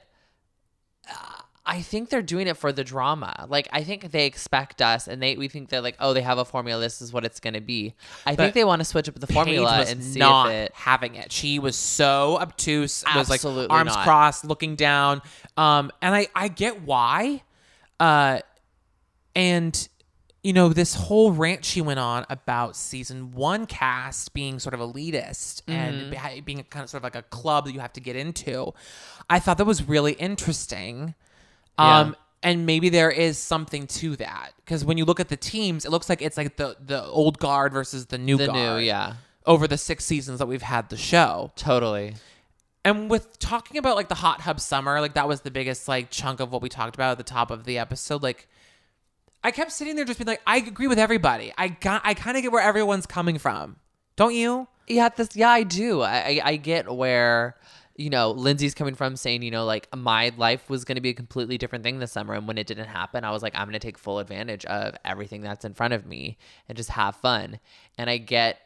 I 1.66 1.80
think 1.80 2.10
they're 2.10 2.20
doing 2.20 2.46
it 2.46 2.58
for 2.58 2.72
the 2.72 2.84
drama. 2.84 3.46
Like 3.48 3.68
I 3.72 3.84
think 3.84 4.10
they 4.10 4.26
expect 4.26 4.82
us, 4.82 5.08
and 5.08 5.22
they 5.22 5.36
we 5.36 5.48
think 5.48 5.70
they're 5.70 5.80
like, 5.80 5.96
oh, 5.98 6.12
they 6.12 6.20
have 6.20 6.36
a 6.36 6.44
formula. 6.44 6.80
This 6.82 7.00
is 7.00 7.12
what 7.12 7.24
it's 7.24 7.40
gonna 7.40 7.62
be. 7.62 7.94
I 8.26 8.32
But 8.32 8.42
think 8.42 8.54
they 8.54 8.64
want 8.64 8.80
to 8.80 8.84
switch 8.84 9.08
up 9.08 9.18
the 9.18 9.26
formula 9.26 9.84
and 9.88 10.04
see 10.04 10.18
not 10.18 10.48
if 10.48 10.52
it. 10.52 10.72
having 10.74 11.14
it. 11.14 11.32
She 11.32 11.58
was 11.58 11.76
so 11.76 12.36
obtuse. 12.38 13.02
Was 13.16 13.30
like 13.30 13.44
arms 13.44 13.94
not. 13.94 14.04
crossed, 14.04 14.44
looking 14.44 14.76
down. 14.76 15.22
Um, 15.56 15.90
and 16.02 16.14
I 16.14 16.26
I 16.34 16.48
get 16.48 16.82
why. 16.82 17.42
Uh, 17.98 18.40
and 19.34 19.88
you 20.42 20.52
know 20.52 20.68
this 20.68 20.94
whole 20.94 21.32
rant 21.32 21.64
she 21.64 21.80
went 21.80 21.98
on 21.98 22.26
about 22.28 22.76
season 22.76 23.32
one 23.32 23.64
cast 23.66 24.34
being 24.34 24.58
sort 24.58 24.74
of 24.74 24.80
elitist 24.80 25.62
Mm-hmm. 25.64 25.72
and 25.72 26.10
be- 26.10 26.40
being 26.42 26.62
kind 26.64 26.82
of 26.84 26.90
sort 26.90 27.00
of 27.00 27.04
like 27.04 27.16
a 27.16 27.22
club 27.22 27.64
that 27.64 27.72
you 27.72 27.80
have 27.80 27.94
to 27.94 28.00
get 28.00 28.16
into. 28.16 28.74
I 29.30 29.38
thought 29.38 29.56
that 29.58 29.64
was 29.64 29.88
really 29.88 30.12
interesting. 30.12 31.14
Um, 31.78 32.08
Yeah. 32.10 32.14
and 32.50 32.66
maybe 32.66 32.88
there 32.88 33.10
is 33.10 33.38
something 33.38 33.86
to 33.88 34.16
that 34.16 34.52
because 34.64 34.84
when 34.84 34.98
you 34.98 35.04
look 35.04 35.18
at 35.20 35.28
the 35.28 35.36
teams, 35.36 35.84
it 35.84 35.90
looks 35.90 36.08
like 36.08 36.22
it's 36.22 36.36
like 36.36 36.56
the 36.56 36.76
the 36.84 37.02
old 37.04 37.38
guard 37.38 37.72
versus 37.72 38.06
the 38.06 38.18
new 38.18 38.36
The 38.36 38.46
guard. 38.46 38.58
new, 38.58 38.76
yeah, 38.86 39.14
Over 39.46 39.66
the 39.66 39.78
six 39.78 40.04
seasons 40.04 40.38
that 40.38 40.46
we've 40.46 40.62
had 40.62 40.88
the 40.88 40.96
show, 40.96 41.52
totally. 41.56 42.14
and 42.84 43.10
with 43.10 43.38
talking 43.38 43.78
about 43.78 43.96
like 43.96 44.08
the 44.08 44.14
hot 44.16 44.42
hub 44.42 44.60
summer, 44.60 45.00
like 45.00 45.14
that 45.14 45.26
was 45.26 45.40
the 45.40 45.50
biggest 45.50 45.88
like 45.88 46.10
chunk 46.10 46.40
of 46.40 46.52
what 46.52 46.62
we 46.62 46.68
talked 46.68 46.94
about 46.94 47.12
at 47.12 47.18
the 47.18 47.24
top 47.24 47.50
of 47.50 47.64
the 47.64 47.78
episode. 47.78 48.22
Like, 48.22 48.46
I 49.42 49.50
kept 49.50 49.72
sitting 49.72 49.96
there 49.96 50.04
just 50.04 50.18
being 50.18 50.26
like, 50.28 50.42
I 50.46 50.58
agree 50.58 50.86
with 50.86 50.98
everybody. 50.98 51.52
I 51.58 51.68
got, 51.68 52.02
I 52.04 52.14
kind 52.14 52.36
of 52.36 52.42
get 52.42 52.52
where 52.52 52.62
everyone's 52.62 53.04
coming 53.06 53.38
from. 53.38 53.76
Don't 54.16 54.34
you? 54.34 54.68
Yeah, 54.86 55.08
this. 55.08 55.30
Yeah, 55.34 55.48
I 55.50 55.62
do. 55.64 56.02
I 56.02 56.16
I, 56.16 56.40
I 56.44 56.56
get 56.56 56.94
where 56.94 57.56
you 57.96 58.10
know 58.10 58.30
Lindsay's 58.32 58.74
coming 58.74 58.94
from, 58.94 59.16
saying 59.16 59.42
you 59.42 59.50
know 59.50 59.64
like 59.64 59.88
my 59.96 60.32
life 60.36 60.68
was 60.68 60.84
going 60.84 60.96
to 60.96 61.00
be 61.00 61.10
a 61.10 61.14
completely 61.14 61.58
different 61.58 61.84
thing 61.84 61.98
this 61.98 62.12
summer, 62.12 62.34
and 62.34 62.46
when 62.46 62.58
it 62.58 62.66
didn't 62.66 62.86
happen, 62.86 63.24
I 63.24 63.30
was 63.30 63.42
like 63.42 63.54
I'm 63.54 63.66
going 63.66 63.74
to 63.74 63.78
take 63.78 63.98
full 63.98 64.18
advantage 64.18 64.64
of 64.66 64.94
everything 65.04 65.42
that's 65.42 65.64
in 65.64 65.74
front 65.74 65.94
of 65.94 66.06
me 66.06 66.38
and 66.68 66.76
just 66.76 66.90
have 66.90 67.16
fun. 67.16 67.60
And 67.98 68.10
I 68.10 68.18
get. 68.18 68.60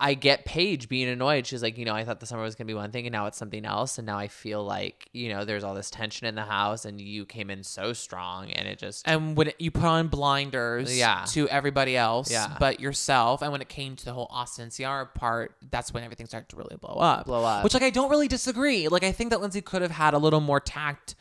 I 0.00 0.14
get 0.14 0.46
Paige 0.46 0.88
being 0.88 1.06
annoyed. 1.08 1.46
She's 1.46 1.62
like, 1.62 1.76
you 1.76 1.84
know, 1.84 1.94
I 1.94 2.04
thought 2.04 2.18
the 2.18 2.26
summer 2.26 2.42
was 2.42 2.54
gonna 2.54 2.66
be 2.66 2.74
one 2.74 2.90
thing, 2.90 3.06
and 3.06 3.12
now 3.12 3.26
it's 3.26 3.36
something 3.36 3.64
else. 3.66 3.98
And 3.98 4.06
now 4.06 4.18
I 4.18 4.26
feel 4.28 4.64
like, 4.64 5.08
you 5.12 5.28
know, 5.28 5.44
there's 5.44 5.64
all 5.64 5.74
this 5.74 5.90
tension 5.90 6.26
in 6.26 6.34
the 6.34 6.44
house, 6.44 6.86
and 6.86 6.98
you 7.00 7.26
came 7.26 7.50
in 7.50 7.62
so 7.62 7.92
strong, 7.92 8.50
and 8.50 8.66
it 8.66 8.78
just 8.78 9.06
And 9.06 9.36
when 9.36 9.52
you 9.58 9.70
put 9.70 9.84
on 9.84 10.08
blinders 10.08 10.96
Yeah. 10.96 11.24
to 11.28 11.46
everybody 11.50 11.96
else 11.96 12.30
Yeah. 12.30 12.56
but 12.58 12.80
yourself, 12.80 13.42
and 13.42 13.52
when 13.52 13.60
it 13.60 13.68
came 13.68 13.94
to 13.96 14.04
the 14.04 14.12
whole 14.14 14.28
Austin 14.30 14.70
Ciara 14.70 15.06
part, 15.06 15.54
that's 15.70 15.92
when 15.92 16.02
everything 16.02 16.26
started 16.26 16.48
to 16.48 16.56
really 16.56 16.76
blow 16.76 16.94
up. 16.94 17.26
Blow 17.26 17.44
up. 17.44 17.62
Which, 17.62 17.74
like, 17.74 17.82
I 17.82 17.90
don't 17.90 18.10
really 18.10 18.28
disagree. 18.28 18.88
Like, 18.88 19.04
I 19.04 19.12
think 19.12 19.30
that 19.30 19.40
Lindsay 19.42 19.60
could 19.60 19.82
have 19.82 19.90
had 19.92 20.14
a 20.14 20.18
little 20.18 20.40
more 20.40 20.58
tact 20.58 21.14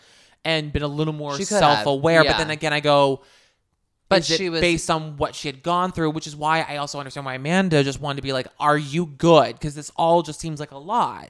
and 0.46 0.72
been 0.74 0.82
a 0.82 0.88
little 0.88 1.14
more 1.14 1.34
She 1.38 1.46
could 1.46 1.62
have, 1.62 1.76
self 1.84 1.86
aware. 1.88 2.24
yeah. 2.24 2.32
But 2.32 2.38
then 2.40 2.50
again, 2.52 2.74
I 2.74 2.80
go, 2.80 3.22
But 4.12 4.26
she 4.26 4.50
was- 4.50 4.62
based 4.62 4.90
on 4.90 5.18
what 5.18 5.34
she 5.36 5.48
had 5.48 5.64
gone 5.64 5.92
through, 5.92 6.12
which 6.12 6.28
is 6.28 6.36
why 6.36 6.62
I 6.62 6.78
also 6.78 7.00
understand 7.00 7.26
why 7.26 7.36
Amanda 7.36 7.84
just 7.84 8.00
wanted 8.00 8.18
to 8.18 8.22
be 8.22 8.34
like, 8.34 8.48
"Are 8.60 8.78
you 8.78 9.06
good?" 9.06 9.54
Because 9.56 9.76
this 9.76 9.92
all 9.96 10.22
just 10.22 10.40
seems 10.40 10.60
like 10.60 10.72
a 10.72 10.78
lot. 10.78 11.30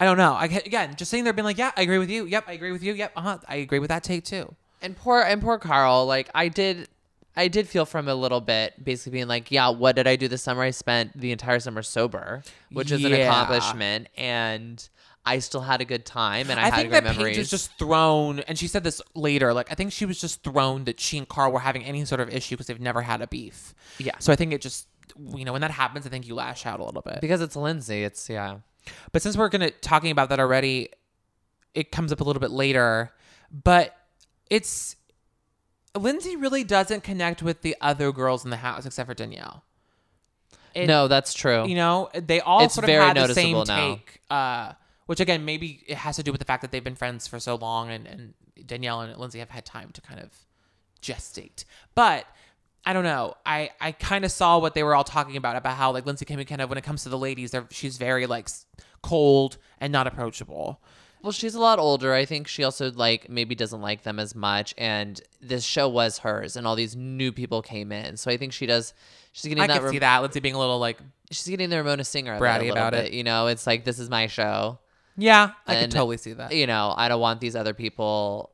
I 0.00 0.04
don't 0.04 0.16
know. 0.18 0.32
I 0.34 0.46
again 0.46 0.94
just 0.96 1.10
sitting 1.10 1.24
there 1.24 1.32
being 1.32 1.44
like, 1.44 1.58
"Yeah, 1.58 1.70
I 1.76 1.82
agree 1.82 1.98
with 1.98 2.10
you. 2.10 2.26
Yep, 2.26 2.44
I 2.48 2.52
agree 2.52 2.72
with 2.72 2.82
you. 2.82 2.92
Yep, 2.92 3.12
uh 3.16 3.20
huh. 3.20 3.38
I 3.48 3.56
agree 3.56 3.78
with 3.78 3.88
that 3.88 4.02
take 4.04 4.24
too." 4.24 4.54
and 4.82 4.96
poor 4.96 5.20
and 5.22 5.40
poor 5.40 5.58
Carl, 5.58 6.06
like 6.06 6.28
I 6.34 6.48
did 6.48 6.88
I 7.36 7.48
did 7.48 7.66
feel 7.68 7.86
from 7.86 8.08
a 8.08 8.14
little 8.14 8.40
bit, 8.42 8.84
basically 8.84 9.12
being 9.12 9.28
like, 9.28 9.50
Yeah, 9.50 9.70
what 9.70 9.96
did 9.96 10.06
I 10.06 10.16
do 10.16 10.28
this 10.28 10.42
summer? 10.42 10.62
I 10.62 10.70
spent 10.70 11.18
the 11.18 11.32
entire 11.32 11.60
summer 11.60 11.82
sober, 11.82 12.42
which 12.70 12.90
is 12.90 13.02
an 13.04 13.12
accomplishment, 13.14 14.08
and 14.18 14.86
I 15.24 15.38
still 15.38 15.60
had 15.60 15.80
a 15.80 15.84
good 15.84 16.04
time 16.04 16.50
and 16.50 16.58
I, 16.58 16.64
I, 16.64 16.66
had 16.66 16.74
think 16.74 16.90
great 16.90 17.04
that 17.04 17.16
memories. 17.16 17.36
Paige 17.36 17.38
was 17.38 17.50
just 17.50 17.78
thrown, 17.78 18.40
and 18.40 18.58
she 18.58 18.66
said 18.66 18.82
this 18.82 19.00
later. 19.14 19.54
Like 19.54 19.70
I 19.70 19.74
think 19.74 19.92
she 19.92 20.04
was 20.04 20.20
just 20.20 20.42
thrown 20.42 20.84
that 20.84 20.98
she 20.98 21.16
and 21.18 21.28
Carl 21.28 21.52
were 21.52 21.60
having 21.60 21.84
any 21.84 22.04
sort 22.04 22.20
of 22.20 22.28
issue 22.28 22.56
because 22.56 22.66
they've 22.66 22.80
never 22.80 23.02
had 23.02 23.22
a 23.22 23.26
beef. 23.26 23.74
Yeah. 23.98 24.18
So 24.18 24.32
I 24.32 24.36
think 24.36 24.52
it 24.52 24.60
just, 24.60 24.88
you 25.36 25.44
know, 25.44 25.52
when 25.52 25.60
that 25.60 25.70
happens, 25.70 26.06
I 26.06 26.10
think 26.10 26.26
you 26.26 26.34
lash 26.34 26.66
out 26.66 26.80
a 26.80 26.84
little 26.84 27.02
bit. 27.02 27.20
because 27.20 27.40
it's 27.40 27.54
Lindsay, 27.54 28.02
it's 28.02 28.28
yeah. 28.28 28.58
But 29.12 29.22
since 29.22 29.36
we're 29.36 29.48
gonna 29.48 29.70
talking 29.70 30.10
about 30.10 30.28
that 30.30 30.40
already, 30.40 30.88
it 31.74 31.92
comes 31.92 32.10
up 32.12 32.20
a 32.20 32.24
little 32.24 32.40
bit 32.40 32.50
later. 32.50 33.12
But 33.52 33.94
it's 34.50 34.96
Lindsay 35.96 36.36
really 36.36 36.64
doesn't 36.64 37.04
connect 37.04 37.42
with 37.42 37.62
the 37.62 37.76
other 37.80 38.10
girls 38.12 38.44
in 38.44 38.50
the 38.50 38.56
house 38.56 38.86
except 38.86 39.06
for 39.06 39.14
Danielle. 39.14 39.62
It- 40.74 40.86
no, 40.86 41.06
that's 41.06 41.34
true. 41.34 41.66
You 41.66 41.76
know, 41.76 42.10
they 42.14 42.40
all 42.40 42.64
It's 42.64 42.74
sort 42.74 42.84
of 42.84 42.88
very 42.88 43.04
had 43.04 43.16
the 43.16 43.34
same 43.34 43.52
noticeable 43.52 43.76
now. 43.76 43.94
take. 43.94 44.20
Uh, 44.30 44.72
which 45.06 45.20
again, 45.20 45.44
maybe 45.44 45.82
it 45.86 45.96
has 45.98 46.16
to 46.16 46.22
do 46.22 46.32
with 46.32 46.38
the 46.38 46.44
fact 46.44 46.62
that 46.62 46.70
they've 46.70 46.84
been 46.84 46.94
friends 46.94 47.26
for 47.26 47.38
so 47.40 47.54
long, 47.56 47.90
and, 47.90 48.06
and 48.06 48.34
Danielle 48.66 49.00
and 49.00 49.16
Lindsay 49.18 49.38
have 49.38 49.50
had 49.50 49.64
time 49.64 49.90
to 49.92 50.00
kind 50.00 50.20
of 50.20 50.30
gestate. 51.00 51.64
But 51.94 52.26
I 52.84 52.92
don't 52.92 53.04
know. 53.04 53.34
I 53.46 53.70
I 53.80 53.92
kind 53.92 54.24
of 54.24 54.32
saw 54.32 54.58
what 54.58 54.74
they 54.74 54.82
were 54.82 54.94
all 54.94 55.04
talking 55.04 55.36
about 55.36 55.56
about 55.56 55.76
how 55.76 55.92
like 55.92 56.06
Lindsay 56.06 56.24
came 56.24 56.38
in 56.38 56.46
kind 56.46 56.60
of 56.60 56.68
when 56.68 56.78
it 56.78 56.84
comes 56.84 57.02
to 57.04 57.08
the 57.08 57.18
ladies, 57.18 57.50
they're, 57.52 57.66
she's 57.70 57.96
very 57.96 58.26
like 58.26 58.48
cold 59.02 59.58
and 59.80 59.92
not 59.92 60.06
approachable. 60.06 60.80
Well, 61.22 61.30
she's 61.30 61.54
a 61.54 61.60
lot 61.60 61.78
older. 61.78 62.12
I 62.12 62.24
think 62.24 62.48
she 62.48 62.64
also 62.64 62.90
like 62.90 63.28
maybe 63.28 63.54
doesn't 63.54 63.80
like 63.80 64.02
them 64.02 64.18
as 64.18 64.34
much. 64.34 64.74
And 64.76 65.20
this 65.40 65.62
show 65.64 65.88
was 65.88 66.18
hers, 66.18 66.56
and 66.56 66.66
all 66.66 66.74
these 66.74 66.96
new 66.96 67.30
people 67.30 67.62
came 67.62 67.92
in. 67.92 68.16
So 68.16 68.30
I 68.30 68.36
think 68.36 68.52
she 68.52 68.66
does. 68.66 68.92
She's 69.32 69.48
getting 69.48 69.62
I 69.62 69.68
that. 69.68 69.80
could 69.80 69.90
see 69.90 69.98
that 70.00 70.20
Lindsay 70.20 70.40
being 70.40 70.56
a 70.56 70.58
little 70.58 70.78
like, 70.78 70.98
She's 71.30 71.46
getting 71.46 71.70
the 71.70 71.76
Ramona 71.78 72.04
Singer 72.04 72.38
Bratty 72.38 72.70
about 72.70 72.92
bit. 72.92 73.06
it. 73.06 73.12
You 73.12 73.22
know, 73.24 73.46
it's 73.46 73.66
like 73.66 73.84
this 73.84 73.98
is 73.98 74.10
my 74.10 74.26
show. 74.26 74.80
Yeah, 75.16 75.52
I 75.66 75.74
could 75.74 75.82
And, 75.84 75.92
totally 75.92 76.16
see 76.16 76.32
that. 76.34 76.54
You 76.54 76.66
know, 76.66 76.94
I 76.96 77.08
don't 77.08 77.20
want 77.20 77.40
these 77.40 77.56
other 77.56 77.74
people. 77.74 78.50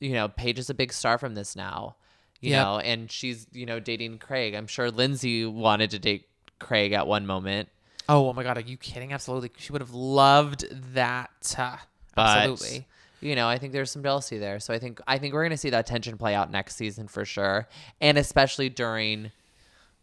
You 0.00 0.12
know, 0.12 0.28
Paige 0.28 0.58
is 0.58 0.70
a 0.70 0.74
big 0.74 0.92
star 0.92 1.18
from 1.18 1.34
this 1.34 1.56
now. 1.56 1.96
You 2.40 2.50
Yep. 2.50 2.64
know, 2.64 2.78
and 2.80 3.10
she's 3.10 3.46
you 3.52 3.64
know 3.66 3.80
dating 3.80 4.18
Craig. 4.18 4.54
I'm 4.54 4.66
sure 4.66 4.90
Lindsay 4.90 5.44
wanted 5.46 5.90
to 5.92 5.98
date 5.98 6.28
Craig 6.58 6.92
at 6.92 7.06
one 7.06 7.26
moment. 7.26 7.68
Oh, 8.08 8.28
oh 8.28 8.32
my 8.34 8.42
god, 8.42 8.56
are 8.58 8.60
you 8.60 8.76
kidding? 8.76 9.12
Absolutely, 9.12 9.50
she 9.56 9.72
would 9.72 9.80
have 9.80 9.94
loved 9.94 10.64
that. 10.94 11.54
Uh, 11.58 11.76
But, 12.14 12.38
absolutely. 12.38 12.86
You 13.20 13.34
know, 13.34 13.48
I 13.48 13.56
think 13.58 13.72
there's 13.72 13.90
some 13.90 14.02
jealousy 14.02 14.38
there. 14.38 14.60
So 14.60 14.72
I 14.74 14.78
think 14.78 15.00
I 15.06 15.18
think 15.18 15.32
we're 15.34 15.42
gonna 15.44 15.56
see 15.56 15.70
that 15.70 15.86
tension 15.86 16.18
play 16.18 16.34
out 16.34 16.50
next 16.50 16.76
season 16.76 17.08
for 17.08 17.24
sure, 17.24 17.66
and 18.00 18.18
especially 18.18 18.68
during 18.68 19.32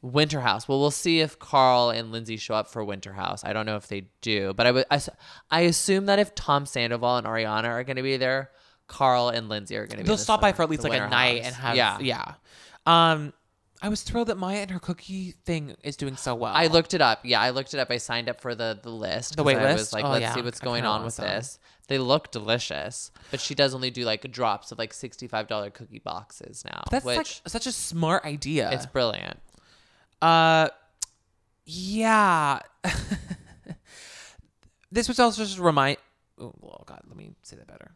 Winter 0.03 0.41
House. 0.41 0.67
Well, 0.67 0.79
we'll 0.81 0.91
see 0.91 1.21
if 1.21 1.39
Carl 1.39 1.89
and 1.89 2.11
Lindsay 2.11 2.35
show 2.37 2.53
up 2.55 2.67
for 2.67 2.83
Winter 2.83 3.13
House. 3.13 3.43
I 3.45 3.53
don't 3.53 3.65
know 3.65 3.77
if 3.77 3.87
they 3.87 4.03
do, 4.21 4.53
but 4.53 4.67
I 4.67 4.71
would 4.71 4.85
I, 4.91 5.01
I 5.49 5.61
assume 5.61 6.07
that 6.07 6.19
if 6.19 6.35
Tom 6.35 6.65
Sandoval 6.65 7.17
and 7.17 7.25
Ariana 7.25 7.69
are 7.69 7.83
gonna 7.85 8.03
be 8.03 8.17
there, 8.17 8.51
Carl 8.87 9.29
and 9.29 9.47
Lindsay 9.47 9.77
are 9.77 9.87
gonna 9.87 10.03
be. 10.03 10.07
They'll 10.07 10.17
stop 10.17 10.41
by 10.41 10.51
for 10.51 10.61
at 10.63 10.69
least 10.69 10.83
like 10.83 10.93
a 10.93 11.07
night 11.09 11.37
House. 11.43 11.45
and 11.47 11.55
have 11.55 11.75
yeah 11.77 11.99
yeah. 11.99 12.33
Um, 12.85 13.31
I 13.81 13.87
was 13.89 14.01
thrilled 14.03 14.27
that 14.27 14.37
Mya 14.37 14.61
and 14.61 14.71
her 14.71 14.79
cookie 14.79 15.35
thing 15.45 15.75
is 15.83 15.97
doing 15.97 16.15
so 16.17 16.35
well. 16.35 16.53
I 16.53 16.67
looked 16.67 16.93
it 16.93 17.01
up. 17.01 17.19
Yeah, 17.23 17.41
I 17.41 17.49
looked 17.51 17.73
it 17.73 17.79
up. 17.79 17.89
I 17.89 17.97
signed 17.97 18.27
up 18.29 18.41
for 18.41 18.55
the 18.55 18.77
the 18.83 18.89
list. 18.89 19.37
The 19.37 19.43
wait 19.43 19.57
I 19.57 19.71
was 19.73 19.93
like, 19.93 20.03
Oh, 20.03 20.09
let's 20.09 20.21
yeah. 20.21 20.33
see 20.35 20.41
what's 20.41 20.59
going 20.59 20.85
on 20.85 21.05
with 21.05 21.15
this. 21.17 21.59
They 21.87 21.97
look 21.97 22.31
delicious, 22.31 23.11
but 23.31 23.39
she 23.39 23.55
does 23.55 23.73
only 23.73 23.89
do 23.89 24.03
like 24.03 24.29
drops 24.31 24.71
of 24.73 24.79
like 24.79 24.93
sixty 24.93 25.27
five 25.27 25.47
dollar 25.47 25.69
cookie 25.69 25.99
boxes 25.99 26.63
now, 26.65 26.83
That's 26.91 27.05
which 27.05 27.15
like 27.17 27.27
such 27.47 27.67
a 27.67 27.71
smart 27.71 28.25
idea. 28.25 28.69
it's 28.71 28.85
brilliant. 28.85 29.39
Uh, 30.23 30.69
yeah. 31.65 32.59
this 34.91 35.09
was 35.09 35.19
also 35.19 35.43
just 35.43 35.57
a 35.57 35.61
remind. 35.61 35.97
Oh, 36.39 36.53
oh 36.63 36.83
God, 36.85 37.01
let 37.07 37.17
me 37.17 37.31
say 37.43 37.57
that 37.57 37.67
better. 37.67 37.91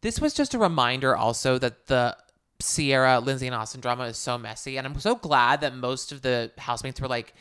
This 0.00 0.18
was 0.18 0.32
just 0.32 0.54
a 0.54 0.58
reminder, 0.58 1.14
also 1.14 1.58
that 1.58 1.88
the 1.88 2.16
Ciara, 2.62 3.20
Lindsay, 3.20 3.46
and 3.46 3.54
Austin 3.54 3.82
drama 3.82 4.04
is 4.04 4.16
so 4.16 4.38
messy, 4.38 4.78
and 4.78 4.86
I'm 4.86 4.98
so 4.98 5.14
glad 5.14 5.60
that 5.60 5.74
most 5.74 6.10
of 6.10 6.22
the 6.22 6.52
housemates 6.56 7.00
were 7.02 7.08
like, 7.08 7.34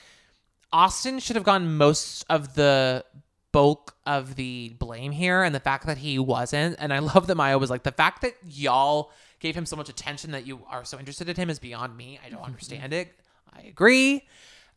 Austin 0.74 1.20
should 1.20 1.38
have 1.38 1.46
gotten 1.46 1.78
most 1.78 2.26
of 2.30 2.54
the 2.56 3.06
bulk 3.54 3.96
of 4.06 4.36
the 4.36 4.76
blame 4.78 5.14
here, 5.14 5.42
and 5.42 5.56
the 5.56 5.62
fact 5.62 5.86
that 5.86 6.00
he 6.00 6.20
wasn't. 6.20 6.76
And 6.80 6.92
I 6.92 7.00
love 7.16 7.28
that 7.28 7.36
Mya 7.36 7.58
was 7.58 7.70
like, 7.70 7.84
the 7.84 7.94
fact 7.94 8.24
that 8.24 8.34
y'all 8.46 9.14
gave 9.40 9.56
him 9.56 9.66
so 9.66 9.78
much 9.78 9.88
attention 9.88 10.32
that 10.32 10.46
you 10.46 10.60
are 10.70 10.84
so 10.84 11.00
interested 11.00 11.30
in 11.30 11.38
him 11.38 11.50
is 11.50 11.60
beyond 11.60 11.96
me. 11.96 12.20
I 12.26 12.30
don't 12.30 12.44
understand 12.44 12.92
it. 12.92 13.14
I 13.54 13.62
agree. 13.62 14.28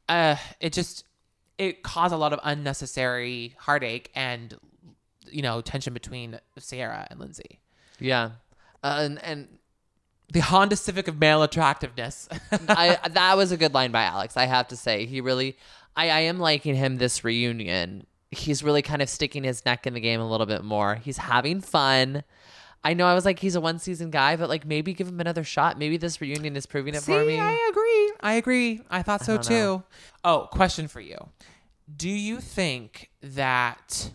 Uh, 0.09 0.37
it 0.61 0.73
just 0.73 1.05
it 1.59 1.83
caused 1.83 2.15
a 2.15 2.17
lot 2.17 2.33
of 2.33 2.41
unnecessary 2.43 3.55
heartache 3.59 4.11
and 4.15 4.57
you 5.31 5.43
know 5.43 5.61
tension 5.61 5.93
between 5.93 6.39
Ciara 6.61 7.07
and 7.11 7.21
Lindsay. 7.21 7.61
Yeah, 7.99 8.31
uh, 8.83 8.99
and 9.01 9.23
and 9.23 9.49
The 10.33 10.41
Honda 10.41 10.77
Civic 10.77 11.07
of 11.09 11.19
male 11.19 11.43
attractiveness. 11.43 12.29
I 12.69 12.99
that 13.11 13.37
was 13.37 13.53
a 13.53 13.57
good 13.57 13.75
line 13.75 13.93
by 13.93 14.05
Alex. 14.05 14.37
I 14.37 14.47
have 14.47 14.69
to 14.69 14.77
say, 14.77 15.07
he 15.07 15.21
really, 15.21 15.57
I 15.97 16.11
I 16.11 16.21
am 16.21 16.39
liking 16.39 16.75
him 16.75 16.97
this 16.97 17.25
reunion. 17.25 18.07
He's 18.31 18.63
really 18.63 18.83
kind 18.83 19.03
of 19.03 19.09
sticking 19.09 19.43
his 19.45 19.65
neck 19.65 19.87
in 19.87 19.95
the 19.95 20.01
game 20.01 20.21
a 20.21 20.29
little 20.29 20.47
bit 20.47 20.63
more. 20.63 20.95
He's 20.97 21.19
having 21.19 21.61
fun. 21.61 22.23
I 22.83 22.95
know 22.95 23.07
I 23.07 23.15
was 23.15 23.25
like 23.25 23.39
he's 23.39 23.57
a 23.57 23.61
one 23.61 23.79
season 23.79 24.11
guy, 24.11 24.37
but 24.37 24.49
like 24.49 24.65
maybe 24.65 24.95
give 24.95 25.09
him 25.09 25.21
another 25.21 25.45
shot. 25.45 25.79
Maybe 25.79 25.97
this 25.97 26.21
reunion 26.21 26.57
is 26.57 26.67
proving 26.67 26.95
it 26.95 27.03
for 27.03 27.21
See, 27.21 27.27
me. 27.27 27.39
I 27.39 27.69
agree. 27.71 28.13
I 28.21 28.35
agree. 28.35 28.81
I 28.91 29.03
thought 29.03 29.23
so 29.23 29.35
don't 29.35 29.45
too. 29.45 29.55
know. 29.55 29.85
Oh, 30.25 30.49
question 30.51 30.89
for 30.89 31.01
you. 31.01 31.29
Do 31.95 32.09
you 32.09 32.41
think 32.41 33.11
that 33.23 34.13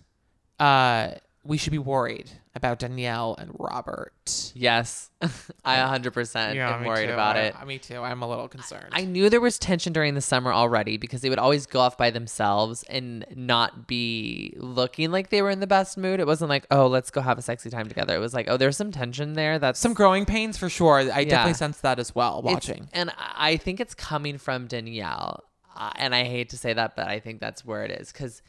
uh 0.59 1.11
we 1.43 1.57
should 1.57 1.71
be 1.71 1.77
worried 1.79 2.31
about 2.55 2.79
Danielle 2.79 3.35
and 3.37 3.51
Robert? 3.59 4.51
Yes, 4.55 5.09
I 5.65 5.75
100% 5.77 6.55
am 6.55 6.85
worried 6.85 7.07
too. 7.07 7.13
about 7.13 7.35
I- 7.35 7.41
it. 7.47 7.55
Me 7.67 7.77
too. 7.77 7.99
I'm 8.01 8.21
a 8.21 8.27
little 8.29 8.47
concerned. 8.47 8.87
I 8.93 9.03
knew 9.03 9.29
there 9.29 9.41
was 9.41 9.59
tension 9.59 9.91
during 9.93 10.13
the 10.15 10.21
summer 10.21 10.53
already 10.53 10.97
because 10.97 11.21
they 11.21 11.29
would 11.29 11.37
always 11.39 11.65
go 11.65 11.79
off 11.81 11.97
by 11.97 12.09
themselves 12.11 12.83
and 12.83 13.25
not 13.35 13.87
be 13.87 14.53
looking 14.57 15.11
like 15.11 15.29
they 15.29 15.41
were 15.41 15.49
in 15.49 15.59
the 15.59 15.67
best 15.67 15.97
mood. 15.97 16.19
It 16.19 16.27
wasn't 16.27 16.49
like, 16.49 16.65
oh, 16.71 16.87
let's 16.87 17.11
go 17.11 17.21
have 17.21 17.37
a 17.37 17.41
sexy 17.41 17.69
time 17.69 17.87
together. 17.89 18.15
It 18.15 18.19
was 18.19 18.33
like, 18.33 18.49
oh, 18.49 18.55
there's 18.57 18.77
some 18.77 18.91
tension 18.91 19.33
there. 19.33 19.59
That's 19.59 19.79
some 19.79 19.93
growing 19.93 20.25
pains 20.25 20.57
for 20.57 20.69
sure. 20.69 20.99
I 20.99 21.01
Yeah. 21.01 21.23
definitely 21.25 21.53
sense 21.55 21.81
that 21.81 21.99
as 21.99 22.15
well 22.15 22.39
It's- 22.39 22.53
watching. 22.53 22.89
and 22.93 23.09
I 23.17 23.55
I 23.55 23.57
think 23.57 23.79
it's 23.79 23.93
coming 23.93 24.37
from 24.37 24.67
Danielle. 24.67 25.43
Uh, 25.75 25.91
and 25.97 26.15
I 26.15 26.23
hate 26.23 26.49
to 26.51 26.57
say 26.57 26.71
that, 26.73 26.95
but 26.95 27.07
I 27.07 27.19
think 27.19 27.41
that's 27.41 27.65
where 27.65 27.83
it 27.83 27.91
is 27.91 28.11
because 28.11 28.41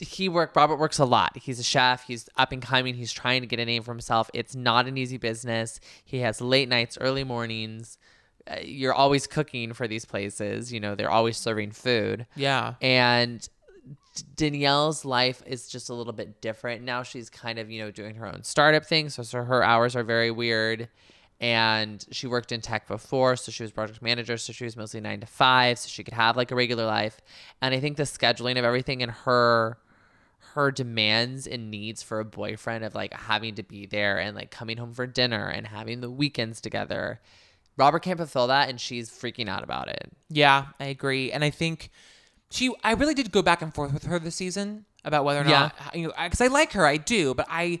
he 0.00 0.28
work 0.28 0.54
Robert 0.54 0.76
works 0.76 0.98
a 0.98 1.04
lot. 1.04 1.36
He's 1.36 1.58
a 1.58 1.62
chef. 1.62 2.04
He's 2.04 2.28
up 2.36 2.52
and 2.52 2.60
coming. 2.60 2.94
He's 2.94 3.12
trying 3.12 3.40
to 3.40 3.46
get 3.46 3.58
a 3.58 3.64
name 3.64 3.82
for 3.82 3.92
himself. 3.92 4.30
It's 4.34 4.54
not 4.54 4.86
an 4.86 4.98
easy 4.98 5.16
business. 5.16 5.80
He 6.04 6.18
has 6.18 6.40
late 6.40 6.68
nights, 6.68 6.98
early 7.00 7.24
mornings. 7.24 7.96
Uh, 8.48 8.56
you're 8.62 8.92
always 8.94 9.26
cooking 9.26 9.72
for 9.72 9.88
these 9.88 10.04
places. 10.04 10.72
You 10.72 10.80
know, 10.80 10.94
they're 10.94 11.10
always 11.10 11.36
serving 11.36 11.72
food. 11.72 12.26
yeah. 12.36 12.74
And 12.80 13.48
Danielle's 14.34 15.04
life 15.04 15.42
is 15.46 15.68
just 15.68 15.90
a 15.90 15.94
little 15.94 16.12
bit 16.12 16.40
different. 16.40 16.82
Now 16.82 17.02
she's 17.02 17.28
kind 17.28 17.58
of, 17.58 17.70
you 17.70 17.82
know, 17.82 17.90
doing 17.90 18.14
her 18.16 18.26
own 18.26 18.42
startup 18.44 18.84
thing. 18.86 19.08
So, 19.10 19.22
so 19.22 19.42
her 19.42 19.62
hours 19.62 19.94
are 19.96 20.02
very 20.04 20.30
weird. 20.30 20.88
and 21.38 22.02
she 22.10 22.26
worked 22.26 22.50
in 22.50 22.62
tech 22.62 22.88
before, 22.88 23.36
so 23.36 23.52
she 23.52 23.62
was 23.62 23.70
project 23.70 24.00
manager, 24.00 24.38
so 24.38 24.54
she 24.54 24.64
was 24.64 24.74
mostly 24.74 25.00
nine 25.02 25.20
to 25.20 25.26
five, 25.26 25.78
so 25.78 25.86
she 25.88 26.02
could 26.02 26.14
have 26.14 26.34
like 26.34 26.50
a 26.50 26.54
regular 26.54 26.86
life. 26.86 27.20
And 27.60 27.74
I 27.74 27.80
think 27.80 27.98
the 27.98 28.04
scheduling 28.04 28.58
of 28.58 28.64
everything 28.64 29.02
and 29.02 29.12
her 29.12 29.76
her 30.56 30.70
demands 30.70 31.46
and 31.46 31.70
needs 31.70 32.02
for 32.02 32.18
a 32.18 32.24
boyfriend 32.24 32.82
of 32.82 32.94
like 32.94 33.12
having 33.12 33.54
to 33.54 33.62
be 33.62 33.84
there 33.84 34.18
and 34.18 34.34
like 34.34 34.50
coming 34.50 34.78
home 34.78 34.94
for 34.94 35.06
dinner 35.06 35.46
and 35.48 35.66
having 35.66 36.00
the 36.00 36.10
weekends 36.10 36.62
together. 36.62 37.20
Robert 37.76 37.98
can't 38.00 38.16
fulfill 38.16 38.46
that 38.46 38.70
and 38.70 38.80
she's 38.80 39.10
freaking 39.10 39.50
out 39.50 39.62
about 39.62 39.88
it. 39.88 40.10
Yeah, 40.30 40.68
I 40.80 40.86
agree. 40.86 41.30
And 41.30 41.44
I 41.44 41.50
think 41.50 41.90
she, 42.50 42.74
I 42.82 42.92
really 42.92 43.12
did 43.12 43.30
go 43.30 43.42
back 43.42 43.60
and 43.60 43.74
forth 43.74 43.92
with 43.92 44.04
her 44.04 44.18
this 44.18 44.34
season 44.36 44.86
about 45.04 45.26
whether 45.26 45.42
or 45.42 45.44
Yeah. 45.44 45.70
not, 45.84 45.94
you 45.94 46.06
know, 46.08 46.14
because 46.24 46.40
I 46.40 46.46
like 46.46 46.72
her, 46.72 46.86
I 46.86 46.96
do, 46.96 47.34
but 47.34 47.46
I, 47.50 47.80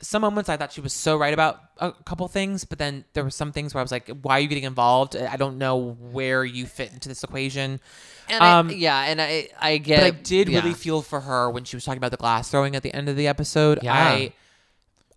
some 0.00 0.22
moments 0.22 0.48
I 0.48 0.56
thought 0.56 0.72
she 0.72 0.80
was 0.80 0.92
so 0.92 1.16
right 1.16 1.32
about 1.32 1.60
a 1.78 1.92
couple 1.92 2.26
things, 2.28 2.64
but 2.64 2.78
then 2.78 3.04
there 3.12 3.22
were 3.22 3.30
some 3.30 3.52
things 3.52 3.72
where 3.74 3.80
I 3.80 3.82
was 3.84 3.92
like, 3.92 4.08
why 4.22 4.38
are 4.38 4.40
you 4.40 4.48
getting 4.48 4.64
involved? 4.64 5.14
I 5.16 5.36
don't 5.36 5.58
know 5.58 5.96
where 6.10 6.44
you 6.44 6.66
fit 6.66 6.92
into 6.92 7.08
this 7.08 7.22
equation. 7.22 7.80
And 8.28 8.42
Um, 8.42 8.68
I, 8.70 8.72
yeah, 8.72 9.02
and 9.04 9.20
I 9.22 9.48
I 9.60 9.78
get 9.78 10.00
But 10.00 10.06
I 10.06 10.10
did 10.10 10.48
yeah. 10.48 10.60
really 10.60 10.74
feel 10.74 11.02
for 11.02 11.20
her 11.20 11.50
when 11.50 11.64
she 11.64 11.76
was 11.76 11.84
talking 11.84 11.98
about 11.98 12.10
the 12.10 12.16
glass 12.16 12.50
throwing 12.50 12.74
at 12.74 12.82
the 12.82 12.92
end 12.94 13.08
of 13.08 13.16
the 13.16 13.28
episode. 13.28 13.78
Yeah. 13.82 13.94
I, 13.94 14.32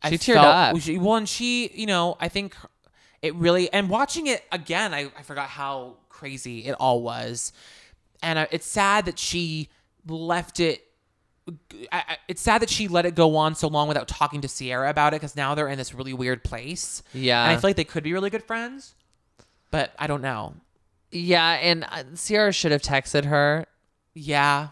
I 0.03 0.09
She 0.11 0.17
teared 0.17 0.33
felt- 0.35 0.45
up. 0.75 0.79
She, 0.81 0.97
well, 0.99 1.15
and 1.15 1.27
she, 1.27 1.69
you 1.73 1.87
know, 1.87 2.15
I 2.19 2.29
think 2.29 2.55
it 3.23 3.33
really, 3.35 3.71
and 3.73 3.89
watching 3.89 4.27
it 4.27 4.43
again, 4.51 4.93
I, 4.93 5.11
I 5.17 5.23
forgot 5.23 5.49
how 5.49 5.95
crazy 6.09 6.65
it 6.65 6.75
all 6.79 7.01
was. 7.01 7.53
And 8.21 8.37
I, 8.39 8.47
it's 8.51 8.67
sad 8.67 9.05
that 9.05 9.17
she 9.17 9.69
left 10.07 10.59
it. 10.59 10.84
I, 11.91 12.03
I- 12.09 12.17
it's 12.27 12.41
sad 12.41 12.61
that 12.61 12.69
she 12.69 12.87
let 12.87 13.05
it 13.05 13.15
go 13.15 13.35
on 13.35 13.55
so 13.55 13.67
long 13.67 13.87
without 13.87 14.07
talking 14.07 14.41
to 14.41 14.47
Ciara 14.47 14.89
about 14.89 15.13
it 15.13 15.17
because 15.21 15.35
now 15.35 15.53
they're 15.55 15.67
in 15.67 15.77
this 15.77 15.93
really 15.93 16.13
weird 16.13 16.43
place. 16.43 17.03
Yeah. 17.13 17.43
And 17.43 17.51
I 17.51 17.55
feel 17.61 17.69
like 17.69 17.75
they 17.75 17.83
could 17.83 18.03
be 18.03 18.13
really 18.13 18.29
good 18.29 18.43
friends, 18.43 18.95
but 19.71 19.93
I 19.99 20.07
don't 20.07 20.21
know. 20.21 20.55
Yeah, 21.11 21.51
and 21.53 21.85
uh, 21.89 22.03
Ciara 22.17 22.51
should 22.51 22.71
have 22.71 22.81
texted 22.81 23.25
her, 23.25 23.65
Yeah. 24.15 24.69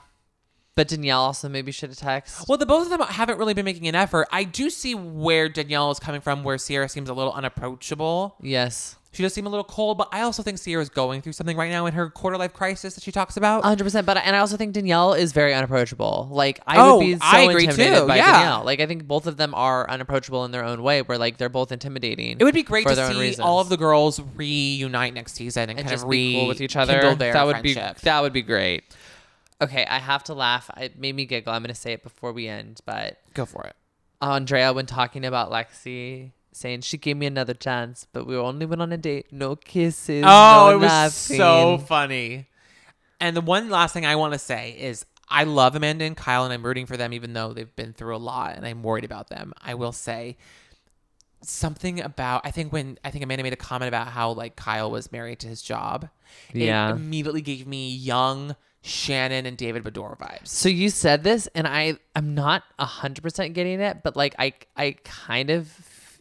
but 0.76 0.88
Danielle 0.90 1.22
also 1.22 1.48
maybe 1.48 1.72
should 1.72 1.90
have 1.90 1.98
texted. 2.00 2.50
Well, 2.50 2.58
the 2.58 2.66
both 2.66 2.84
of 2.84 2.90
them 2.90 3.08
haven't 3.08 3.38
really 3.38 3.54
been 3.54 3.66
making 3.66 3.88
an 3.88 3.96
effort. 3.96 4.28
I 4.32 4.44
do 4.44 4.70
see 4.70 4.94
where 4.96 5.48
Danielle 5.48 5.92
is 5.92 6.00
coming 6.00 6.20
from, 6.22 6.44
where 6.44 6.58
Ciara 6.58 6.90
seems 6.90 7.08
a 7.10 7.14
little 7.14 7.32
unapproachable. 7.34 8.36
Yes. 8.42 8.98
She 9.14 9.22
does 9.24 9.32
seem 9.34 9.46
a 9.46 9.50
little 9.50 9.64
cold, 9.64 9.98
but 10.00 10.10
I 10.12 10.22
also 10.22 10.42
think 10.44 10.60
Ciara's 10.60 10.90
going 10.90 11.22
through 11.22 11.34
something 11.34 11.56
right 11.56 11.70
now 11.72 11.86
in 11.86 11.94
her 11.94 12.10
quarter 12.10 12.36
life 12.36 12.52
crisis 12.52 12.96
that 12.96 13.04
she 13.04 13.12
talks 13.12 13.38
about. 13.38 13.64
100%. 13.64 14.06
But 14.06 14.18
and 14.18 14.36
I 14.36 14.40
also 14.40 14.58
think 14.58 14.74
Danielle 14.74 15.14
is 15.14 15.32
very 15.34 15.54
unapproachable. 15.54 16.28
Like 16.32 16.60
I 16.66 16.78
Oh, 16.80 16.98
would 16.98 17.04
be 17.06 17.14
so 17.14 17.20
I 17.22 17.42
agree 17.42 17.66
intimidated 17.66 18.00
too, 18.00 18.08
by 18.08 18.16
yeah. 18.18 18.32
Danielle. 18.32 18.66
Like 18.66 18.80
I 18.80 18.88
think 18.88 19.08
both 19.08 19.28
of 19.28 19.38
them 19.38 19.54
are 19.54 19.90
unapproachable 19.90 20.44
in 20.46 20.52
their 20.52 20.64
own 20.64 20.82
way. 20.82 21.04
Where 21.04 21.18
like 21.20 21.38
they're 21.38 21.48
both 21.48 21.72
intimidating. 21.72 22.38
it 22.40 22.44
would 22.44 22.56
be 22.56 22.64
great 22.64 22.84
for 22.84 22.90
to 22.90 22.96
their 22.96 23.12
see 23.14 23.20
reasons. 23.20 23.40
all 23.46 23.60
of 23.60 23.70
the 23.70 23.78
girls 23.78 24.20
reunite 24.36 25.14
next 25.14 25.36
season 25.36 25.70
and, 25.70 25.78
and 25.80 25.88
kind 25.88 26.02
of 26.02 26.10
be 26.10 26.34
cool 26.34 26.48
with 26.48 26.60
each 26.62 26.76
other. 26.76 27.16
that 27.16 27.46
would 27.46 27.58
friendship. 27.60 27.96
be 27.98 28.02
that 28.06 28.22
would 28.22 28.34
be 28.34 28.42
great. 28.42 28.84
Okay, 29.62 29.86
I 29.86 30.00
have 30.00 30.24
to 30.26 30.34
laugh. 30.34 30.70
It 30.78 30.98
made 31.00 31.16
me 31.16 31.26
giggle. 31.26 31.54
I'm 31.54 31.62
gonna 31.62 31.76
say 31.76 31.94
it 31.94 32.04
before 32.04 32.34
we 32.34 32.48
end, 32.48 32.82
but 32.86 33.20
Go 33.36 33.46
for 33.46 33.64
it. 33.66 33.76
Andrea 34.22 34.74
when 34.74 34.86
talking 34.86 35.24
about 35.24 35.52
Lexi 35.52 36.32
saying 36.56 36.82
she 36.82 36.98
gave 36.98 37.18
me 37.18 37.26
another 37.26 37.54
chance, 37.54 38.08
but 38.12 38.26
we 38.26 38.36
only 38.36 38.66
went 38.66 38.82
on 38.82 38.92
a 38.92 38.98
date, 38.98 39.28
no 39.32 39.56
kisses. 39.56 40.24
Oh, 40.26 40.70
no 40.70 40.72
it 40.72 40.80
was 40.80 40.90
laughing. 40.90 41.38
so 41.38 41.78
funny. 41.80 42.48
And 43.20 43.36
the 43.36 43.42
one 43.42 43.70
last 43.70 43.94
thing 43.94 44.06
I 44.06 44.16
want 44.16 44.34
to 44.34 44.40
say 44.40 44.72
is 44.72 45.06
I 45.30 45.46
love 45.46 45.76
Amanda 45.76 46.06
and 46.06 46.16
Kyle, 46.16 46.44
and 46.44 46.54
I'm 46.54 46.66
rooting 46.66 46.86
for 46.86 46.98
them, 46.98 47.14
even 47.14 47.34
though 47.34 47.54
they've 47.54 47.76
been 47.76 47.94
through 47.94 48.16
a 48.16 48.18
lot, 48.18 48.56
and 48.56 48.66
I'm 48.66 48.84
worried 48.84 49.06
about 49.06 49.30
them. 49.30 49.54
I 49.62 49.74
will 49.74 49.94
say 49.94 50.38
something 51.42 52.00
about 52.00 52.42
I 52.46 52.52
think 52.52 52.72
when 52.72 52.98
I 53.04 53.12
think 53.12 53.24
Amanda 53.24 53.44
made 53.44 53.54
a 53.54 53.58
comment 53.58 53.90
about 53.90 54.08
how 54.08 54.32
like 54.32 54.56
Kyle 54.56 54.90
was 54.90 55.12
married 55.12 55.40
to 55.40 55.48
his 55.48 55.62
job. 55.62 56.10
Yeah. 56.54 56.90
It 56.90 56.96
immediately 56.96 57.42
gave 57.42 57.68
me 57.68 57.94
young 57.94 58.56
Shannon 58.82 59.46
and 59.46 59.58
David 59.58 59.84
Beador 59.84 60.18
vibes. 60.18 60.48
So 60.48 60.70
you 60.70 60.90
said 60.90 61.24
this, 61.24 61.48
and 61.56 61.68
I 61.68 61.98
I'm 62.16 62.36
not 62.36 62.64
hundred 62.80 63.22
percent 63.22 63.54
getting 63.54 63.80
it, 63.80 64.04
but 64.04 64.16
like 64.16 64.36
I 64.38 64.54
I 64.76 64.98
kind 65.04 65.50
of 65.50 65.68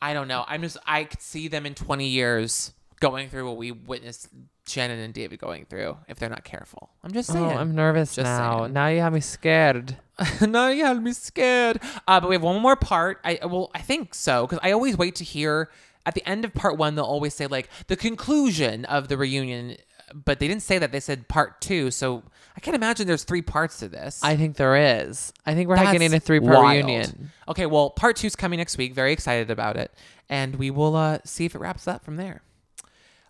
I 0.02 0.12
don't 0.14 0.28
know. 0.28 0.44
I'm 0.48 0.60
just 0.62 0.76
I 0.86 1.04
could 1.04 1.22
see 1.22 1.46
them 1.48 1.64
in 1.64 1.74
20 1.74 2.06
years 2.08 2.72
going 3.00 3.28
through 3.28 3.46
what 3.48 3.56
we 3.56 3.70
witnessed 3.70 4.28
Shannon 4.66 4.98
and 4.98 5.14
David 5.14 5.38
going 5.38 5.64
through 5.64 5.96
if 6.08 6.18
they're 6.18 6.28
not 6.28 6.44
careful. 6.44 6.90
I'm 7.02 7.12
just 7.12 7.30
saying. 7.32 7.44
oh 7.44 7.50
I'm 7.56 7.74
nervous 7.74 8.14
Just 8.16 8.24
now. 8.24 8.60
saying. 8.60 8.72
Now 8.72 8.88
you 8.88 9.00
have 9.00 9.12
me 9.12 9.20
scared. 9.20 9.96
no, 10.40 10.68
you 10.68 10.84
had 10.84 11.02
me 11.02 11.12
scared. 11.12 11.80
Uh, 12.06 12.20
but 12.20 12.28
we 12.28 12.34
have 12.34 12.42
one 12.42 12.60
more 12.60 12.76
part. 12.76 13.20
I 13.24 13.38
well, 13.44 13.70
I 13.74 13.80
think 13.80 14.14
so 14.14 14.46
because 14.46 14.58
I 14.62 14.72
always 14.72 14.96
wait 14.98 15.14
to 15.16 15.24
hear 15.24 15.70
at 16.04 16.14
the 16.14 16.28
end 16.28 16.44
of 16.44 16.52
part 16.52 16.76
one. 16.76 16.96
They'll 16.96 17.04
always 17.04 17.34
say 17.34 17.46
like 17.46 17.68
the 17.86 17.96
conclusion 17.96 18.84
of 18.86 19.08
the 19.08 19.16
reunion, 19.16 19.76
but 20.14 20.38
they 20.38 20.48
didn't 20.48 20.62
say 20.62 20.78
that. 20.78 20.92
They 20.92 21.00
said 21.00 21.28
part 21.28 21.60
two. 21.60 21.90
So 21.90 22.22
I 22.56 22.60
can't 22.60 22.74
imagine 22.74 23.06
there's 23.06 23.24
three 23.24 23.42
parts 23.42 23.78
to 23.78 23.88
this. 23.88 24.20
I 24.22 24.36
think 24.36 24.56
there 24.56 24.76
is. 24.76 25.32
I 25.46 25.54
think 25.54 25.68
we're 25.68 25.76
That's 25.76 25.92
getting 25.92 26.12
a 26.14 26.20
three 26.20 26.40
part 26.40 26.52
wild. 26.54 26.70
reunion. 26.86 27.30
Okay, 27.48 27.66
well, 27.66 27.90
part 27.90 28.16
two's 28.16 28.36
coming 28.36 28.58
next 28.58 28.76
week. 28.78 28.94
Very 28.94 29.12
excited 29.12 29.50
about 29.50 29.76
it, 29.76 29.92
and 30.28 30.56
we 30.56 30.70
will 30.70 30.96
uh, 30.96 31.18
see 31.24 31.44
if 31.44 31.54
it 31.54 31.58
wraps 31.60 31.88
up 31.88 32.04
from 32.04 32.16
there. 32.16 32.42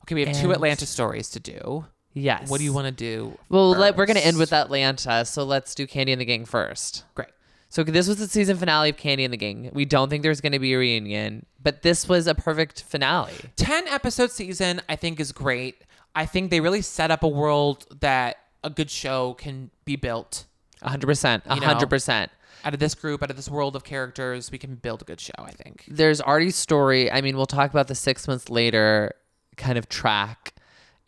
Okay, 0.03 0.15
we 0.15 0.25
have 0.25 0.37
two 0.37 0.47
And- 0.47 0.55
Atlanta 0.55 0.87
stories 0.87 1.31
to 1.31 1.41
do. 1.41 1.87
Yes. 2.15 2.51
What 2.51 2.59
do 2.59 2.65
you 2.65 2.75
want 2.75 2.87
to 2.89 2.93
do? 2.93 3.39
Well, 3.49 3.71
let, 3.71 3.97
we're 3.97 4.05
gonna 4.05 4.21
end 4.21 4.37
with 4.37 4.53
Atlanta, 4.53 5.25
so 5.25 5.45
let's 5.45 5.75
do 5.75 5.87
Kandi 5.87 6.13
and 6.13 6.21
the 6.21 6.27
Gang 6.27 6.45
first. 6.45 7.05
Great. 7.15 7.29
So 7.71 7.83
this 7.83 8.07
was 8.07 8.19
the 8.19 8.29
season 8.29 8.59
finale 8.59 8.91
of 8.91 8.99
Kandi 8.99 9.25
and 9.25 9.33
the 9.33 9.39
Gang. 9.39 9.71
We 9.73 9.87
don't 9.87 10.11
think 10.11 10.23
there's 10.23 10.43
going 10.43 10.53
to 10.53 10.59
be 10.59 10.75
a 10.75 10.79
reunion, 10.79 11.47
but 11.63 11.81
this 11.81 12.07
was 12.07 12.27
a 12.27 12.35
perfect 12.35 12.83
finale. 12.83 13.33
10 13.57 13.89
episode 13.89 14.31
season 14.31 14.83
i 14.91 14.95
think 14.97 15.19
is 15.19 15.33
great 15.33 15.77
i 16.15 16.25
think 16.27 16.51
they 16.51 16.61
really 16.61 16.83
set 16.83 17.11
up 17.11 17.23
a 17.23 17.29
world 17.29 17.87
that 18.01 18.37
a 18.65 18.71
good 18.71 18.91
show 18.91 19.35
can 19.35 19.71
be 19.85 19.97
built 19.97 20.47
100%. 20.83 21.43
You 21.55 21.61
know. 21.61 21.67
100%. 21.67 22.29
out 22.65 22.75
of 22.75 22.81
this 22.81 22.95
group 22.95 23.23
out 23.23 23.31
of 23.31 23.37
this 23.37 23.49
world 23.49 23.77
of 23.77 23.85
characters 23.85 24.51
we 24.51 24.59
can 24.59 24.75
build 24.77 25.01
a 25.03 25.05
good 25.05 25.21
show 25.21 25.33
i 25.39 25.51
think 25.51 25.85
There's 25.89 26.21
Artie's 26.21 26.57
story. 26.57 27.11
I 27.11 27.21
mean, 27.21 27.37
we'll 27.37 27.47
talk 27.47 27.71
about 27.71 27.89
the 27.89 27.95
six 27.95 28.27
months 28.29 28.49
later 28.51 29.13
kind 29.57 29.79
of 29.79 29.89
track 29.89 30.55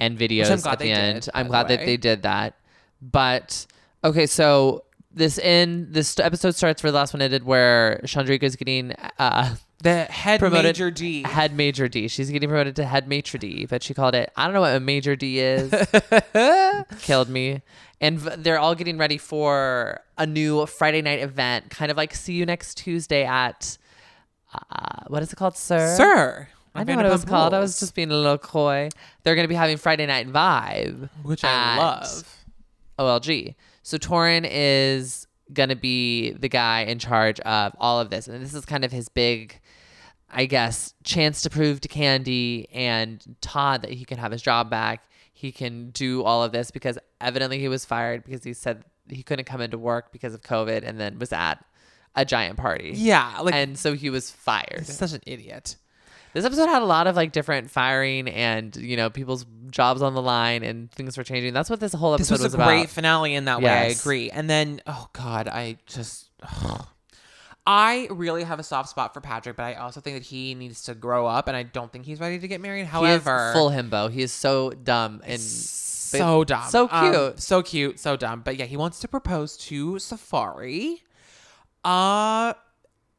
and 0.01 0.19
videos 0.19 0.51
I'm 0.51 0.61
glad 0.61 0.73
at 0.73 0.79
the 0.81 0.85
they 0.85 0.95
did, 0.95 0.99
end. 1.15 1.29
by 1.33 1.41
I'm 1.41 1.47
the 1.47 1.51
glad 1.51 1.69
that 1.69 1.79
they 1.87 1.97
did 1.97 2.23
that. 2.23 2.55
But 3.01 3.67
okay, 4.03 4.27
so 4.27 4.85
this 5.13 5.39
in 5.39 5.93
this 5.93 6.19
episode 6.19 6.55
starts 6.57 6.83
where 6.83 6.91
the 6.93 6.99
last 6.99 7.15
one 7.15 7.23
ended, 7.23 7.45
where 7.45 8.01
Chandrika 8.05 8.43
is 8.43 8.57
getting 8.57 8.93
uh, 9.19 9.55
the 9.85 10.05
head 10.05 10.41
promoted 10.41 10.65
major 10.65 10.91
d 10.91 11.23
head 11.23 11.55
major 11.55 11.89
D. 11.89 12.09
She's 12.09 12.31
getting 12.31 12.49
promoted 12.49 12.75
to 12.77 12.85
head 12.85 13.07
maitre 13.07 13.39
D, 13.39 13.67
but 13.67 13.83
she 13.83 13.95
called 13.95 14.15
it. 14.15 14.33
I 14.35 14.45
don't 14.45 14.55
know 14.55 14.63
what 14.63 14.75
a 14.75 14.81
major 14.81 15.15
D 15.15 15.39
is. 15.39 15.73
Killed 17.01 17.29
me. 17.29 17.63
And 18.01 18.19
v- 18.19 18.37
they're 18.39 18.59
all 18.59 18.75
getting 18.75 18.99
ready 18.99 19.19
for 19.19 20.01
a 20.19 20.27
new 20.27 20.67
Friday 20.67 21.03
night 21.03 21.21
event, 21.21 21.71
kind 21.71 21.91
of 21.91 21.97
like 21.97 22.15
see 22.15 22.33
you 22.33 22.47
next 22.47 22.77
Tuesday 22.77 23.25
at 23.25 23.79
uh, 24.53 25.05
what 25.09 25.23
is 25.23 25.33
it 25.33 25.37
called, 25.37 25.57
sir? 25.57 25.95
sir 25.97 26.49
I 26.75 26.83
know 26.83 26.97
what 26.97 27.07
it 27.07 27.13
was 27.13 27.25
called. 27.25 27.55
I 27.55 27.61
was 27.61 27.79
just 27.79 27.95
being 27.95 28.11
a 28.11 28.17
little 28.17 28.39
coy. 28.39 28.89
They're 29.23 29.37
going 29.37 29.45
to 29.45 29.49
be 29.49 29.55
having 29.55 29.77
Friday 29.77 30.07
Night 30.07 30.29
Vibe, 30.29 31.09
which 31.23 31.45
i 31.45 31.79
love 31.79 32.45
OLG. 32.99 33.55
So 33.83 33.97
Torin 33.97 34.49
is 34.51 35.29
going 35.55 35.71
to 35.71 35.77
be 35.77 36.33
the 36.33 36.49
guy 36.49 36.81
in 36.83 36.99
charge 36.99 37.41
of 37.41 37.75
all 37.79 38.01
of 38.01 38.11
this. 38.11 38.29
And 38.29 38.43
this 38.43 38.55
is 38.55 38.65
kind 38.65 38.85
of 38.85 38.93
his 38.93 39.09
big, 39.09 39.61
I 40.31 40.47
guess, 40.47 40.95
chance 41.05 41.43
to 41.43 41.51
prove 41.51 41.81
to 41.83 41.89
Kandi 41.89 42.67
and 42.73 43.25
Todd 43.41 43.83
that 43.83 43.93
he 43.93 44.05
can 44.05 44.19
have 44.19 44.33
his 44.33 44.43
job 44.43 44.71
back. 44.71 45.05
He 45.33 45.53
can 45.53 45.91
do 45.91 46.23
all 46.23 46.43
of 46.43 46.53
this 46.53 46.71
because 46.71 46.99
evidently 47.21 47.59
he 47.59 47.69
was 47.69 47.85
fired 47.85 48.25
because 48.25 48.45
he 48.45 48.53
said 48.53 48.85
he 49.09 49.23
couldn't 49.23 49.45
come 49.47 49.61
into 49.61 49.79
work 49.79 50.13
because 50.13 50.35
of 50.35 50.43
COVID 50.43 50.83
and 50.87 50.99
then 51.01 51.19
was 51.19 51.33
at 51.33 51.65
a 52.17 52.25
giant 52.25 52.57
party. 52.57 52.93
yeah 52.95 53.41
like 53.41 53.55
and 53.55 53.77
so 53.77 53.95
he 53.95 54.09
was 54.09 54.31
fired. 54.31 54.85
he's 54.87 54.97
such 54.97 55.13
an 55.13 55.21
idiot 55.27 55.77
This 56.35 56.45
episode 56.45 56.67
had 56.67 56.83
a 56.83 56.85
lot 56.85 57.07
of 57.07 57.17
like 57.17 57.33
different 57.33 57.71
firing 57.71 58.29
and 58.29 58.75
you 58.77 58.97
know 58.97 59.09
people's 59.09 59.47
jobs 59.71 60.03
on 60.03 60.15
the 60.15 60.23
line 60.23 60.63
and 60.63 60.91
things 60.91 61.17
were 61.17 61.25
changing. 61.25 61.55
That's 61.55 61.71
what 61.71 61.81
this 61.81 61.93
whole 61.93 62.17
this 62.19 62.31
episode 62.31 62.45
was 62.45 62.55
a 62.55 62.59
was, 62.59 62.67
great 62.67 62.91
finale 62.91 63.35
in 63.35 63.47
that 63.47 63.63
way 63.63 63.71
i 63.71 63.85
agree 63.85 64.31
and 64.31 64.51
then 64.51 64.81
oh 64.87 65.09
god 65.13 65.49
i 65.49 65.77
just 65.87 66.29
I 67.67 68.09
really 68.11 68.45
have 68.45 68.59
a 68.59 68.63
soft 68.63 68.91
spot 68.91 69.15
for 69.15 69.23
Patrick, 69.23 69.57
but 69.57 69.63
I 69.63 69.75
also 69.75 70.01
think 70.01 70.17
that 70.17 70.23
he 70.23 70.55
needs 70.55 70.85
to 70.85 70.95
grow 70.95 71.27
up, 71.27 71.49
and 71.49 71.57
I 71.57 71.63
don't 71.63 71.91
think 71.91 72.05
he's 72.05 72.21
ready 72.21 72.39
to 72.39 72.47
get 72.47 72.61
married. 72.61 72.81
He 72.81 72.85
is 72.85 72.89
However, 72.91 73.53
full 73.55 73.71
himbo. 73.71 74.11
He 74.11 74.23
is 74.23 74.33
so 74.33 74.71
dumb 74.71 75.23
and 75.25 75.41
so 75.41 76.45
dumb. 76.45 76.69
so 76.69 76.89
Um, 76.91 77.13
cute. 77.13 77.41
so 77.41 77.63
cute, 77.63 77.99
so 77.99 78.17
dumb. 78.17 78.43
But 78.45 78.59
yeah, 78.59 78.67
he 78.67 78.77
wants 78.77 79.01
to 79.01 79.09
propose 79.09 79.57
to 79.69 79.99
Safari. 79.99 81.03
Uh 81.83 82.53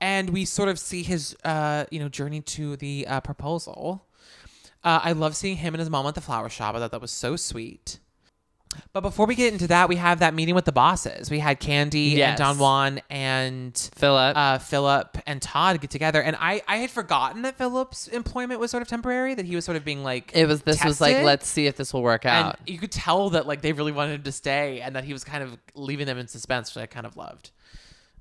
and 0.02 0.30
we 0.32 0.46
sort 0.46 0.70
of 0.70 0.78
see 0.80 1.04
his 1.04 1.36
uh, 1.44 1.86
you 1.92 2.00
know, 2.00 2.10
journey 2.10 2.42
to 2.42 2.76
the 2.78 3.08
uh, 3.08 3.22
proposal. 3.22 4.06
Uh, 4.84 5.00
I 5.04 5.14
love 5.14 5.36
seeing 5.36 5.58
him 5.58 5.74
and 5.74 5.80
his 5.80 5.90
mom 5.90 6.06
at 6.06 6.16
the 6.16 6.22
flower 6.22 6.50
shop. 6.50 6.76
I 6.76 6.80
thought 6.80 6.92
that 6.92 7.02
was 7.02 7.12
so 7.12 7.36
sweet. 7.36 8.00
But 8.92 9.02
before 9.02 9.26
we 9.26 9.36
get 9.36 9.54
into 9.54 9.68
that, 9.68 9.88
we 9.88 9.96
have 9.96 10.20
that 10.20 10.34
meeting 10.34 10.54
with 10.54 10.66
the 10.66 10.74
bosses. 10.74 11.32
We 11.32 11.40
had 11.40 11.62
Kandi 11.62 12.12
Yes. 12.12 12.32
and 12.32 12.38
Don 12.38 12.58
Juan 12.60 13.02
and 13.10 13.90
Philip. 13.96 14.36
uh, 14.36 14.58
Philip 14.58 15.18
and 15.26 15.42
Todd 15.42 15.80
get 15.80 15.90
together, 15.90 16.22
and 16.22 16.36
I 16.42 16.62
I 16.68 16.78
had 16.78 16.92
forgotten 16.92 17.44
that 17.44 17.58
Philip's 17.58 18.10
employment 18.10 18.60
was 18.60 18.72
sort 18.72 18.82
of 18.82 18.90
temporary. 18.90 19.34
That 19.34 19.46
he 19.46 19.56
was 19.56 19.64
sort 19.64 19.78
of 19.78 19.86
being 19.86 20.04
like 20.04 20.32
it 20.36 20.46
was 20.46 20.64
this 20.64 20.84
was 20.84 21.00
like 21.00 21.24
let's 21.24 21.48
see 21.48 21.68
if 21.68 21.78
this 21.78 21.94
will 21.94 22.04
work 22.04 22.26
and 22.26 22.48
out. 22.50 22.60
you 22.68 22.78
could 22.78 22.92
tell 22.92 23.30
that 23.30 23.48
like 23.48 23.62
they 23.62 23.72
really 23.72 23.94
wanted 23.94 24.16
him 24.16 24.24
to 24.24 24.32
stay, 24.34 24.82
and 24.82 24.94
that 24.98 25.06
he 25.06 25.14
was 25.14 25.24
kind 25.24 25.42
of 25.42 25.58
leaving 25.74 26.06
them 26.06 26.18
in 26.18 26.28
suspense, 26.28 26.76
which 26.76 26.84
I 26.84 26.86
kind 26.86 27.06
of 27.06 27.16
loved. 27.16 27.52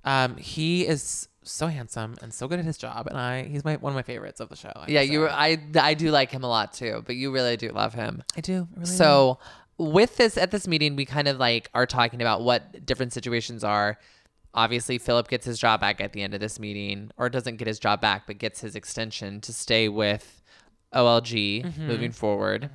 Um, 0.04 0.36
he 0.36 0.86
is 0.86 1.26
so 1.44 1.66
handsome 1.68 2.14
and 2.22 2.32
so 2.34 2.48
good 2.48 2.58
at 2.58 2.64
his 2.64 2.76
job, 2.78 3.06
and 3.06 3.16
I 3.16 3.44
he's 3.44 3.64
my 3.64 3.76
one 3.76 3.92
of 3.92 3.94
my 3.94 4.02
favorites 4.02 4.40
of 4.40 4.48
the 4.48 4.56
show. 4.56 4.72
I 4.74 4.86
yeah, 4.88 5.00
you 5.02 5.20
were, 5.20 5.30
I 5.30 5.58
I 5.76 5.94
do 5.94 6.10
like 6.10 6.30
him 6.30 6.42
a 6.44 6.48
lot 6.48 6.72
too, 6.72 7.02
but 7.06 7.16
you 7.16 7.32
really 7.32 7.56
do 7.56 7.68
love 7.70 7.94
him. 7.94 8.22
I 8.36 8.40
do 8.40 8.52
I 8.52 8.56
really 8.80 8.86
do. 8.86 8.86
So 8.86 9.38
with 9.78 10.16
this 10.16 10.36
at 10.36 10.50
this 10.50 10.66
meeting, 10.66 10.96
we 10.96 11.04
kind 11.04 11.28
of 11.28 11.38
like 11.38 11.68
are 11.74 11.86
talking 11.86 12.20
about 12.20 12.42
what 12.42 12.84
different 12.86 13.12
situations 13.12 13.62
are. 13.64 13.98
Obviously, 14.54 14.98
Philip 14.98 15.28
gets 15.28 15.44
his 15.44 15.58
job 15.58 15.80
back 15.80 16.00
at 16.00 16.12
the 16.12 16.22
end 16.22 16.32
of 16.32 16.40
this 16.40 16.60
meeting, 16.60 17.10
or 17.16 17.28
doesn't 17.28 17.56
get 17.56 17.66
his 17.66 17.78
job 17.80 18.00
back, 18.00 18.26
but 18.26 18.38
gets 18.38 18.60
his 18.60 18.76
extension 18.76 19.40
to 19.40 19.52
stay 19.52 19.88
with 19.88 20.42
OLG 20.94 21.64
Mm-hmm. 21.64 21.86
moving 21.88 22.12
forward. 22.12 22.70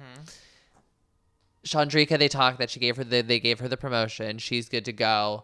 Chandrika, 1.66 2.18
they 2.18 2.28
talk 2.28 2.58
that 2.58 2.70
she 2.70 2.80
gave 2.80 2.98
her 2.98 3.04
the 3.04 3.22
they 3.22 3.40
gave 3.40 3.60
her 3.60 3.68
the 3.68 3.78
promotion. 3.78 4.38
She's 4.38 4.70
good 4.70 4.86
to 4.86 4.94
go. 4.94 5.44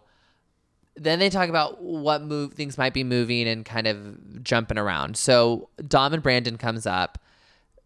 Then 0.95 1.19
they 1.19 1.29
talk 1.29 1.49
about 1.49 1.81
what 1.81 2.21
move 2.21 2.53
things 2.53 2.77
might 2.77 2.93
be 2.93 3.03
moving 3.03 3.47
and 3.47 3.65
kind 3.65 3.87
of 3.87 4.43
jumping 4.43 4.77
around. 4.77 5.17
So 5.17 5.69
Dom 5.87 6.13
and 6.13 6.23
Brandon 6.23 6.57
comes 6.57 6.85
up 6.85 7.17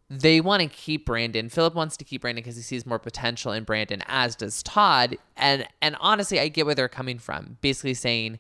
they 0.10 0.42
want 0.42 0.64
to 0.64 0.68
keep 0.68 1.06
Brandon. 1.06 1.50
Philip 1.50 1.76
wants 1.76 1.96
to 1.98 2.04
keep 2.04 2.22
Brandon 2.22 2.42
because 2.42 2.56
he 2.56 2.64
sees 2.64 2.86
more 2.86 2.98
potential 2.98 3.52
in 3.52 3.64
Brandon, 3.64 4.04
as 4.08 4.36
does 4.36 4.64
Todd. 4.64 5.18
And 5.38 5.68
and 5.82 5.96
honestly, 6.00 6.40
I 6.40 6.48
get 6.48 6.66
where 6.66 6.76
they're 6.76 6.90
coming 6.90 7.20
from. 7.20 7.58
Basically 7.62 7.94
saying 7.94 8.40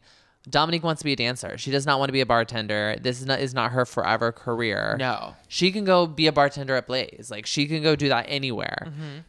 Dominique 0.49 0.83
wants 0.83 1.01
to 1.01 1.05
be 1.05 1.13
a 1.13 1.15
dancer. 1.15 1.57
She 1.57 1.69
does 1.69 1.85
not 1.85 1.99
want 1.99 2.09
to 2.09 2.13
be 2.13 2.21
a 2.21 2.25
bartender. 2.25 2.95
This 2.99 3.19
is 3.19 3.27
not 3.27 3.39
is 3.39 3.53
not 3.53 3.71
her 3.71 3.85
forever 3.85 4.31
career. 4.31 4.95
No. 4.97 5.35
She 5.47 5.71
can 5.71 5.85
go 5.85 6.07
be 6.07 6.25
a 6.25 6.31
bartender 6.31 6.75
at 6.75 6.87
Blaze. 6.87 7.29
Like 7.29 7.45
she 7.45 7.67
can 7.67 7.83
go 7.83 7.95
do 7.95 8.09
that 8.09 8.25
anywhere. 8.27 8.87
Mm-hmm. 8.87 9.19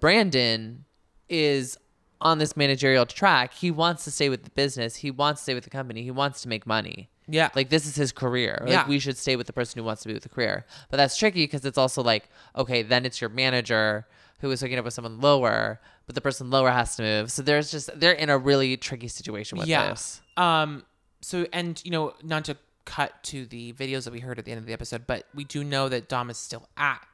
Brandon 0.00 0.86
is 1.28 1.78
on 2.22 2.38
this 2.38 2.56
managerial 2.56 3.04
track. 3.04 3.52
He 3.52 3.70
wants 3.70 4.04
to 4.04 4.10
stay 4.10 4.28
with 4.28 4.44
the 4.44 4.50
business. 4.50 4.96
He 4.96 5.10
wants 5.10 5.40
to 5.40 5.42
stay 5.42 5.54
with 5.54 5.64
the 5.64 5.70
company. 5.70 6.02
He 6.02 6.10
wants 6.10 6.42
to 6.42 6.48
make 6.48 6.66
money. 6.66 7.10
Yeah. 7.28 7.50
Like 7.54 7.68
this 7.68 7.86
is 7.86 7.94
his 7.94 8.12
career. 8.12 8.58
Like 8.62 8.70
Yeah. 8.70 8.88
we 8.88 8.98
should 8.98 9.16
stay 9.16 9.36
with 9.36 9.46
the 9.46 9.52
person 9.52 9.78
who 9.78 9.84
wants 9.84 10.02
to 10.02 10.08
be 10.08 10.14
with 10.14 10.22
the 10.22 10.28
career. 10.28 10.64
But 10.90 10.96
that's 10.96 11.16
tricky 11.16 11.44
because 11.44 11.64
it's 11.64 11.78
also 11.78 12.02
like, 12.02 12.28
okay, 12.56 12.82
then 12.82 13.04
it's 13.04 13.20
your 13.20 13.30
manager 13.30 14.06
who 14.40 14.50
is 14.50 14.60
hooking 14.60 14.78
up 14.78 14.84
with 14.84 14.94
someone 14.94 15.20
lower, 15.20 15.80
but 16.06 16.14
the 16.14 16.20
person 16.20 16.50
lower 16.50 16.70
has 16.70 16.96
to 16.96 17.02
move. 17.02 17.30
So 17.30 17.42
there's 17.42 17.70
just 17.70 17.90
they're 17.98 18.12
in 18.12 18.28
a 18.28 18.38
really 18.38 18.76
tricky 18.76 19.08
situation 19.08 19.58
with 19.58 19.68
yeah. 19.68 19.90
this. 19.90 20.20
Um. 20.36 20.84
So 21.20 21.46
and 21.52 21.80
you 21.84 21.90
know 21.90 22.14
not 22.22 22.44
to 22.46 22.56
cut 22.84 23.22
to 23.24 23.46
the 23.46 23.72
videos 23.74 24.04
that 24.04 24.12
we 24.12 24.18
heard 24.18 24.38
at 24.38 24.44
the 24.44 24.50
end 24.50 24.58
of 24.58 24.66
the 24.66 24.72
episode, 24.72 25.06
but 25.06 25.26
we 25.34 25.44
do 25.44 25.62
know 25.62 25.88
that 25.88 26.08
Dom 26.08 26.30
is 26.30 26.38
still 26.38 26.68
at 26.76 27.06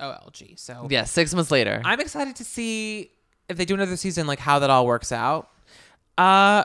OLG. 0.00 0.58
So 0.58 0.88
Yeah, 0.90 1.04
six 1.04 1.34
months 1.34 1.50
later. 1.50 1.80
I'm 1.84 2.00
excited 2.00 2.36
to 2.36 2.44
see 2.44 3.12
if 3.48 3.56
they 3.56 3.64
do 3.64 3.74
another 3.74 3.96
season, 3.96 4.26
like 4.26 4.38
how 4.38 4.58
that 4.58 4.70
all 4.70 4.86
works 4.86 5.12
out. 5.12 5.50
Uh, 6.18 6.64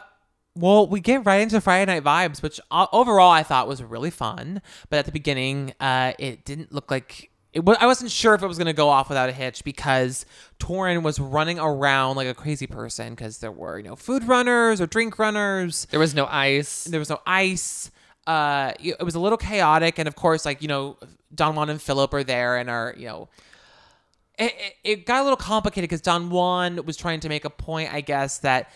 well, 0.56 0.88
we 0.88 1.00
get 1.00 1.26
right 1.26 1.42
into 1.42 1.62
Friday 1.62 1.86
Night 1.86 2.04
Vibes, 2.04 2.42
which 2.42 2.60
uh, 2.72 2.88
overall 2.92 3.32
I 3.32 3.44
thought 3.44 3.68
was 3.68 3.82
really 3.82 4.10
fun. 4.10 4.62
But 4.90 5.00
at 5.00 5.06
the 5.06 5.12
beginning, 5.12 5.74
uh, 5.80 6.14
it 6.20 6.44
didn't 6.44 6.72
look 6.74 6.92
like 6.92 7.32
it. 7.54 7.64
I 7.80 7.86
wasn't 7.86 8.12
sure 8.12 8.34
if 8.34 8.44
it 8.44 8.48
was 8.48 8.58
going 8.58 8.68
to 8.68 8.74
go 8.74 8.90
off 8.90 9.10
without 9.10 9.30
a 9.30 9.32
hitch 9.34 9.64
because 9.64 10.26
Torin 10.60 11.04
was 11.04 11.20
running 11.20 11.60
around 11.60 12.16
like 12.16 12.28
a 12.28 12.34
crazy 12.34 12.68
person 12.68 13.12
because 13.12 13.40
there 13.40 13.52
were 13.52 13.78
you 13.78 13.84
know 13.84 13.96
food 13.96 14.26
runners 14.26 14.82
or 14.82 14.88
drink 14.88 15.18
runners. 15.20 15.88
there 15.92 16.00
was 16.00 16.14
no 16.14 16.26
ice. 16.26 16.86
There 16.86 17.00
was 17.00 17.10
no 17.10 17.20
ice. 17.26 17.92
Uh, 18.28 18.74
it 18.80 19.04
was 19.04 19.16
a 19.16 19.20
little 19.20 19.38
chaotic, 19.38 20.00
and 20.00 20.08
of 20.08 20.16
course, 20.16 20.46
like 20.46 20.62
you 20.62 20.68
know, 20.68 20.98
Don 21.34 21.56
Juan 21.56 21.70
and 21.70 21.82
Philip 21.82 22.14
are 22.14 22.24
there 22.24 22.58
and 22.58 22.70
are 22.70 22.94
you 22.98 23.08
know. 23.08 23.30
It, 24.42 24.54
it, 24.58 24.74
it 24.84 25.06
got 25.06 25.22
a 25.22 25.24
little 25.24 25.38
complicated 25.38 25.90
because 25.90 26.02
Don 26.02 26.30
Juan 26.30 26.86
was 26.86 26.98
trying 26.98 27.20
to 27.22 27.30
make 27.30 27.46
a 27.46 27.50
point, 27.50 27.94
I 27.94 28.02
guess, 28.02 28.40
that 28.40 28.72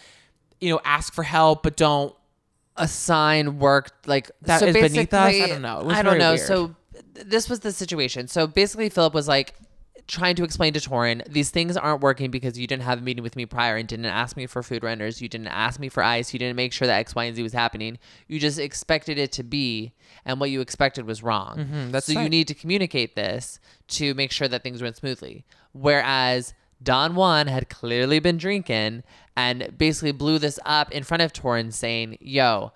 you 0.62 0.72
know, 0.72 0.80
ask 0.86 1.14
for 1.14 1.24
help 1.24 1.64
but 1.64 1.76
don't. 1.76 2.16
assign 2.78 3.58
work 3.60 3.92
like 4.06 4.30
That 4.42 4.60
so 4.60 4.66
is 4.68 4.74
beneath 4.74 5.14
us? 5.14 5.34
I 5.34 5.48
don't 5.48 5.62
know. 5.62 5.80
It 5.80 5.86
was 5.86 5.98
I 5.98 6.02
don't 6.02 6.18
know. 6.18 6.34
weird. 6.34 6.48
So 6.48 6.76
this 7.14 7.50
was 7.50 7.62
the 7.62 7.72
situation. 7.72 8.28
So 8.28 8.48
basically, 8.48 8.90
Philip 8.90 9.14
was 9.14 9.28
like 9.30 9.54
trying 10.08 10.36
to 10.36 10.44
explain 10.44 10.74
to 10.74 10.80
Torin 10.80 11.26
these 11.28 11.50
things 11.50 11.76
aren't 11.76 12.02
working 12.02 12.30
because 12.30 12.58
you 12.58 12.68
didn't 12.68 12.84
have 12.84 13.00
a 13.00 13.02
meeting 13.02 13.24
with 13.24 13.36
me 13.36 13.46
prior 13.46 13.76
and 13.76 13.88
didn't 13.88 14.06
ask 14.06 14.38
me 14.38 14.46
for 14.46 14.62
food 14.62 14.84
renders. 14.84 15.22
You 15.22 15.28
didn't 15.28 15.48
ask 15.48 15.80
me 15.80 15.90
for 15.90 16.04
ice. 16.04 16.34
You 16.34 16.40
didn't 16.40 16.56
make 16.56 16.74
sure 16.74 16.88
that 16.88 17.00
X, 17.00 17.16
Y, 17.16 17.24
and 17.24 17.36
Z 17.36 17.42
was 17.42 17.54
happening. 17.54 17.98
You 18.28 18.40
just 18.40 18.60
expected 18.60 19.18
it 19.18 19.32
to 19.34 19.44
be, 19.44 19.94
and 20.24 20.40
what 20.40 20.52
you 20.52 20.62
expected 20.62 21.06
was 21.06 21.24
wrong. 21.24 21.58
Mm-hmm, 21.58 21.92
that's 21.92 22.06
so 22.06 22.20
you 22.20 22.30
need 22.30 22.48
to 22.48 22.54
communicate 22.54 23.16
this 23.16 23.60
to 23.90 24.14
make 24.14 24.32
sure 24.32 24.48
that 24.48 24.64
things 24.64 24.82
went 24.82 24.96
smoothly. 24.96 25.46
Whereas 25.72 26.54
Don 26.82 27.16
Juan 27.16 27.48
had 27.48 27.70
clearly 27.70 28.20
been 28.20 28.38
drinking 28.38 29.04
and 29.36 29.76
basically 29.78 30.12
blew 30.12 30.40
this 30.40 30.60
up 30.66 30.92
in 30.92 31.04
front 31.04 31.24
of 31.24 31.34
Torin 31.34 31.74
saying, 31.74 32.18
yo, 32.22 32.74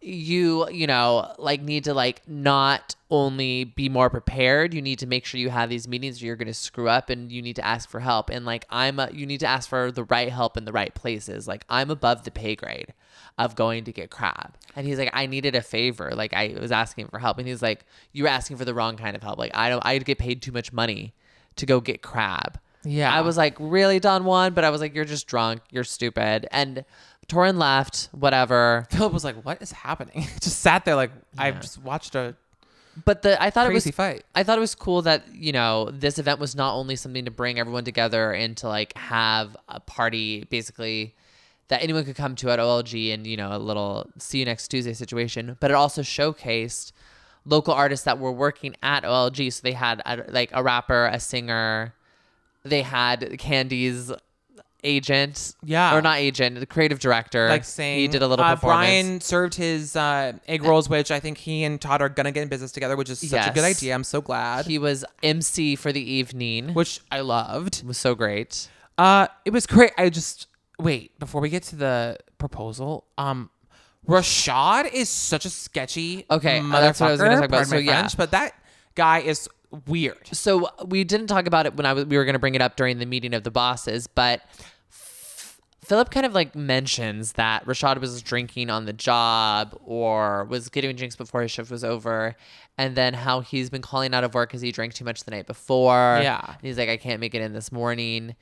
you 0.00 0.68
you 0.70 0.86
know 0.86 1.34
like 1.38 1.62
need 1.62 1.84
to 1.84 1.94
like 1.94 2.22
not 2.28 2.94
only 3.10 3.64
be 3.64 3.88
more 3.88 4.10
prepared 4.10 4.74
you 4.74 4.82
need 4.82 4.98
to 4.98 5.06
make 5.06 5.24
sure 5.24 5.40
you 5.40 5.48
have 5.48 5.68
these 5.70 5.88
meetings 5.88 6.22
or 6.22 6.26
you're 6.26 6.36
going 6.36 6.46
to 6.46 6.54
screw 6.54 6.88
up 6.88 7.08
and 7.08 7.32
you 7.32 7.40
need 7.40 7.56
to 7.56 7.64
ask 7.64 7.88
for 7.88 8.00
help 8.00 8.28
and 8.30 8.44
like 8.44 8.66
i'm 8.70 8.98
a, 8.98 9.08
you 9.12 9.26
need 9.26 9.40
to 9.40 9.46
ask 9.46 9.68
for 9.68 9.90
the 9.90 10.04
right 10.04 10.30
help 10.30 10.56
in 10.56 10.64
the 10.64 10.72
right 10.72 10.94
places 10.94 11.48
like 11.48 11.64
i'm 11.68 11.90
above 11.90 12.24
the 12.24 12.30
pay 12.30 12.54
grade 12.54 12.92
of 13.38 13.56
going 13.56 13.84
to 13.84 13.92
get 13.92 14.10
crab 14.10 14.54
and 14.76 14.86
he's 14.86 14.98
like 14.98 15.10
i 15.12 15.26
needed 15.26 15.54
a 15.54 15.62
favor 15.62 16.12
like 16.14 16.34
i 16.34 16.54
was 16.60 16.70
asking 16.70 17.08
for 17.08 17.18
help 17.18 17.38
and 17.38 17.48
he's 17.48 17.62
like 17.62 17.84
you're 18.12 18.28
asking 18.28 18.56
for 18.56 18.64
the 18.64 18.74
wrong 18.74 18.96
kind 18.96 19.16
of 19.16 19.22
help 19.22 19.38
like 19.38 19.50
i 19.54 19.68
don't 19.68 19.84
I'd 19.84 20.04
get 20.04 20.18
paid 20.18 20.42
too 20.42 20.52
much 20.52 20.72
money 20.72 21.14
to 21.56 21.66
go 21.66 21.80
get 21.80 22.02
crab 22.02 22.60
Yeah. 22.84 23.12
I 23.12 23.22
was 23.22 23.36
like, 23.36 23.56
really, 23.58 23.98
Don 23.98 24.24
Juan? 24.24 24.54
But 24.54 24.62
I 24.62 24.70
was 24.70 24.80
like, 24.80 24.94
you're 24.94 25.04
just 25.04 25.26
drunk. 25.26 25.62
You're 25.72 25.82
stupid. 25.82 26.46
And 26.52 26.84
Torin 27.28 27.58
left, 27.58 28.08
whatever. 28.12 28.86
Philip 28.90 29.12
was 29.12 29.24
like, 29.24 29.36
"What 29.44 29.60
is 29.60 29.72
happening?" 29.72 30.26
just 30.40 30.60
sat 30.60 30.84
there 30.84 30.96
like 30.96 31.10
I 31.36 31.50
just 31.50 31.82
watched 31.82 32.14
a 32.14 32.36
But 33.04 33.22
the 33.22 33.40
I 33.42 33.50
thought 33.50 33.66
crazy 33.66 33.88
it 33.88 33.90
was 33.90 33.96
fight. 33.96 34.24
I 34.34 34.42
thought 34.42 34.58
it 34.58 34.60
was 34.60 34.74
cool 34.74 35.02
that, 35.02 35.34
you 35.34 35.52
know, 35.52 35.90
this 35.90 36.18
event 36.18 36.40
was 36.40 36.54
not 36.54 36.74
only 36.74 36.96
something 36.96 37.24
to 37.24 37.30
bring 37.30 37.58
everyone 37.58 37.84
together 37.84 38.32
and 38.32 38.56
to 38.58 38.68
like 38.68 38.96
have 38.96 39.56
a 39.68 39.80
party 39.80 40.44
basically 40.50 41.14
that 41.68 41.82
anyone 41.82 42.04
could 42.04 42.16
come 42.16 42.36
to 42.36 42.50
at 42.50 42.58
OLG 42.58 43.12
and, 43.12 43.26
you 43.26 43.36
know, 43.36 43.54
a 43.54 43.58
little 43.58 44.08
see 44.18 44.38
you 44.38 44.44
next 44.44 44.68
Tuesday 44.68 44.92
situation, 44.92 45.56
but 45.58 45.70
it 45.70 45.74
also 45.74 46.02
showcased 46.02 46.92
local 47.44 47.74
artists 47.74 48.04
that 48.04 48.18
were 48.18 48.32
working 48.32 48.76
at 48.82 49.02
OLG. 49.02 49.52
So 49.52 49.60
they 49.62 49.72
had 49.72 50.00
a, 50.06 50.24
like 50.28 50.50
a 50.52 50.62
rapper, 50.62 51.06
a 51.06 51.18
singer, 51.18 51.92
they 52.64 52.82
had 52.82 53.20
Kandi's 53.38 54.12
agent, 54.86 55.54
Yeah. 55.64 55.94
or 55.94 56.00
not 56.00 56.18
agent, 56.18 56.58
the 56.60 56.64
creative 56.66 56.98
director. 57.00 57.48
like 57.48 57.64
saying 57.64 57.98
he 58.00 58.08
did 58.08 58.22
a 58.22 58.28
little 58.28 58.44
uh, 58.44 58.54
performance. 58.54 58.78
Brian 58.86 59.20
served 59.20 59.54
his 59.54 59.96
uh, 59.96 60.32
egg 60.48 60.62
rolls, 60.62 60.88
which 60.88 61.10
I 61.10 61.20
think 61.20 61.36
he 61.38 61.64
and 61.64 61.80
Todd 61.80 62.00
are 62.00 62.08
gonna 62.08 62.32
get 62.32 62.42
in 62.42 62.48
business 62.48 62.72
together, 62.72 62.96
which 62.96 63.10
is 63.10 63.18
such 63.28 63.46
a 63.46 63.52
good 63.52 63.64
idea. 63.64 63.94
I'm 63.94 64.04
so 64.04 64.20
glad. 64.20 64.66
He 64.66 64.78
was 64.78 65.04
MC 65.22 65.76
for 65.76 65.92
the 65.92 66.00
evening, 66.00 66.72
which 66.74 67.00
I 67.10 67.20
loved. 67.20 67.80
It 67.80 67.84
was 67.86 67.98
so 67.98 68.14
great. 68.14 68.68
Uh, 68.96 69.26
it 69.44 69.52
was 69.52 69.66
great. 69.66 69.90
I 69.98 70.08
just 70.08 70.46
wait 70.78 71.18
before 71.18 71.40
we 71.40 71.48
get 71.50 71.62
to 71.64 71.76
the 71.76 72.18
proposal. 72.38 73.04
Um, 73.18 73.50
Rashad 74.08 74.92
is 74.92 75.08
such 75.08 75.44
a 75.44 75.50
sketchy 75.50 76.24
Okay, 76.30 76.58
uh, 76.58 76.62
motherfucker. 76.62 76.70
that's 76.80 77.00
what 77.00 77.08
I 77.08 77.10
was 77.12 77.20
gonna 77.20 77.36
talk 77.36 77.44
about. 77.46 77.66
So, 77.66 77.76
yeah. 77.76 78.00
French, 78.00 78.16
but 78.16 78.30
that 78.30 78.52
guy 78.94 79.18
is 79.18 79.48
weird. 79.86 80.28
So 80.32 80.68
we 80.86 81.02
didn't 81.04 81.26
talk 81.26 81.46
about 81.46 81.66
it 81.66 81.74
when 81.76 81.86
I 81.86 81.92
was, 81.92 82.06
we 82.06 82.16
were 82.16 82.24
going 82.24 82.34
to 82.34 82.38
bring 82.38 82.54
it 82.54 82.62
up 82.62 82.76
during 82.76 82.98
the 82.98 83.04
meeting 83.04 83.34
of 83.34 83.42
the 83.42 83.50
bosses, 83.50 84.06
but 84.06 84.40
Philip 85.86 86.10
kind 86.10 86.26
of 86.26 86.34
like 86.34 86.54
mentions 86.56 87.32
that 87.32 87.64
Rashad 87.64 88.00
was 88.00 88.20
drinking 88.22 88.70
on 88.70 88.86
the 88.86 88.92
job 88.92 89.78
or 89.84 90.44
was 90.44 90.68
getting 90.68 90.94
drinks 90.96 91.14
before 91.16 91.42
his 91.42 91.50
shift 91.50 91.70
was 91.70 91.84
over, 91.84 92.34
and 92.76 92.96
then 92.96 93.14
how 93.14 93.40
he's 93.40 93.70
been 93.70 93.82
calling 93.82 94.12
out 94.14 94.24
of 94.24 94.34
work 94.34 94.48
because 94.50 94.60
he 94.62 94.72
drank 94.72 94.94
too 94.94 95.04
much 95.04 95.24
the 95.24 95.30
night 95.30 95.46
before. 95.46 96.18
Yeah. 96.22 96.40
and 96.46 96.60
he's 96.62 96.76
like, 96.78 96.88
I 96.88 96.96
can't 96.96 97.20
make 97.20 97.34
it 97.34 97.40
in 97.42 97.52
this 97.52 97.70
morning, 97.70 98.34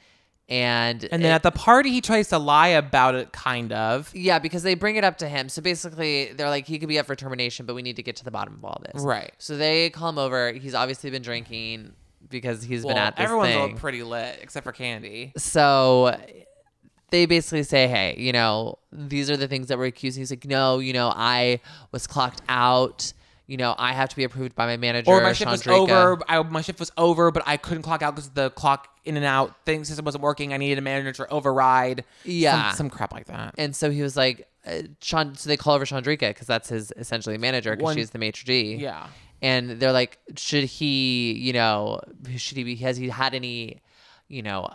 and 0.48 1.04
And 1.12 1.22
then 1.22 1.32
it- 1.32 1.34
at 1.34 1.42
the 1.42 1.50
party, 1.50 1.90
he 1.90 2.00
tries 2.00 2.28
to 2.28 2.38
lie 2.38 2.68
about 2.68 3.14
it, 3.14 3.32
kind 3.32 3.72
of. 3.72 4.10
yeah, 4.14 4.38
because 4.38 4.62
they 4.62 4.74
bring 4.74 4.96
it 4.96 5.04
up 5.04 5.18
to 5.18 5.28
him. 5.28 5.48
So 5.48 5.60
basically, 5.62 6.32
they're 6.32 6.50
like, 6.50 6.66
he 6.66 6.78
could 6.78 6.88
be 6.88 6.98
up 6.98 7.06
for 7.06 7.14
termination, 7.14 7.66
but 7.66 7.74
we 7.74 7.82
need 7.82 7.96
to 7.96 8.02
get 8.02 8.16
to 8.16 8.24
the 8.24 8.30
bottom 8.30 8.54
of 8.54 8.64
all 8.64 8.80
this. 8.92 9.02
Right. 9.02 9.32
So 9.38 9.56
they 9.56 9.90
call 9.90 10.08
him 10.10 10.18
over. 10.18 10.52
He's 10.52 10.74
obviously 10.74 11.10
been 11.10 11.22
drinking 11.22 11.92
because 12.30 12.62
he's 12.62 12.82
been 12.84 12.94
Well, 12.94 13.04
at 13.04 13.16
this 13.16 13.24
everyone's 13.24 13.54
all 13.54 13.72
pretty 13.74 14.02
lit 14.02 14.38
except 14.42 14.64
for 14.64 14.72
Kandi. 14.72 15.38
so 15.38 16.18
they 17.14 17.26
basically 17.26 17.62
say, 17.62 17.86
hey, 17.86 18.16
you 18.18 18.32
know, 18.32 18.76
these 18.90 19.30
are 19.30 19.36
the 19.36 19.46
things 19.46 19.68
that 19.68 19.78
we're 19.78 19.86
accusing. 19.86 20.20
He's 20.22 20.30
like, 20.32 20.44
no, 20.44 20.80
you 20.80 20.92
know, 20.92 21.12
I 21.14 21.60
was 21.92 22.08
clocked 22.08 22.42
out. 22.48 23.12
you 23.46 23.56
know, 23.56 23.72
I 23.78 23.92
have 23.92 24.08
to 24.08 24.16
be 24.16 24.24
approved 24.24 24.56
by 24.56 24.66
my 24.66 24.76
manager. 24.76 25.10
or 25.12 25.20
my 25.20 25.32
shift 25.32 25.48
was 25.50 25.62
Chandrika. 25.62 25.90
over. 25.90 26.22
I, 26.28 26.42
my 26.42 26.60
shift 26.60 26.80
was 26.80 26.90
over, 26.96 27.30
but 27.30 27.44
I 27.46 27.56
couldn't 27.56 27.84
clock 27.84 28.02
out 28.02 28.16
because 28.16 28.30
the 28.30 28.50
clock 28.50 28.88
in 29.04 29.16
and 29.16 29.24
out 29.24 29.54
thing 29.64 29.84
system 29.84 30.04
wasn't 30.04 30.24
working. 30.24 30.52
I 30.52 30.56
needed 30.56 30.78
a 30.78 30.80
manager 30.80 31.12
to 31.12 31.28
override. 31.32 32.04
Yeah. 32.24 32.70
some, 32.70 32.76
some 32.76 32.90
crap 32.90 33.12
like 33.12 33.26
that. 33.26 33.54
And 33.58 33.76
so 33.76 33.90
he 33.92 34.02
was 34.02 34.16
like, 34.16 34.48
uh, 34.66 34.82
so 35.00 35.30
they 35.44 35.56
call 35.56 35.74
over 35.74 35.84
Chandrika 35.84 36.30
because 36.30 36.48
that's 36.48 36.68
his 36.68 36.92
essentially 36.96 37.38
manager 37.38 37.76
because 37.76 37.84
One- 37.84 37.96
she's 37.96 38.10
the 38.10 38.18
maitre 38.18 38.44
d. 38.44 38.74
Yeah. 38.74 39.06
And 39.40 39.78
they're 39.78 39.92
like, 39.92 40.18
should 40.36 40.64
he, 40.64 41.32
you 41.34 41.52
know, 41.52 42.00
should 42.36 42.56
he 42.56 42.64
be, 42.64 42.74
has 42.76 42.96
he 42.96 43.08
had 43.10 43.34
any, 43.34 43.82
you 44.26 44.42
know, 44.42 44.68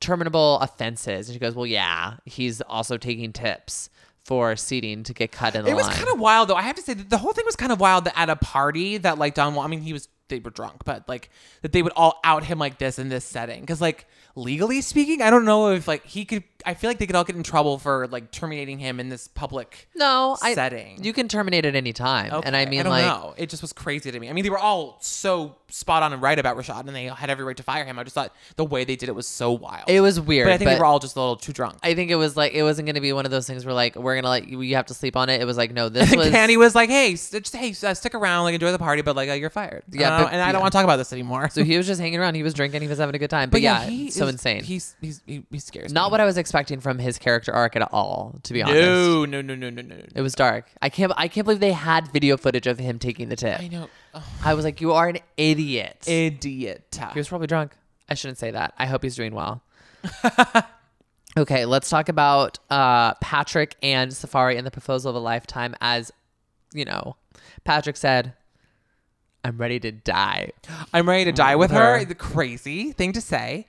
terminable 0.00 0.58
offenses? 0.60 1.28
And 1.28 1.34
she 1.34 1.38
goes, 1.40 1.54
well, 1.54 1.66
yeah, 1.66 2.14
he's 2.24 2.60
also 2.62 2.96
taking 2.96 3.32
tips 3.32 3.90
for 4.24 4.56
seating 4.56 5.04
to 5.04 5.14
get 5.14 5.30
cut 5.30 5.54
in 5.54 5.64
the 5.64 5.70
It 5.70 5.74
was 5.74 5.86
line. 5.86 5.96
kind 5.96 6.08
of 6.08 6.18
wild 6.18 6.48
though. 6.48 6.56
I 6.56 6.62
have 6.62 6.76
to 6.76 6.82
say 6.82 6.94
that 6.94 7.10
the 7.10 7.18
whole 7.18 7.32
thing 7.32 7.44
was 7.46 7.54
kind 7.56 7.70
of 7.70 7.78
wild 7.78 8.04
that 8.06 8.18
at 8.18 8.28
a 8.28 8.36
party 8.36 8.96
that 8.98 9.18
like 9.18 9.34
Don. 9.34 9.56
I 9.56 9.66
mean, 9.68 9.80
he 9.82 9.92
was 9.92 10.08
they 10.28 10.40
were 10.40 10.50
drunk, 10.50 10.84
but 10.84 11.08
like 11.08 11.30
that 11.62 11.70
they 11.72 11.82
would 11.82 11.92
all 11.94 12.18
out 12.24 12.42
him 12.44 12.58
like 12.58 12.78
this 12.78 12.98
in 12.98 13.08
this 13.08 13.24
setting 13.24 13.60
because 13.60 13.80
like 13.80 14.06
legally 14.36 14.80
speaking, 14.82 15.22
I 15.22 15.30
don't 15.30 15.44
know 15.44 15.70
if 15.72 15.88
like 15.88 16.04
he 16.06 16.24
could. 16.24 16.44
I 16.64 16.74
feel 16.74 16.90
like 16.90 16.98
they 16.98 17.06
could 17.06 17.14
all 17.14 17.22
get 17.22 17.36
in 17.36 17.44
trouble 17.44 17.78
for 17.78 18.08
like 18.08 18.32
terminating 18.32 18.80
him 18.80 18.98
in 18.98 19.08
this 19.08 19.28
public 19.28 19.88
no 19.94 20.36
I, 20.42 20.54
setting. 20.54 21.02
You 21.02 21.12
can 21.12 21.28
terminate 21.28 21.64
at 21.64 21.76
any 21.76 21.92
time. 21.92 22.32
and 22.44 22.56
I 22.56 22.62
Okay, 22.62 22.70
mean, 22.70 22.82
don't 22.82 22.90
like, 22.90 23.04
know. 23.04 23.34
It 23.36 23.50
just 23.50 23.62
was 23.62 23.72
crazy 23.72 24.10
to 24.10 24.18
me. 24.18 24.28
I 24.28 24.32
mean, 24.32 24.42
they 24.42 24.50
were 24.50 24.58
all 24.58 24.96
so 25.00 25.54
spot 25.68 26.02
on 26.02 26.12
and 26.12 26.20
right 26.20 26.36
about 26.38 26.56
Rashad, 26.56 26.80
and 26.86 26.88
they 26.96 27.04
had 27.04 27.30
every 27.30 27.44
right 27.44 27.56
to 27.56 27.62
fire 27.62 27.84
him. 27.84 28.00
I 28.00 28.02
just 28.02 28.14
thought 28.14 28.34
the 28.56 28.64
way 28.64 28.82
they 28.84 28.96
did 28.96 29.08
it 29.08 29.14
was 29.14 29.28
so 29.28 29.52
wild. 29.52 29.84
it 29.88 30.00
was 30.00 30.20
weird. 30.20 30.46
but 30.46 30.54
I 30.54 30.58
think 30.58 30.70
they 30.70 30.78
were 30.78 30.84
all 30.84 30.98
just 30.98 31.14
a 31.14 31.20
little 31.20 31.36
too 31.36 31.52
drunk. 31.52 31.76
I 31.84 31.94
think 31.94 32.10
it 32.10 32.16
was 32.16 32.36
like 32.36 32.52
it 32.52 32.64
wasn't 32.64 32.86
going 32.86 32.96
to 32.96 33.00
be 33.00 33.12
one 33.12 33.26
of 33.26 33.30
those 33.30 33.46
things 33.46 33.64
where 33.64 33.74
like 33.74 33.94
we're 33.94 34.16
gonna 34.16 34.28
let 34.30 34.48
you 34.48 34.60
you 34.60 34.74
have 34.74 34.86
to 34.86 34.94
sleep 34.94 35.16
on 35.16 35.28
it. 35.28 35.40
It 35.40 35.44
was 35.44 35.56
like 35.56 35.72
no, 35.72 35.88
this 35.96 36.12
was 36.16 36.28
Kandi 36.30 36.56
was 36.56 36.74
like, 36.74 36.90
"Hey, 36.90 37.12
s- 37.12 37.30
just 37.30 37.54
hey, 37.54 37.74
uh, 37.86 37.94
stick 37.94 38.14
around, 38.14 38.42
like 38.42 38.54
enjoy 38.54 38.72
the 38.72 38.78
party, 38.78 39.02
but 39.02 39.14
like 39.14 39.28
uh, 39.30 39.34
you're 39.34 39.50
fired." 39.50 39.84
Yeah, 39.92 40.16
Uh, 40.16 40.24
but- 40.24 40.32
and 40.32 40.42
I 40.42 40.50
don't 40.50 40.62
want 40.62 40.72
to 40.72 40.76
talk 40.78 40.84
about 40.84 40.96
this 40.96 41.12
anymore. 41.12 41.48
so 41.50 41.62
he 41.62 41.76
was 41.76 41.86
just 41.86 42.00
hanging 42.00 42.18
around. 42.18 42.34
He 42.34 42.42
was 42.42 42.54
drinking. 42.54 42.82
He 42.82 42.88
was 42.88 42.98
having 42.98 43.14
a 43.14 43.18
good 43.20 43.30
time. 43.30 43.50
But, 43.50 43.60
yeah, 43.60 43.84
he 43.84 44.10
so 44.10 44.25
is- 44.26 44.34
insane. 44.34 44.62
He's 44.64 44.96
he's 45.00 45.22
he, 45.26 45.44
he 45.50 45.58
scares 45.58 45.92
Not 45.92 46.08
me. 46.08 46.10
what 46.12 46.20
I 46.20 46.24
was 46.24 46.36
expecting 46.36 46.80
from 46.80 46.98
his 46.98 47.18
character 47.18 47.52
arc 47.52 47.76
at 47.76 47.92
all. 47.92 48.38
To 48.44 48.52
be 48.52 48.62
honest, 48.62 48.80
No, 48.80 49.24
no, 49.24 49.40
no, 49.42 49.54
no, 49.54 49.70
no, 49.70 49.82
no. 49.82 49.96
it 50.14 50.20
was 50.22 50.34
dark. 50.34 50.68
I 50.82 50.88
can't. 50.88 51.12
I 51.16 51.28
can't 51.28 51.44
believe 51.44 51.60
they 51.60 51.72
had 51.72 52.08
video 52.12 52.36
footage 52.36 52.66
of 52.66 52.78
him 52.78 52.98
taking 52.98 53.28
the 53.28 53.36
tip. 53.36 53.60
I 53.60 53.68
know. 53.68 53.88
Oh, 54.14 54.24
I 54.44 54.54
was 54.54 54.64
like, 54.64 54.80
you 54.80 54.92
are 54.92 55.08
an 55.08 55.18
idiot. 55.36 56.04
idiot. 56.08 56.98
He 57.12 57.18
was 57.18 57.28
probably 57.28 57.46
drunk. 57.46 57.72
I 58.08 58.14
shouldn't 58.14 58.38
say 58.38 58.50
that. 58.52 58.72
I 58.78 58.86
hope 58.86 59.02
he's 59.02 59.16
doing 59.16 59.34
well. 59.34 59.62
okay, 61.36 61.64
let's 61.66 61.88
talk 61.90 62.08
about 62.08 62.58
uh, 62.70 63.14
Patrick 63.14 63.76
and 63.82 64.12
Safari 64.14 64.56
and 64.56 64.66
the 64.66 64.70
proposal 64.70 65.10
of 65.10 65.16
a 65.16 65.20
lifetime. 65.20 65.74
As 65.80 66.12
you 66.72 66.84
know, 66.84 67.16
Patrick 67.64 67.96
said, 67.96 68.34
"I'm 69.44 69.58
ready 69.58 69.78
to 69.80 69.92
die." 69.92 70.52
I'm 70.92 71.08
ready 71.08 71.24
to 71.26 71.32
die 71.32 71.56
with 71.56 71.70
her. 71.70 71.98
Her. 71.98 72.04
The 72.04 72.14
crazy 72.14 72.92
thing 72.92 73.12
to 73.12 73.20
say. 73.20 73.66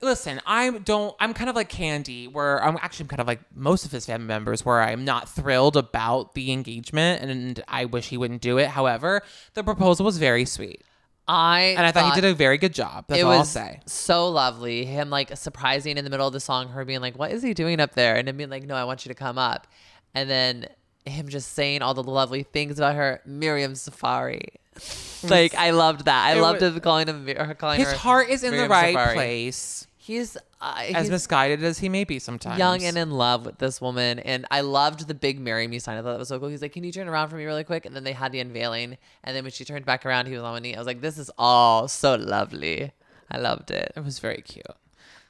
Listen, 0.00 0.40
I 0.46 0.70
don't. 0.70 1.14
I'm 1.18 1.32
kind 1.32 1.48
of 1.48 1.56
like 1.56 1.70
Kandi, 1.70 2.30
where 2.30 2.62
I'm 2.62 2.76
actually 2.82 3.06
kind 3.06 3.20
of 3.20 3.26
like 3.26 3.40
most 3.54 3.84
of 3.86 3.92
his 3.92 4.04
family 4.04 4.26
members, 4.26 4.64
where 4.64 4.82
I'm 4.82 5.04
not 5.04 5.28
thrilled 5.28 5.76
about 5.76 6.34
the 6.34 6.52
engagement, 6.52 7.22
and 7.22 7.62
I 7.68 7.86
wish 7.86 8.08
he 8.08 8.16
wouldn't 8.16 8.42
do 8.42 8.58
it. 8.58 8.68
However, 8.68 9.22
the 9.54 9.64
proposal 9.64 10.04
was 10.04 10.18
very 10.18 10.44
sweet, 10.44 10.82
I 11.26 11.74
and 11.76 11.86
I 11.86 11.92
thought 11.92 12.14
he 12.14 12.20
did 12.20 12.28
a 12.28 12.34
very 12.34 12.58
good 12.58 12.74
job. 12.74 13.06
That's 13.08 13.20
it 13.20 13.24
all 13.24 13.30
was 13.30 13.56
I'll 13.56 13.64
say. 13.64 13.80
so 13.86 14.28
lovely. 14.28 14.84
Him 14.84 15.08
like 15.08 15.34
surprising 15.36 15.96
in 15.96 16.04
the 16.04 16.10
middle 16.10 16.26
of 16.26 16.32
the 16.32 16.40
song, 16.40 16.68
her 16.68 16.84
being 16.84 17.00
like, 17.00 17.18
"What 17.18 17.32
is 17.32 17.42
he 17.42 17.54
doing 17.54 17.80
up 17.80 17.94
there?" 17.94 18.16
and 18.16 18.28
him 18.28 18.36
being 18.36 18.50
like, 18.50 18.64
"No, 18.64 18.74
I 18.74 18.84
want 18.84 19.06
you 19.06 19.08
to 19.10 19.14
come 19.14 19.38
up," 19.38 19.66
and 20.14 20.28
then 20.28 20.66
him 21.06 21.28
just 21.28 21.52
saying 21.52 21.82
all 21.82 21.94
the 21.94 22.02
lovely 22.02 22.42
things 22.42 22.78
about 22.78 22.94
her, 22.94 23.20
Miriam 23.24 23.74
Safari. 23.74 24.60
like 25.24 25.54
I 25.54 25.70
loved 25.70 26.04
that. 26.06 26.26
I 26.26 26.36
It 26.36 26.40
loved 26.40 26.60
was- 26.62 26.74
him 26.74 26.80
calling 26.80 27.06
him 27.08 27.26
her 27.26 27.54
calling 27.54 27.78
His 27.80 27.90
her 27.90 27.96
heart 27.96 28.28
is 28.28 28.42
in 28.44 28.50
Miriam 28.50 28.68
the 28.68 28.72
right 28.72 28.94
Safari. 28.94 29.14
place, 29.14 29.86
He's 29.96 30.36
uh, 30.60 30.74
as 30.92 31.04
he's 31.04 31.10
misguided 31.10 31.62
as 31.64 31.78
he 31.78 31.88
may 31.88 32.04
be 32.04 32.18
sometimes. 32.18 32.58
young 32.58 32.82
and 32.82 32.98
in 32.98 33.10
love 33.10 33.46
with 33.46 33.58
this 33.58 33.80
woman, 33.80 34.18
and 34.18 34.44
I 34.50 34.60
loved 34.60 35.08
the 35.08 35.14
big 35.14 35.40
"Marry 35.40 35.66
Me" 35.66 35.78
sign. 35.78 35.96
I 35.96 36.02
thought 36.02 36.12
that 36.12 36.18
was 36.18 36.28
so 36.28 36.38
cool. 36.38 36.48
He's 36.48 36.60
like, 36.62 36.72
"Can 36.72 36.84
you 36.84 36.92
turn 36.92 37.08
around 37.08 37.30
for 37.30 37.36
me 37.36 37.44
really 37.44 37.64
quick?" 37.64 37.86
And 37.86 37.96
then 37.96 38.04
they 38.04 38.12
had 38.12 38.30
the 38.32 38.40
unveiling, 38.40 38.98
and 39.22 39.34
then 39.36 39.44
when 39.44 39.50
she 39.52 39.64
turned 39.64 39.86
back 39.86 40.04
around, 40.04 40.26
he 40.26 40.34
was 40.34 40.42
on 40.42 40.52
one 40.52 40.62
knee. 40.62 40.74
I 40.74 40.78
was 40.78 40.86
like, 40.86 41.00
"This 41.00 41.16
is 41.16 41.30
all 41.38 41.88
so 41.88 42.16
lovely." 42.16 42.92
I 43.30 43.38
loved 43.38 43.70
it. 43.70 43.92
It 43.96 44.04
was 44.04 44.18
very 44.18 44.42
cute. 44.42 44.66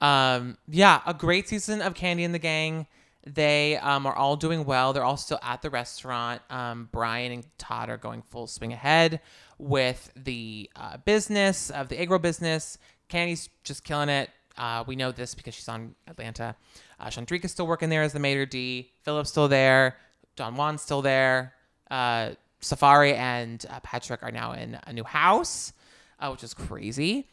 Um, 0.01 0.59
yeah, 0.69 1.01
a 1.07 1.15
great 1.15 1.49
season 1.49 1.81
of 1.81 1.95
Kandi 1.95 2.25
and 2.25 2.35
the 2.35 2.39
Gang. 2.41 2.87
They 3.27 3.79
um, 3.79 4.07
are 4.07 4.15
all 4.15 4.37
doing 4.37 4.65
well. 4.65 4.93
They're 4.93 5.05
all 5.05 5.17
still 5.17 5.39
at 5.43 5.63
the 5.63 5.71
restaurant. 5.71 6.43
Um, 6.51 6.89
Brian 6.93 7.33
and 7.33 7.47
Todd 7.59 7.89
are 7.89 7.97
going 7.97 8.23
full 8.23 8.47
swing 8.47 8.73
ahead 8.73 9.21
with 9.59 10.13
the 10.17 10.71
uh, 10.77 10.99
business 10.99 11.71
of 11.71 11.89
the 11.89 12.01
agro 12.01 12.19
business. 12.19 12.79
Kandi's 13.09 13.49
just 13.63 13.85
killing 13.85 14.09
it. 14.09 14.31
Uh, 14.57 14.85
we 14.87 14.95
know 14.95 15.11
this 15.11 15.35
because 15.35 15.55
she's 15.55 15.69
on 15.69 15.95
Atlanta. 16.07 16.55
Uh, 17.01 17.07
Chandrika's 17.07 17.51
still 17.51 17.67
working 17.67 17.89
there 17.89 18.03
as 18.03 18.13
the 18.13 18.21
maitre 18.21 18.47
d. 18.47 18.91
Philip's 19.03 19.31
still 19.31 19.49
there. 19.49 19.97
Don 20.37 20.55
Juan's 20.55 20.83
still 20.83 21.03
there. 21.03 21.55
Uh, 21.91 22.31
Safari 22.61 23.15
and 23.15 23.65
uh, 23.69 23.81
Patrick 23.81 24.23
are 24.23 24.31
now 24.31 24.53
in 24.53 24.79
a 24.87 24.93
new 24.93 25.05
house, 25.05 25.73
uh, 26.21 26.29
which 26.31 26.43
is 26.45 26.55
crazy. 26.55 27.29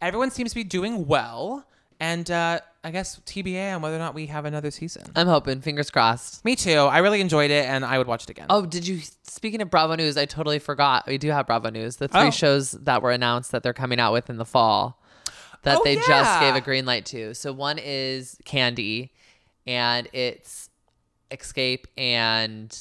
Everyone 0.00 0.30
seems 0.30 0.50
to 0.50 0.56
be 0.56 0.64
doing 0.64 1.06
well. 1.06 1.66
And 2.00 2.28
uh, 2.30 2.60
I 2.84 2.90
guess 2.90 3.20
TBA 3.26 3.76
on 3.76 3.80
whether 3.82 3.94
or 3.94 4.00
not 4.00 4.12
we 4.14 4.26
have 4.26 4.44
another 4.44 4.70
season. 4.72 5.04
I'm 5.14 5.28
hoping. 5.28 5.60
Fingers 5.60 5.88
crossed. 5.90 6.44
Me 6.44 6.56
too. 6.56 6.72
I 6.78 6.98
really 6.98 7.20
enjoyed 7.20 7.50
it 7.52 7.64
and 7.66 7.84
I 7.84 7.96
would 7.98 8.08
watch 8.08 8.24
it 8.24 8.30
again. 8.30 8.46
Oh, 8.50 8.66
did 8.66 8.86
you? 8.86 9.00
Speaking 9.22 9.62
of 9.62 9.70
Bravo 9.70 9.94
News, 9.94 10.16
I 10.16 10.24
totally 10.26 10.58
forgot. 10.58 11.06
We 11.06 11.16
do 11.16 11.30
have 11.30 11.46
Bravo 11.46 11.70
News. 11.70 11.96
The 11.96 12.08
three 12.08 12.20
Oh. 12.20 12.30
shows 12.30 12.72
that 12.72 13.00
were 13.00 13.12
announced 13.12 13.52
that 13.52 13.62
they're 13.62 13.72
coming 13.72 14.00
out 14.00 14.12
with 14.12 14.28
in 14.28 14.36
the 14.36 14.44
fall 14.44 15.00
that 15.62 15.78
Oh, 15.78 15.82
they 15.84 15.94
just 15.94 16.08
yeah. 16.08 16.40
gave 16.40 16.56
a 16.56 16.60
green 16.60 16.84
light 16.84 17.06
to. 17.06 17.34
So 17.34 17.52
one 17.52 17.78
is 17.78 18.36
Kandi, 18.44 19.10
and 19.64 20.08
it's 20.12 20.68
Xscape 21.30 21.84
and 21.96 22.76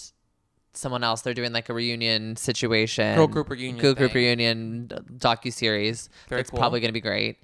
someone 0.74 1.04
else. 1.04 1.22
They're 1.22 1.36
doing 1.36 1.54
like 1.54 1.70
a 1.70 1.76
reunion 1.76 2.36
situation, 2.38 3.16
Girl 3.16 3.28
group 3.28 3.52
reunion 3.52 3.78
girl 3.80 3.94
group 3.94 4.14
thing. 4.14 4.24
reunion 4.24 4.88
docu 5.20 5.54
series. 5.54 6.10
Very 6.28 6.40
That's 6.42 6.50
cool. 6.50 6.58
probably 6.58 6.80
going 6.80 6.90
to 6.90 6.94
be 6.94 7.02
great. 7.02 7.38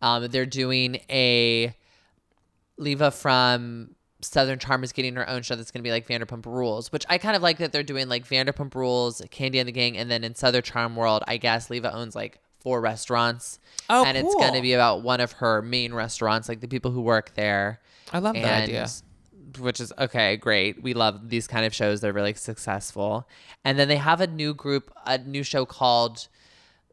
Um, 0.00 0.26
they're 0.28 0.46
doing 0.46 1.00
a 1.10 1.74
Leva 2.78 3.10
from 3.10 3.94
Southern 4.20 4.58
Charm 4.58 4.82
is 4.82 4.92
getting 4.92 5.14
her 5.16 5.28
own 5.28 5.42
show 5.42 5.54
that's 5.54 5.70
going 5.70 5.82
to 5.82 5.86
be 5.86 5.90
like 5.90 6.08
Vanderpump 6.08 6.46
Rules, 6.46 6.90
which 6.90 7.04
I 7.08 7.18
kind 7.18 7.36
of 7.36 7.42
like 7.42 7.58
that 7.58 7.72
they're 7.72 7.82
doing 7.82 8.08
like 8.08 8.26
Vanderpump 8.26 8.74
Rules, 8.74 9.20
Kandi 9.30 9.56
and 9.56 9.68
the 9.68 9.72
Gang, 9.72 9.96
and 9.96 10.10
then 10.10 10.24
in 10.24 10.34
Southern 10.34 10.62
Charm 10.62 10.96
World, 10.96 11.22
I 11.28 11.36
guess 11.36 11.70
Leva 11.70 11.94
owns 11.94 12.16
like 12.16 12.40
four 12.60 12.80
restaurants. 12.80 13.58
Oh, 13.88 14.04
and 14.04 14.16
it's 14.16 14.34
going 14.34 14.54
to 14.54 14.60
be 14.60 14.72
about 14.72 15.02
one 15.02 15.20
of 15.20 15.32
her 15.32 15.62
main 15.62 15.94
restaurants, 15.94 16.48
like 16.48 16.60
the 16.60 16.68
people 16.68 16.90
who 16.90 17.00
work 17.00 17.34
there. 17.34 17.80
I 18.12 18.18
love 18.18 18.34
that 18.34 18.64
idea. 18.64 18.88
Which 19.58 19.80
is 19.80 19.92
okay, 19.98 20.36
great. 20.36 20.82
We 20.82 20.94
love 20.94 21.30
these 21.30 21.46
kind 21.46 21.64
of 21.64 21.74
shows. 21.74 22.00
They're 22.00 22.12
really 22.12 22.34
successful. 22.34 23.26
And 23.64 23.78
then 23.78 23.88
they 23.88 23.96
have 23.96 24.20
a 24.20 24.26
new 24.26 24.52
group, 24.52 24.92
a 25.06 25.18
new 25.18 25.42
show 25.42 25.64
called 25.64 26.28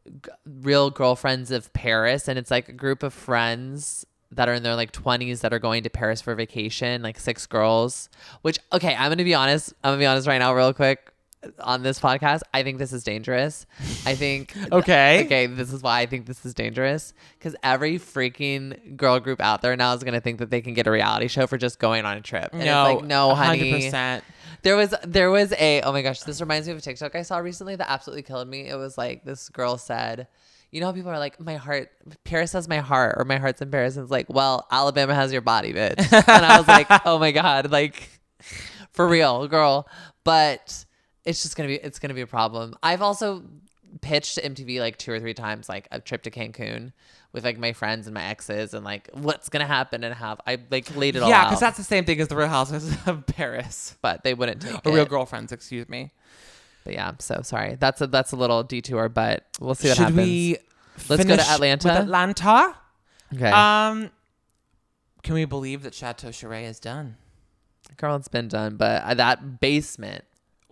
G- 0.06 0.30
Real 0.46 0.90
Girlfriends 0.90 1.50
of 1.50 1.72
Paris. 1.74 2.28
And 2.28 2.38
it's 2.38 2.50
like 2.50 2.68
a 2.68 2.72
group 2.72 3.02
of 3.02 3.12
friends 3.12 4.06
that 4.36 4.48
are 4.48 4.54
in 4.54 4.62
their 4.62 4.76
like 4.76 4.92
20s 4.92 5.40
that 5.40 5.52
are 5.52 5.58
going 5.58 5.82
to 5.82 5.90
Paris 5.90 6.20
for 6.20 6.34
vacation, 6.34 7.02
like 7.02 7.18
six 7.18 7.46
girls. 7.46 8.08
Which, 8.42 8.58
okay, 8.72 8.94
I'm 8.94 9.08
going 9.08 9.18
to 9.18 9.24
be 9.24 9.34
honest. 9.34 9.74
I'm 9.82 9.90
going 9.90 9.98
to 9.98 10.02
be 10.02 10.06
honest 10.06 10.26
right 10.26 10.38
now, 10.38 10.54
real 10.54 10.72
quick 10.72 11.12
on 11.60 11.82
this 11.82 12.00
podcast. 12.00 12.40
I 12.52 12.62
think 12.62 12.78
this 12.78 12.92
is 12.92 13.04
dangerous. 13.04 13.66
I 14.04 14.14
think. 14.14 14.54
Okay. 14.72 15.24
Okay, 15.24 15.46
this 15.46 15.72
is 15.72 15.82
why 15.82 16.00
I 16.00 16.06
think 16.06 16.26
this 16.26 16.44
is 16.44 16.52
dangerous 16.52 17.14
because 17.38 17.54
every 17.62 17.98
freaking 17.98 18.96
girl 18.96 19.20
group 19.20 19.40
out 19.40 19.62
there 19.62 19.76
now 19.76 19.94
is 19.94 20.02
going 20.02 20.14
to 20.14 20.20
think 20.20 20.38
that 20.40 20.50
they 20.50 20.60
can 20.60 20.74
get 20.74 20.86
a 20.86 20.90
reality 20.90 21.28
show 21.28 21.46
for 21.46 21.56
just 21.56 21.78
going 21.78 22.04
on 22.04 22.16
a 22.16 22.20
trip. 22.20 22.50
And 22.52 22.64
no, 22.64 22.86
it's 22.86 22.96
like, 22.96 23.04
no, 23.04 23.34
honey. 23.34 23.72
100%. 23.72 24.22
There 24.62 24.76
was 24.76 24.94
there 25.04 25.30
was 25.30 25.52
a 25.52 25.82
oh 25.82 25.92
my 25.92 26.02
gosh, 26.02 26.20
this 26.20 26.40
reminds 26.40 26.66
me 26.66 26.72
of 26.72 26.78
a 26.78 26.82
TikTok 26.82 27.14
I 27.14 27.22
saw 27.22 27.38
recently 27.38 27.76
that 27.76 27.88
absolutely 27.88 28.22
killed 28.22 28.48
me. 28.48 28.68
It 28.68 28.76
was 28.76 28.98
like 28.98 29.24
this 29.24 29.48
girl 29.48 29.78
said, 29.78 30.26
you 30.76 30.80
know 30.80 30.88
how 30.88 30.92
people 30.92 31.10
are 31.10 31.18
like, 31.18 31.40
my 31.40 31.56
heart, 31.56 31.88
Paris 32.24 32.52
has 32.52 32.68
my 32.68 32.80
heart, 32.80 33.14
or 33.18 33.24
my 33.24 33.38
heart's 33.38 33.62
in 33.62 33.70
Paris. 33.70 33.96
And 33.96 34.02
it's 34.02 34.10
like, 34.12 34.26
well, 34.28 34.66
Alabama 34.70 35.14
has 35.14 35.32
your 35.32 35.40
body, 35.40 35.72
bitch. 35.72 35.96
and 36.12 36.44
I 36.44 36.58
was 36.58 36.68
like, 36.68 36.86
oh 37.06 37.18
my 37.18 37.32
god, 37.32 37.70
like 37.72 38.10
for 38.92 39.08
real, 39.08 39.48
girl. 39.48 39.88
But 40.22 40.84
it's 41.24 41.42
just 41.42 41.56
gonna 41.56 41.70
be 41.70 41.76
it's 41.76 41.98
gonna 41.98 42.12
be 42.12 42.20
a 42.20 42.26
problem. 42.26 42.74
I've 42.82 43.00
also 43.00 43.42
pitched 44.02 44.34
to 44.34 44.42
MTV 44.42 44.78
like 44.80 44.98
two 44.98 45.12
or 45.12 45.18
three 45.18 45.32
times, 45.32 45.66
like 45.66 45.88
a 45.90 45.98
trip 45.98 46.22
to 46.24 46.30
Cancun 46.30 46.92
with 47.32 47.42
like 47.42 47.56
my 47.58 47.72
friends 47.72 48.06
and 48.06 48.12
my 48.12 48.24
exes, 48.24 48.74
and 48.74 48.84
like 48.84 49.08
what's 49.14 49.48
gonna 49.48 49.66
happen 49.66 50.04
and 50.04 50.14
have 50.14 50.42
I 50.46 50.58
like 50.70 50.94
laid 50.94 51.16
it 51.16 51.22
all 51.22 51.30
Yeah, 51.30 51.44
because 51.44 51.60
that's 51.60 51.78
the 51.78 51.84
same 51.84 52.04
thing 52.04 52.20
as 52.20 52.28
the 52.28 52.36
Real 52.36 52.48
Houses 52.48 52.94
of 53.06 53.24
Paris. 53.26 53.96
but 54.02 54.24
they 54.24 54.34
wouldn't 54.34 54.60
take 54.60 54.84
Or 54.84 54.92
Real. 54.92 55.06
Girlfriends, 55.06 55.52
excuse 55.52 55.88
me. 55.88 56.12
But 56.84 56.94
yeah, 56.94 57.12
so 57.18 57.40
sorry. 57.42 57.74
That's 57.80 58.00
a 58.00 58.06
that's 58.06 58.30
a 58.30 58.36
little 58.36 58.62
detour, 58.62 59.08
but 59.08 59.44
we'll 59.58 59.74
see 59.74 59.88
what 59.88 59.96
Should 59.96 60.02
happens. 60.04 60.18
we 60.18 60.56
Let's 61.08 61.24
go 61.24 61.36
to 61.36 61.42
Atlanta. 61.42 61.88
With 61.88 61.96
Atlanta? 61.96 62.76
okay, 63.34 63.50
Um, 63.50 64.10
can 65.22 65.34
we 65.34 65.44
believe 65.44 65.82
that 65.82 65.94
Chateau 65.94 66.28
Sheree 66.28 66.64
is 66.64 66.80
done? 66.80 67.16
girl, 67.96 68.16
it's 68.16 68.28
been 68.28 68.48
done, 68.48 68.76
but 68.76 69.02
uh, 69.04 69.14
that 69.14 69.60
basement, 69.60 70.24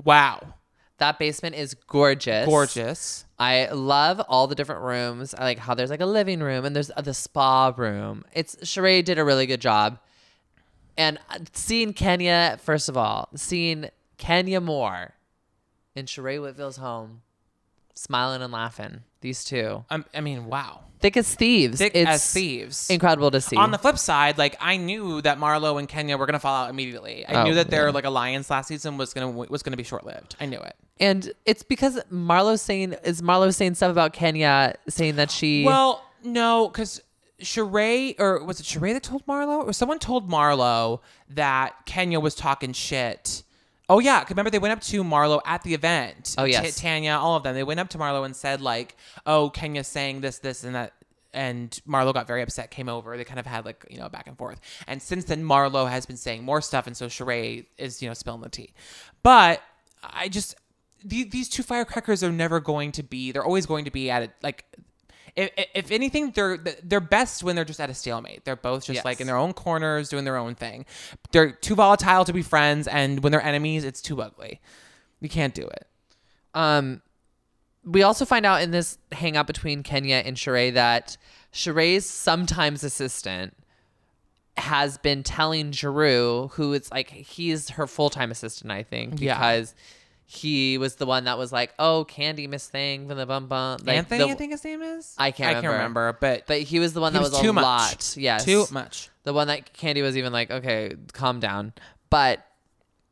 Wow. 0.02 0.54
That 0.98 1.18
basement 1.18 1.56
is 1.56 1.74
gorgeous. 1.74 2.46
Gorgeous. 2.46 3.24
I 3.38 3.66
love 3.72 4.20
all 4.28 4.46
the 4.46 4.54
different 4.54 4.82
rooms. 4.82 5.34
I 5.34 5.42
like 5.42 5.58
how 5.58 5.74
there's 5.74 5.90
like 5.90 6.00
a 6.00 6.06
living 6.06 6.40
room 6.40 6.64
and 6.64 6.74
there's 6.74 6.90
uh, 6.96 7.00
the 7.00 7.14
spa 7.14 7.72
room. 7.76 8.24
It's 8.32 8.54
Sheree 8.56 9.04
did 9.04 9.18
a 9.18 9.24
really 9.24 9.46
good 9.46 9.60
job. 9.60 9.98
And 10.96 11.18
uh, 11.30 11.40
seeing 11.52 11.94
Kenya, 11.94 12.58
first 12.62 12.88
of 12.88 12.96
all, 12.96 13.28
seeing 13.34 13.90
Kenya 14.18 14.60
Moore 14.60 15.14
in 15.96 16.06
Sheree 16.06 16.40
Whitfield's 16.40 16.76
home, 16.76 17.22
smiling 17.94 18.42
and 18.42 18.52
laughing. 18.52 19.02
These 19.20 19.44
two, 19.44 19.84
Um, 19.90 20.04
I 20.14 20.20
mean, 20.20 20.46
wow. 20.46 20.80
thick 21.00 21.16
as 21.16 21.34
thieves. 21.34 21.78
Thick 21.78 21.92
it's 21.94 22.08
as 22.10 22.32
thieves. 22.32 22.90
Incredible 22.90 23.30
to 23.30 23.40
see. 23.40 23.56
On 23.56 23.70
the 23.70 23.78
flip 23.78 23.96
side, 23.98 24.36
like 24.36 24.56
I 24.60 24.76
knew 24.76 25.22
that 25.22 25.38
Marlo 25.38 25.78
and 25.78 25.88
Kenya 25.88 26.16
were 26.18 26.26
gonna 26.26 26.38
fall 26.38 26.54
out 26.64 26.68
immediately. 26.70 27.24
I 27.26 27.40
Oh, 27.40 27.44
knew 27.44 27.54
that 27.54 27.70
their 27.70 27.90
like 27.92 28.04
alliance 28.04 28.50
last 28.50 28.68
season 28.68 28.98
was 28.98 29.14
gonna 29.14 29.30
was 29.30 29.62
gonna 29.62 29.76
be 29.78 29.82
short 29.82 30.04
lived. 30.04 30.36
I 30.40 30.46
knew 30.46 30.58
it. 30.60 30.76
and 31.00 31.32
it's 31.46 31.62
because 31.62 31.98
Marlo's 32.12 32.60
saying 32.62 32.94
is 33.02 33.22
Marlo 33.22 33.52
saying 33.54 33.74
stuff 33.76 33.90
about 33.90 34.12
Kenya, 34.12 34.74
saying 34.88 35.16
that 35.16 35.30
she. 35.30 35.64
Well, 35.64 36.04
no, 36.22 36.68
because 36.68 37.00
Sheree 37.40 38.14
or 38.20 38.44
was 38.44 38.60
it 38.60 38.64
Sheree 38.66 38.92
that 38.92 39.02
told 39.02 39.26
Marlo 39.26 39.64
or 39.66 39.72
someone 39.72 39.98
told 39.98 40.30
Marlo 40.30 41.00
that 41.30 41.86
Kenya 41.86 42.20
was 42.20 42.34
talking 42.34 42.72
shit. 42.72 43.42
Oh 43.88 43.98
yeah, 43.98 44.24
remember 44.28 44.50
they 44.50 44.58
went 44.58 44.72
up 44.72 44.80
to 44.82 45.04
Marlo 45.04 45.40
at 45.44 45.62
the 45.62 45.74
event. 45.74 46.34
Oh, 46.38 46.46
T- 46.46 46.52
yes. 46.52 46.76
Tanya, 46.80 47.12
all 47.12 47.36
of 47.36 47.42
them. 47.42 47.54
They 47.54 47.64
went 47.64 47.80
up 47.80 47.88
to 47.90 47.98
Marlo 47.98 48.24
and 48.24 48.34
said 48.34 48.60
like, 48.60 48.96
"Oh, 49.26 49.50
Kenya's 49.50 49.88
saying 49.88 50.20
this, 50.22 50.38
this, 50.38 50.64
and 50.64 50.74
that." 50.74 50.92
And 51.34 51.70
Marlo 51.86 52.14
got 52.14 52.26
very 52.28 52.42
upset, 52.42 52.70
came 52.70 52.88
over. 52.88 53.16
They 53.16 53.24
kind 53.24 53.40
of 53.40 53.46
had 53.46 53.64
like 53.64 53.84
you 53.90 53.98
know 53.98 54.08
back 54.08 54.26
and 54.26 54.38
forth. 54.38 54.60
And 54.86 55.02
since 55.02 55.24
then, 55.24 55.44
Marlo 55.44 55.88
has 55.90 56.06
been 56.06 56.16
saying 56.16 56.44
more 56.44 56.60
stuff, 56.62 56.86
and 56.86 56.96
so 56.96 57.06
Sheree 57.06 57.66
is 57.76 58.00
you 58.00 58.08
know 58.08 58.14
spilling 58.14 58.40
the 58.40 58.48
tea. 58.48 58.72
But 59.22 59.60
I 60.02 60.28
just 60.28 60.54
the- 61.04 61.24
these 61.24 61.48
two 61.50 61.62
firecrackers 61.62 62.22
are 62.24 62.32
never 62.32 62.60
going 62.60 62.92
to 62.92 63.02
be. 63.02 63.32
They're 63.32 63.44
always 63.44 63.66
going 63.66 63.84
to 63.84 63.90
be 63.90 64.10
at 64.10 64.22
it 64.22 64.30
like 64.42 64.64
if, 65.36 65.50
if 65.74 65.90
anything, 65.90 66.30
they're 66.30 66.58
they're 66.82 67.00
best 67.00 67.42
when 67.42 67.56
they're 67.56 67.64
just 67.64 67.80
at 67.80 67.90
a 67.90 67.94
stalemate. 67.94 68.44
They're 68.44 68.54
both 68.56 68.84
just 68.86 68.96
Yes. 68.96 69.04
like 69.04 69.20
in 69.20 69.26
their 69.26 69.36
own 69.36 69.52
corners, 69.52 70.08
doing 70.08 70.24
their 70.24 70.36
own 70.36 70.54
thing. 70.54 70.86
They're 71.32 71.52
too 71.52 71.74
volatile 71.74 72.24
to 72.24 72.32
be 72.32 72.42
friends, 72.42 72.86
and 72.86 73.22
when 73.22 73.32
they're 73.32 73.42
enemies, 73.42 73.84
it's 73.84 74.00
too 74.00 74.22
ugly. 74.22 74.60
You 75.20 75.28
can't 75.28 75.54
do 75.54 75.66
it. 75.66 75.86
Um, 76.54 77.02
we 77.84 78.02
also 78.02 78.24
find 78.24 78.46
out 78.46 78.62
in 78.62 78.70
this 78.70 78.96
hangout 79.12 79.46
between 79.46 79.82
Kenya 79.82 80.16
and 80.24 80.36
Sheree 80.36 80.72
that 80.74 81.16
Sheree's 81.52 82.06
sometimes 82.06 82.84
assistant 82.84 83.54
has 84.56 84.98
been 84.98 85.22
telling 85.24 85.70
Drew, 85.72 86.48
who 86.54 86.72
is 86.74 86.90
like 86.92 87.10
he's 87.10 87.70
her 87.70 87.86
full 87.88 88.08
time 88.08 88.30
assistant, 88.30 88.70
I 88.70 88.84
think, 88.84 89.20
Yeah. 89.20 89.36
He 90.26 90.78
was 90.78 90.96
the 90.96 91.06
one 91.06 91.24
that 91.24 91.36
was 91.38 91.52
like, 91.52 91.74
"Oh, 91.78 92.06
Kandi 92.08 92.48
Miss 92.48 92.66
Thing 92.66 93.06
from 93.08 93.18
the 93.18 93.26
bum 93.26 93.46
bum." 93.46 93.78
Like 93.84 93.96
Anthony, 93.98 94.24
the- 94.24 94.30
I 94.30 94.34
think 94.34 94.52
his 94.52 94.64
name 94.64 94.80
is. 94.82 95.14
I 95.18 95.30
can't 95.30 95.50
I 95.50 95.52
can't 95.60 95.66
remember. 95.66 96.00
remember, 96.00 96.18
but 96.20 96.46
But 96.46 96.60
he 96.62 96.80
was 96.80 96.92
the 96.94 97.00
one 97.00 97.12
that 97.12 97.20
was, 97.22 97.32
was, 97.32 97.40
too 97.40 97.50
a 97.50 97.52
much. 97.52 97.62
lot. 97.62 98.16
Yes, 98.16 98.44
too 98.44 98.64
much. 98.70 99.10
the 99.24 99.32
one 99.34 99.46
that 99.48 99.74
Kandi 99.74 100.02
was 100.02 100.16
even 100.16 100.32
like, 100.32 100.50
okay, 100.50 100.92
calm 101.12 101.40
down. 101.40 101.72
But 102.10 102.44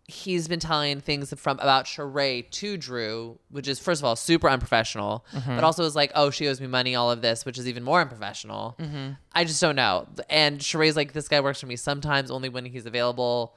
he's 0.09 0.49
been 0.49 0.59
telling 0.61 1.01
things 1.01 1.33
from 1.39 1.59
about 1.61 1.85
Sheree 1.87 2.51
to 2.51 2.77
Drew, 2.77 3.39
which 3.51 3.69
is 3.69 3.79
first 3.79 4.01
of 4.01 4.05
all 4.05 4.17
super 4.17 4.49
unprofessional, 4.49 5.25
Mm-hmm. 5.33 5.55
but 5.55 5.65
also 5.65 5.85
is 5.85 5.95
like, 5.97 6.13
oh, 6.15 6.31
she 6.31 6.49
owes 6.49 6.61
me 6.61 6.67
money, 6.67 6.95
all 6.95 7.11
of 7.11 7.23
this, 7.23 7.45
which 7.47 7.57
is 7.59 7.67
even 7.69 7.83
more 7.83 8.01
unprofessional. 8.01 8.75
Mm-hmm. 8.79 9.13
I 9.33 9.45
just 9.45 9.61
don't 9.61 9.77
know. 9.77 10.07
And 10.29 10.59
Sheree's 10.59 10.97
like, 10.97 11.13
this 11.13 11.29
guy 11.29 11.41
works 11.41 11.61
for 11.61 11.67
me 11.67 11.77
sometimes, 11.77 12.31
only 12.31 12.49
when 12.49 12.65
he's 12.67 12.85
available. 12.85 13.55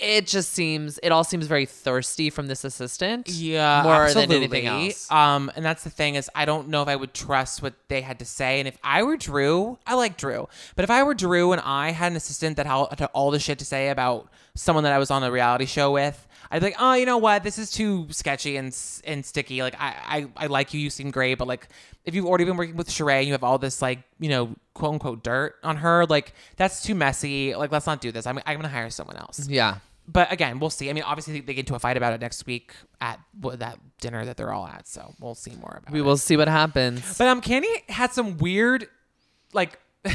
It 0.00 0.26
just 0.26 0.52
seems, 0.52 0.98
it 1.02 1.10
all 1.10 1.24
seems 1.24 1.46
very 1.46 1.66
thirsty 1.66 2.30
from 2.30 2.46
this 2.46 2.64
assistant. 2.64 3.28
Yeah, 3.28 3.82
more 3.82 4.04
absolutely. 4.04 4.34
than 4.34 4.42
anything 4.44 4.66
else. 4.66 5.10
Um, 5.10 5.50
and 5.54 5.64
that's 5.64 5.84
the 5.84 5.90
thing 5.90 6.14
is, 6.14 6.30
I 6.34 6.44
don't 6.44 6.68
know 6.68 6.82
if 6.82 6.88
I 6.88 6.96
would 6.96 7.12
trust 7.12 7.62
what 7.62 7.74
they 7.88 8.00
had 8.00 8.18
to 8.20 8.24
say. 8.24 8.60
And 8.60 8.68
if 8.68 8.78
I 8.82 9.02
were 9.02 9.16
Drew, 9.16 9.78
I 9.86 9.94
like 9.94 10.16
Drew, 10.16 10.48
but 10.76 10.84
if 10.84 10.90
I 10.90 11.02
were 11.02 11.14
Drew 11.14 11.52
and 11.52 11.60
I 11.60 11.90
had 11.90 12.12
an 12.12 12.16
assistant 12.16 12.56
that 12.56 12.66
had 12.66 13.08
all 13.12 13.30
the 13.30 13.38
shit 13.38 13.58
to 13.58 13.64
say 13.64 13.90
about 13.90 14.28
someone 14.54 14.84
that 14.84 14.92
I 14.92 14.98
was 14.98 15.10
on 15.10 15.22
a 15.22 15.30
reality 15.30 15.66
show 15.66 15.92
with, 15.92 16.26
I'd 16.50 16.60
be 16.60 16.66
like, 16.66 16.76
oh, 16.80 16.94
you 16.94 17.06
know 17.06 17.18
what, 17.18 17.44
this 17.44 17.58
is 17.58 17.70
too 17.70 18.06
sketchy 18.10 18.56
and 18.56 18.76
and 19.04 19.24
sticky. 19.24 19.62
Like, 19.62 19.76
I, 19.78 20.28
I 20.36 20.44
I 20.44 20.46
like 20.46 20.74
you, 20.74 20.80
you 20.80 20.90
seem 20.90 21.10
great, 21.10 21.38
but 21.38 21.46
like, 21.46 21.68
if 22.04 22.14
you've 22.14 22.26
already 22.26 22.44
been 22.44 22.56
working 22.56 22.76
with 22.76 22.88
Sheree 22.88 23.18
and 23.18 23.26
you 23.26 23.32
have 23.32 23.44
all 23.44 23.58
this 23.58 23.80
like, 23.80 24.00
you 24.18 24.28
know, 24.28 24.56
quote 24.74 24.94
unquote 24.94 25.22
dirt 25.22 25.56
on 25.62 25.76
her, 25.76 26.06
like 26.06 26.32
that's 26.56 26.82
too 26.82 26.94
messy. 26.94 27.54
Like, 27.54 27.70
let's 27.70 27.86
not 27.86 28.00
do 28.00 28.10
this. 28.10 28.26
I'm 28.26 28.40
I'm 28.46 28.56
gonna 28.56 28.68
hire 28.68 28.90
someone 28.90 29.16
else 29.16 29.48
Yeah. 29.48 29.76
But 30.12 30.32
again, 30.32 30.58
we'll 30.58 30.70
see. 30.70 30.90
I 30.90 30.92
mean, 30.92 31.04
obviously 31.04 31.40
they 31.40 31.54
get 31.54 31.60
into 31.60 31.74
a 31.74 31.78
fight 31.78 31.96
about 31.96 32.12
it 32.12 32.20
next 32.20 32.46
week 32.46 32.74
at 33.00 33.20
that 33.54 33.78
dinner 34.00 34.24
that 34.24 34.36
they're 34.36 34.52
all 34.52 34.66
at, 34.66 34.88
so 34.88 35.14
we'll 35.20 35.34
see 35.34 35.52
more 35.52 35.78
about 35.78 35.90
it. 35.90 35.92
We 35.92 36.00
it. 36.00 36.04
will 36.04 36.16
see 36.16 36.36
what 36.36 36.48
happens. 36.48 37.18
But 37.18 37.28
um, 37.28 37.40
Kandi 37.40 37.88
had 37.88 38.12
some 38.12 38.38
weird, 38.38 38.88
like, 39.52 39.78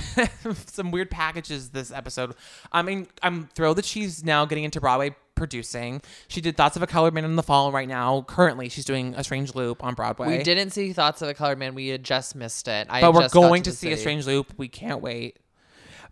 some 0.68 0.92
weird 0.92 1.12
packages 1.12 1.70
this 1.70 1.92
episode. 1.92 2.36
I 2.72 2.82
mean, 2.82 3.08
I'm 3.22 3.48
thrilled 3.56 3.78
that 3.78 3.86
she's 3.86 4.24
now 4.24 4.46
getting 4.46 4.64
into 4.64 4.82
Broadway 4.82 5.16
producing. 5.36 6.02
She 6.28 6.42
did 6.42 6.58
Thoughts 6.58 6.76
of 6.76 6.82
a 6.82 6.88
Colored 6.88 7.14
Man 7.14 7.26
in 7.26 7.36
the 7.36 7.44
Fall 7.44 7.72
right 7.72 7.88
now. 7.88 8.24
Currently, 8.28 8.70
she's 8.70 8.86
doing 8.86 9.14
A 9.16 9.24
Strange 9.24 9.54
Loop 9.54 9.84
on 9.84 9.94
Broadway. 9.94 10.38
we 10.38 10.44
didn't 10.44 10.72
see 10.72 10.94
Thoughts 10.94 11.22
of 11.22 11.30
a 11.30 11.34
Colored 11.34 11.60
Man. 11.60 11.76
We 11.76 11.90
had 11.90 12.04
just 12.04 12.36
missed 12.36 12.68
it. 12.68 12.88
I 12.90 13.02
but 13.02 13.14
we're 13.14 13.22
just 13.22 13.34
going 13.34 13.64
to, 13.64 13.72
see 13.72 13.92
A. 13.92 13.98
Strange 13.98 14.26
Loop. 14.26 14.54
We 14.58 14.68
can't 14.68 15.02
wait. 15.02 15.38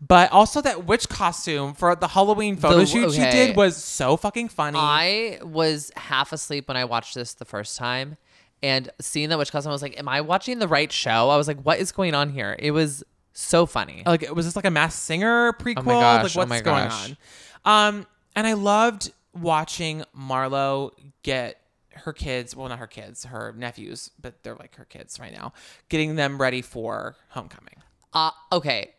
But 0.05 0.31
also 0.31 0.59
that 0.61 0.85
witch 0.85 1.07
costume 1.07 1.73
for 1.73 1.95
the 1.95 2.07
Halloween 2.09 2.57
photo 2.57 2.79
The- 2.79 2.85
shoot 2.85 3.13
she 3.13 3.21
okay. 3.21 3.47
did 3.47 3.55
was 3.55 3.77
so 3.81 4.17
fucking 4.17 4.49
funny. 4.49 4.77
I 4.81 5.39
was 5.43 5.91
half 5.95 6.33
asleep 6.33 6.67
when 6.67 6.75
I 6.77 6.85
watched 6.85 7.15
this 7.15 7.33
the 7.35 7.45
first 7.45 7.77
time, 7.77 8.17
and 8.61 8.89
seeing 8.99 9.29
that 9.29 9.37
witch 9.37 9.51
costume, 9.51 9.69
I 9.69 9.73
was 9.73 9.81
like, 9.81 9.97
"Am 9.99 10.09
I 10.09 10.21
watching 10.21 10.59
the 10.59 10.67
right 10.67 10.91
show?" 10.91 11.29
I 11.29 11.37
was 11.37 11.47
like, 11.47 11.61
"What 11.61 11.79
is 11.79 11.91
going 11.91 12.13
on 12.15 12.29
here?" 12.29 12.55
It 12.59 12.71
was 12.71 13.03
so 13.33 13.65
funny. 13.65 14.03
like 14.05 14.29
was 14.35 14.45
this 14.45 14.55
like 14.55 14.65
a 14.65 14.69
Masked 14.71 14.99
Singer 15.01 15.53
prequel 15.53 15.85
gosh, 15.85 16.23
like 16.23 16.35
oh 16.35 16.39
what's 16.39 16.49
my 16.49 16.61
going 16.61 16.87
gosh. 16.87 17.15
on 17.65 17.87
um 17.97 18.07
and 18.35 18.45
i 18.45 18.53
loved 18.53 19.11
watching 19.33 20.03
marlo 20.15 20.91
get 21.23 21.59
her 21.95 22.13
kids 22.13 22.55
well 22.55 22.69
not 22.69 22.77
her 22.77 22.85
kids 22.85 23.23
her 23.25 23.51
nephews 23.57 24.11
but 24.21 24.43
they're 24.43 24.53
like 24.55 24.75
her 24.75 24.85
kids 24.85 25.19
right 25.19 25.31
now 25.33 25.51
getting 25.89 26.15
them 26.15 26.39
ready 26.39 26.61
for 26.61 27.15
homecoming 27.29 27.77
Uh, 28.13 28.29
okay. 28.51 28.93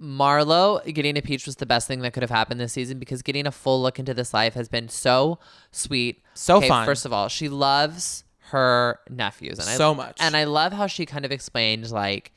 Marlo 0.00 0.82
getting 0.92 1.16
a 1.18 1.22
peach 1.22 1.46
was 1.46 1.56
the 1.56 1.66
best 1.66 1.86
thing 1.86 2.00
that 2.00 2.12
could 2.12 2.22
have 2.22 2.30
happened 2.30 2.58
this 2.58 2.72
season 2.72 2.98
because 2.98 3.22
getting 3.22 3.46
a 3.46 3.52
full 3.52 3.82
look 3.82 3.98
into 3.98 4.14
this 4.14 4.32
life 4.32 4.54
has 4.54 4.68
been 4.68 4.88
so 4.88 5.38
sweet, 5.70 6.22
So 6.34 6.56
Okay, 6.56 6.68
fun. 6.68 6.86
First 6.86 7.04
of 7.04 7.12
all, 7.12 7.28
she 7.28 7.48
loves 7.48 8.24
her 8.50 8.98
nephews, 9.08 9.58
and 9.58 9.68
I, 9.68 9.74
So 9.76 9.94
much. 9.94 10.16
and 10.20 10.36
I 10.36 10.44
love 10.44 10.72
how 10.72 10.86
she 10.86 11.06
kind 11.06 11.24
of 11.24 11.30
explained, 11.32 11.90
like, 11.90 12.32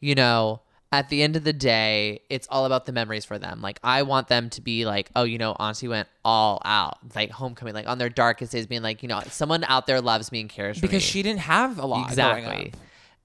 you 0.00 0.14
know, 0.14 0.60
at 0.90 1.08
the 1.08 1.22
end 1.22 1.36
of 1.36 1.44
the 1.44 1.52
day, 1.52 2.20
it's 2.30 2.46
all 2.50 2.66
about 2.66 2.84
the 2.84 2.92
memories 2.92 3.24
for 3.24 3.38
them. 3.38 3.60
Like, 3.60 3.78
I 3.82 4.02
want 4.02 4.28
them 4.28 4.50
to 4.50 4.60
be 4.60 4.84
like, 4.84 5.10
oh, 5.16 5.24
you 5.24 5.38
know, 5.38 5.52
Auntie 5.52 5.88
went 5.88 6.08
all 6.24 6.60
out, 6.64 6.98
like 7.14 7.30
homecoming, 7.30 7.74
like 7.74 7.86
on 7.86 7.98
their 7.98 8.10
darkest 8.10 8.52
days, 8.52 8.66
being 8.66 8.82
like, 8.82 9.02
you 9.02 9.08
know, 9.08 9.20
someone 9.28 9.64
out 9.64 9.86
there 9.86 10.00
loves 10.00 10.30
me 10.32 10.40
and 10.40 10.48
cares 10.50 10.78
for 10.78 10.84
me 10.84 10.88
because 10.88 11.02
she 11.02 11.22
didn't 11.22 11.40
have 11.40 11.78
a 11.78 11.86
lot 11.86 12.06
exactly 12.06 12.72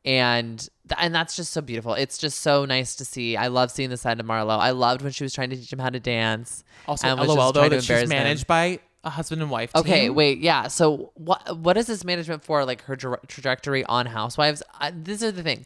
and 0.06 0.70
and 0.98 1.14
that's 1.14 1.36
just 1.36 1.52
so 1.52 1.62
beautiful 1.62 1.94
it's 1.94 2.18
just 2.18 2.42
so 2.42 2.66
nice 2.66 2.96
to 2.96 3.06
see 3.06 3.36
i 3.38 3.48
love 3.48 3.70
seeing 3.72 3.90
the 3.90 3.98
side 3.98 4.20
of 4.20 4.26
marlo 4.26 4.58
i 4.58 4.72
loved 4.72 5.02
when 5.02 5.12
she 5.12 5.24
was 5.24 5.34
trying 5.34 5.50
to 5.50 5.56
teach 5.56 5.72
him 5.72 5.80
how 5.80 5.90
to 5.90 6.00
dance 6.00 6.64
also 6.88 7.08
and 7.08 7.20
lol 7.28 7.52
though 7.52 7.70
that 7.70 7.76
she's 7.82 7.90
embarrass 7.90 8.04
him. 8.04 8.10
managed 8.10 8.48
by 8.48 8.80
a 9.04 9.10
husband 9.10 9.42
and 9.42 9.50
wife 9.52 9.72
okay 9.76 10.02
team. 10.08 10.16
wait 10.16 10.40
yeah 10.40 10.68
so 10.68 11.12
what 11.16 11.58
what 11.60 11.78
is 11.78 11.88
this 11.88 12.04
management 12.04 12.44
for 12.44 12.66
like 12.66 12.82
her 12.84 12.96
tra- 12.96 13.20
trajectory 13.28 13.84
on 13.86 14.06
housewives 14.06 14.62
I, 14.80 14.92
this 14.92 15.22
is 15.22 15.34
the 15.34 15.44
thing 15.44 15.66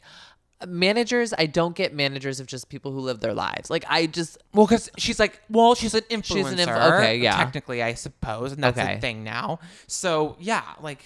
managers 0.68 1.34
i 1.38 1.46
don't 1.46 1.76
get 1.76 1.94
managers 1.94 2.40
of 2.40 2.48
just 2.48 2.70
people 2.70 2.92
who 2.92 3.00
live 3.00 3.20
their 3.20 3.34
lives 3.34 3.70
like 3.70 3.84
i 3.90 4.06
just 4.06 4.38
Well, 4.54 4.66
because 4.66 4.90
she's 4.98 5.20
like, 5.20 5.42
well, 5.50 5.76
she's 5.76 5.94
an 5.94 6.02
influencer. 6.10 6.24
She's 6.24 6.52
an 6.52 6.60
inf- 6.60 6.70
okay, 6.70 7.18
yeah. 7.18 7.36
Technically, 7.38 7.82
I 7.84 7.96
suppose, 7.96 8.52
and 8.54 8.64
that's 8.64 8.78
Okay. 8.78 8.96
a 8.96 9.02
thing 9.02 9.24
now. 9.24 9.60
So 9.88 10.36
yeah, 10.40 10.62
like 10.80 11.02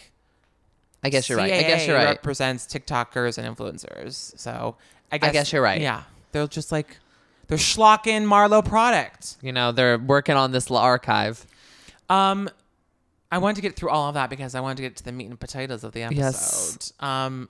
i 1.08 1.10
guess 1.10 1.30
you're 1.30 1.38
right 1.38 1.54
i 1.54 1.62
guess 1.62 1.88
you're 1.88 1.96
right 1.96 2.08
Represents 2.08 2.66
TikTokers 2.68 3.38
and 3.38 3.46
influencers. 3.56 4.38
So 4.40 4.76
I 5.12 5.18
guess, 5.18 5.34
guess 5.34 5.54
you're 5.54 5.62
right. 5.62 5.82
Yeah, 5.82 6.04
they're 6.32 6.48
just 6.48 6.72
like 6.72 6.98
they're 7.48 7.58
schlocking 7.58 8.26
Marlo 8.28 8.64
product. 8.64 9.38
you 9.42 9.52
know 9.54 9.72
they're 9.72 9.98
working 9.98 10.36
on 10.36 10.52
this 10.52 10.70
archive 10.70 11.46
Um, 12.10 12.50
I 13.32 13.38
wanted 13.40 13.56
to 13.56 13.62
get 13.62 13.76
through 13.76 13.90
all 13.90 14.08
of 14.08 14.14
that 14.16 14.30
because 14.30 14.56
I 14.56 14.60
wanted 14.62 14.78
to 14.78 14.84
get 14.84 14.96
to 14.98 15.04
the 15.04 15.12
meat 15.12 15.28
and 15.30 15.40
potatoes 15.40 15.84
of 15.84 15.92
the 15.94 16.04
episode. 16.04 16.20
Yes. 16.22 16.94
Um, 17.00 17.50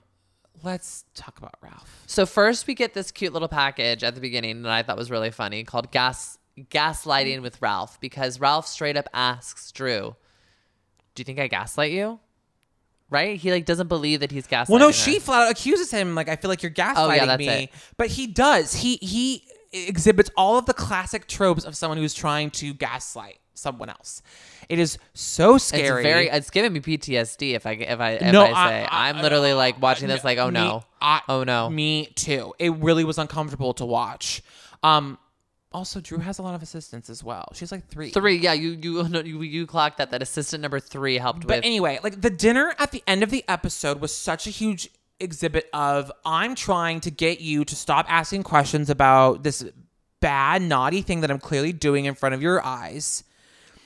let's 0.64 1.04
talk 1.14 1.38
about 1.38 1.54
Ralph. 1.62 2.02
So 2.06 2.26
first 2.26 2.66
we 2.66 2.74
get 2.74 2.94
this 2.94 3.10
cute 3.12 3.32
little 3.32 3.48
package 3.48 4.02
at 4.02 4.14
the 4.16 4.20
beginning 4.20 4.62
that 4.62 4.72
I 4.72 4.82
thought 4.82 4.96
was 4.96 5.10
really 5.10 5.30
funny 5.30 5.62
called 5.64 5.90
gas 5.92 6.38
gaslighting 6.70 7.42
with 7.42 7.62
Ralph 7.62 8.00
because 8.00 8.40
Ralph 8.40 8.66
straight 8.66 8.96
up 8.96 9.08
asks 9.14 9.70
Drew, 9.70 10.16
"Do 11.14 11.20
you 11.20 11.24
think 11.24 11.38
I 11.38 11.46
gaslight 11.46 11.92
you?" 11.92 12.18
Right? 13.10 13.38
He 13.38 13.50
like 13.50 13.64
doesn't 13.64 13.88
believe 13.88 14.20
that 14.20 14.30
he's 14.30 14.46
gaslighting. 14.46 14.68
Well, 14.68 14.80
no, 14.80 14.86
her. 14.88 14.92
she 14.92 15.18
flat 15.18 15.46
out 15.46 15.50
accuses 15.50 15.90
him. 15.90 16.14
Like 16.14 16.28
I 16.28 16.36
feel 16.36 16.48
like 16.50 16.62
you're 16.62 16.72
gaslighting 16.72 16.94
Oh, 16.96 17.10
yeah, 17.12 17.36
me, 17.36 17.48
it. 17.48 17.70
but 17.96 18.08
he 18.08 18.26
does. 18.26 18.74
He 18.74 18.96
he 18.96 19.44
exhibits 19.72 20.30
all 20.36 20.58
of 20.58 20.66
the 20.66 20.74
classic 20.74 21.26
tropes 21.26 21.64
of 21.64 21.76
someone 21.76 21.98
who's 21.98 22.14
trying 22.14 22.50
to 22.50 22.74
gaslight 22.74 23.38
someone 23.54 23.88
else. 23.88 24.22
It 24.68 24.78
is 24.78 24.98
so 25.14 25.54
It's 25.56 25.64
scary. 25.64 26.02
very. 26.02 26.28
It's 26.28 26.50
giving 26.50 26.72
me 26.74 26.80
PTSD. 26.80 27.54
If 27.54 27.64
I 27.66 27.70
if 27.72 27.98
I 28.00 28.10
if 28.12 28.32
No, 28.32 28.42
I 28.44 28.50
I- 28.52 28.68
say 28.70 28.84
I- 28.84 29.06
I, 29.06 29.08
am 29.08 29.22
literally 29.22 29.54
like 29.54 29.80
watching 29.80 30.08
this 30.08 30.22
like 30.22 30.36
oh 30.38 30.48
Me- 30.50 30.60
no 30.60 30.84
I- 31.00 31.22
oh 31.30 31.44
no 31.44 31.70
Me 31.70 32.06
too. 32.14 32.52
It 32.58 32.74
really 32.74 33.04
was 33.04 33.16
uncomfortable 33.18 33.72
to 33.74 33.86
watch. 33.86 34.42
Um, 34.82 35.18
also, 35.78 36.00
Drew 36.00 36.18
has 36.18 36.40
a 36.40 36.42
lot 36.42 36.56
of 36.56 36.62
assistants 36.62 37.08
as 37.08 37.22
well. 37.22 37.48
She's 37.54 37.70
like 37.70 37.86
three. 37.86 38.10
three 38.10 38.36
yeah 38.36 38.52
you 38.52 38.70
you 38.70 39.08
no, 39.08 39.20
you 39.20 39.42
you 39.42 39.64
clocked 39.64 39.98
that 39.98 40.10
that 40.10 40.22
assistant 40.22 40.60
number 40.60 40.80
three 40.80 41.18
helped 41.18 41.40
with. 41.40 41.48
But 41.48 41.58
with 41.58 41.64
anyway, 41.64 42.00
like 42.02 42.20
the 42.20 42.30
dinner 42.30 42.74
at 42.80 42.90
the 42.90 43.02
end 43.06 43.22
of 43.22 43.30
the 43.30 43.44
episode 43.46 44.00
was 44.00 44.14
such 44.14 44.48
a 44.48 44.50
huge 44.50 44.90
exhibit 45.20 45.68
of 45.72 46.10
I'm 46.24 46.56
trying 46.56 46.98
to 47.00 47.12
get 47.12 47.40
you 47.40 47.64
to 47.64 47.76
stop 47.76 48.06
asking 48.08 48.42
questions 48.42 48.90
about 48.90 49.44
this 49.44 49.64
bad, 50.20 50.62
naughty 50.62 51.00
thing 51.00 51.20
that 51.20 51.30
I'm 51.30 51.38
clearly 51.38 51.72
doing 51.72 52.06
in 52.06 52.16
front 52.16 52.34
of 52.34 52.42
your 52.42 52.64
eyes. 52.64 53.22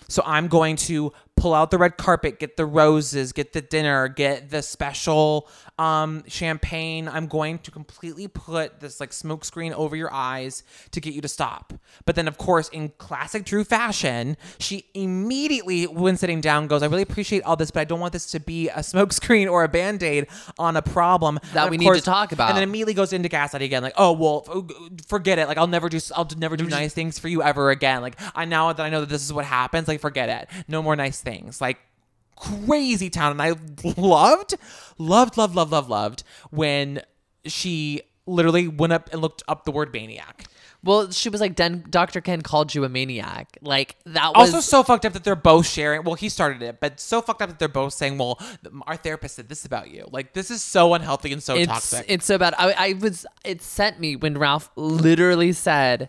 So 0.09 0.22
I'm 0.24 0.49
going 0.49 0.76
to 0.76 1.12
pull 1.36 1.55
out 1.55 1.70
the 1.70 1.78
red 1.78 1.99
carpet, 1.99 2.38
get 2.38 2.57
the 2.57 2.66
roses, 2.66 3.32
get 3.32 3.53
the 3.53 3.61
dinner, 3.61 4.09
get 4.09 4.51
the 4.51 4.62
special 4.62 5.49
um, 5.83 6.22
champagne. 6.28 7.09
I'm 7.09 7.26
going 7.26 7.59
to 7.61 7.72
completely 7.72 8.28
put 8.28 8.78
this 8.78 9.01
like 9.01 9.12
smoke 9.12 9.45
screen 9.45 9.72
over 9.72 9.97
your 9.97 10.12
eyes 10.12 10.62
to 10.93 11.01
get 11.01 11.12
you 11.12 11.20
to 11.22 11.28
stop. 11.28 11.72
But 12.05 12.14
then, 12.14 12.28
of 12.28 12.39
course, 12.39 12.68
in 12.68 12.91
classic 12.99 13.45
Drew 13.45 13.64
fashion, 13.64 14.37
she 14.61 14.85
immediately, 14.95 15.85
when 15.85 16.16
sitting 16.16 16.41
down, 16.41 16.68
goes, 16.68 16.85
"I 16.85 16.87
really 16.87 17.03
appreciate 17.03 17.43
all 17.43 17.57
this, 17.57 17.72
but 17.72 17.80
I 17.80 17.85
don't 17.85 17.99
want 17.99 18.12
this 18.12 18.30
to 18.30 18.39
be 18.41 18.68
a 18.68 18.83
smoke 18.83 19.12
screen 19.20 19.49
or 19.49 19.64
a 19.64 19.68
band 19.68 20.05
aid 20.05 20.28
on 20.57 20.76
a 20.76 20.83
problem 20.83 21.41
That 21.53 21.68
we 21.68 21.78
need 21.78 21.93
to 21.93 22.01
talk 22.01 22.30
about." 22.30 22.51
And 22.51 22.57
then 22.57 22.62
immediately 22.62 22.95
goes 22.95 23.12
into 23.12 23.28
gaslighting 23.28 23.62
again, 23.64 23.83
like, 23.83 23.95
"Oh 23.97 24.12
well, 24.12 24.68
forget 25.09 25.41
it. 25.41 25.49
Like, 25.49 25.59
I'll 25.59 25.66
never 25.66 25.89
do, 25.89 25.99
I'll 26.14 26.28
never 26.37 26.57
do 26.57 26.66
nice 26.66 26.95
things 26.95 27.18
for 27.18 27.26
you 27.26 27.43
ever 27.43 27.70
again. 27.70 28.03
Like, 28.03 28.20
I 28.37 28.45
now 28.45 28.72
that 28.72 28.83
I 28.83 28.89
know 28.89 29.01
that 29.01 29.09
this 29.09 29.24
is 29.24 29.33
what 29.33 29.45
happens, 29.45 29.89
like, 29.89 30.01
forget 30.01 30.28
it. 30.28 30.64
No 30.68 30.80
more 30.80 30.95
nice 30.95 31.20
things. 31.20 31.61
Like, 31.61 31.78
crazy 32.37 33.11
town. 33.11 33.33
And 33.33 33.43
I 33.43 33.51
loved, 33.97 34.55
loved, 34.99 35.37
loved, 35.37 35.57
loved, 35.57 35.70
loved, 35.72 35.89
loved 35.89 36.24
when 36.51 37.03
she 37.47 38.03
literally 38.26 38.68
went 38.68 38.93
up 38.93 39.12
and 39.12 39.20
looked 39.20 39.43
up 39.49 39.64
the 39.64 39.72
word 39.72 39.93
maniac. 39.93 40.45
well 40.85 41.11
she 41.11 41.28
was 41.28 41.41
like 41.41 41.57
Dr. 41.57 42.20
Ken 42.20 42.41
called 42.41 42.72
you 42.72 42.85
a 42.85 42.89
maniac 42.89 43.59
like 43.62 43.97
that 44.07 44.33
was 44.37 44.55
Also, 44.55 44.61
so 44.61 44.85
fucked 44.85 45.05
up 45.05 45.12
that 45.14 45.24
they're 45.24 45.35
both 45.35 45.66
sharing. 45.66 46.05
Well, 46.05 46.14
he 46.14 46.28
started 46.28 46.62
it, 46.62 46.78
but 46.80 47.01
so 47.01 47.20
fucked 47.20 47.43
up 47.43 47.49
that 47.49 47.59
they're 47.59 47.68
both 47.68 47.93
saying, 47.95 48.18
"Well, 48.18 48.41
our 48.87 48.97
therapist 48.97 49.37
said 49.37 49.49
this 49.49 49.64
about 49.64 49.91
you." 49.91 50.09
Like, 50.12 50.35
this 50.35 50.51
is 50.53 50.62
so 50.62 50.95
unhealthy 50.95 51.33
and 51.33 51.43
so 51.43 51.57
it's 51.57 51.66
toxic. 51.66 52.05
it's 52.09 52.24
so 52.24 52.39
bad 52.39 52.55
I 52.59 52.72
I 52.72 52.93
was 52.95 53.26
it 53.45 53.61
sent 53.61 53.99
me 53.99 54.14
when 54.14 54.39
Ralph 54.39 54.70
literally 54.76 55.53
said. 55.53 56.09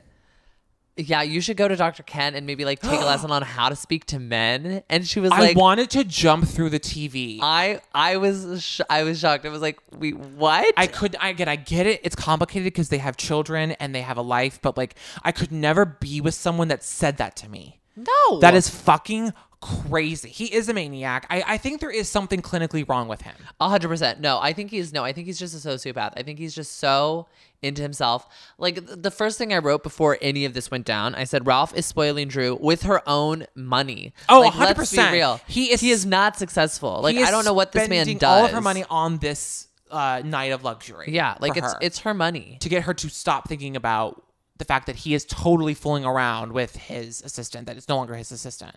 Yeah, 0.96 1.24
you 1.24 1.42
should 1.42 1.58
go 1.58 1.68
to 1.68 1.76
Dr. 1.76 2.04
Ken 2.04 2.36
and 2.36 2.46
maybe 2.46 2.66
like 2.66 2.80
take 2.80 3.02
a 3.02 3.06
lesson 3.06 3.32
on 3.38 3.42
how 3.42 3.70
to 3.70 3.76
speak 3.76 4.06
to 4.08 4.20
men. 4.20 4.84
And 4.90 5.08
she 5.08 5.20
was 5.20 5.32
like 5.32 5.40
I 5.40 5.44
like, 5.48 5.58
wanted 5.58 5.90
to 5.92 6.04
jump 6.04 6.48
through 6.48 6.70
the 6.70 6.80
TV. 6.80 7.40
I 7.42 7.82
I 7.96 8.18
was 8.18 8.64
sh- 8.64 8.82
I 8.90 9.04
was 9.04 9.20
shocked. 9.20 9.46
I 9.46 9.50
was 9.50 9.62
like, 9.62 9.80
wait, 9.98 10.16
what? 10.18 10.72
I 10.78 10.86
could 10.88 11.16
I 11.20 11.34
get 11.34 11.48
I 11.48 11.56
get 11.56 11.88
it. 11.88 12.02
It's 12.04 12.16
complicated 12.16 12.66
because 12.66 12.90
they 12.90 13.00
have 13.00 13.18
children 13.18 13.72
and 13.74 13.96
they 13.96 14.02
have 14.02 14.18
a 14.18 14.22
life, 14.22 14.60
but 14.62 14.78
like 14.78 14.96
I 15.24 15.32
could 15.32 15.52
never 15.52 15.84
be 15.86 16.22
with 16.22 16.36
someone 16.36 16.68
that 16.68 16.84
said 16.84 17.18
that 17.18 17.36
to 17.38 17.50
me. 17.50 17.80
no, 17.96 18.40
That 18.40 18.54
is 18.54 18.70
fucking 18.70 19.34
crazy. 19.62 20.30
He 20.30 20.54
is 20.54 20.68
a 20.70 20.74
maniac. 20.74 21.26
I, 21.30 21.44
I 21.48 21.58
think 21.58 21.80
there 21.80 21.90
is 21.90 22.10
something 22.10 22.42
clinically 22.42 22.88
wrong 22.88 23.08
with 23.08 23.22
him. 23.22 23.36
A 23.60 23.70
hundred 23.70 23.88
percent. 23.88 24.20
No, 24.20 24.38
I 24.40 24.54
think 24.54 24.70
he's 24.72 24.94
no. 24.94 25.04
I 25.04 25.14
think 25.14 25.26
he's 25.26 25.40
just 25.40 25.54
a 25.54 25.68
sociopath. 25.68 26.14
I 26.18 26.24
think 26.24 26.38
he's 26.38 26.54
just 26.54 26.78
so 26.80 27.28
into 27.64 27.82
himself. 27.82 28.28
Like 28.58 28.80
the 28.86 29.12
first 29.12 29.38
thing 29.38 29.54
I 29.54 29.58
wrote 29.60 29.84
before 29.84 30.18
any 30.22 30.46
of 30.46 30.54
this 30.54 30.70
went 30.70 30.86
down, 30.86 31.16
I 31.16 31.24
said 31.24 31.48
Ralph 31.48 31.76
is 31.76 31.86
spoiling 31.86 32.28
Drew 32.28 32.58
with 32.62 32.84
her 32.84 33.02
own 33.08 33.46
money. 33.56 34.14
Oh, 34.30 34.42
like, 34.42 34.54
100%. 34.54 34.78
Let's 34.78 34.92
be 34.96 35.02
real. 35.12 35.40
He 35.48 35.72
is- 35.72 35.82
he 35.82 35.92
is 35.92 36.06
not 36.06 36.38
successful. 36.38 37.02
Like 37.02 37.18
I 37.18 37.32
don't 37.32 37.46
know 37.46 37.54
what 37.54 37.72
this 37.72 37.88
man 37.90 38.06
does. 38.18 38.24
All 38.42 38.46
of 38.46 38.52
her 38.52 38.62
money 38.62 38.86
on 38.90 39.18
this 39.18 39.68
uh, 39.92 40.22
night 40.26 40.52
of 40.52 40.64
luxury. 40.64 41.06
Yeah, 41.10 41.36
like 41.40 41.56
it's 41.58 41.72
her. 41.74 41.80
it's 41.82 42.00
her 42.00 42.14
money. 42.14 42.58
to 42.62 42.70
get 42.70 42.84
her 42.84 42.94
to 42.96 43.10
stop 43.10 43.48
thinking 43.48 43.76
about 43.76 44.24
the 44.58 44.66
fact 44.66 44.88
that 44.88 44.96
he 44.98 45.14
is 45.14 45.26
totally 45.26 45.74
fooling 45.74 46.06
around 46.06 46.52
with 46.54 46.76
his 46.76 47.22
assistant. 47.22 47.68
That 47.68 47.78
it's 47.78 47.88
no 47.90 47.98
longer 47.98 48.16
his 48.16 48.32
assistant. 48.32 48.76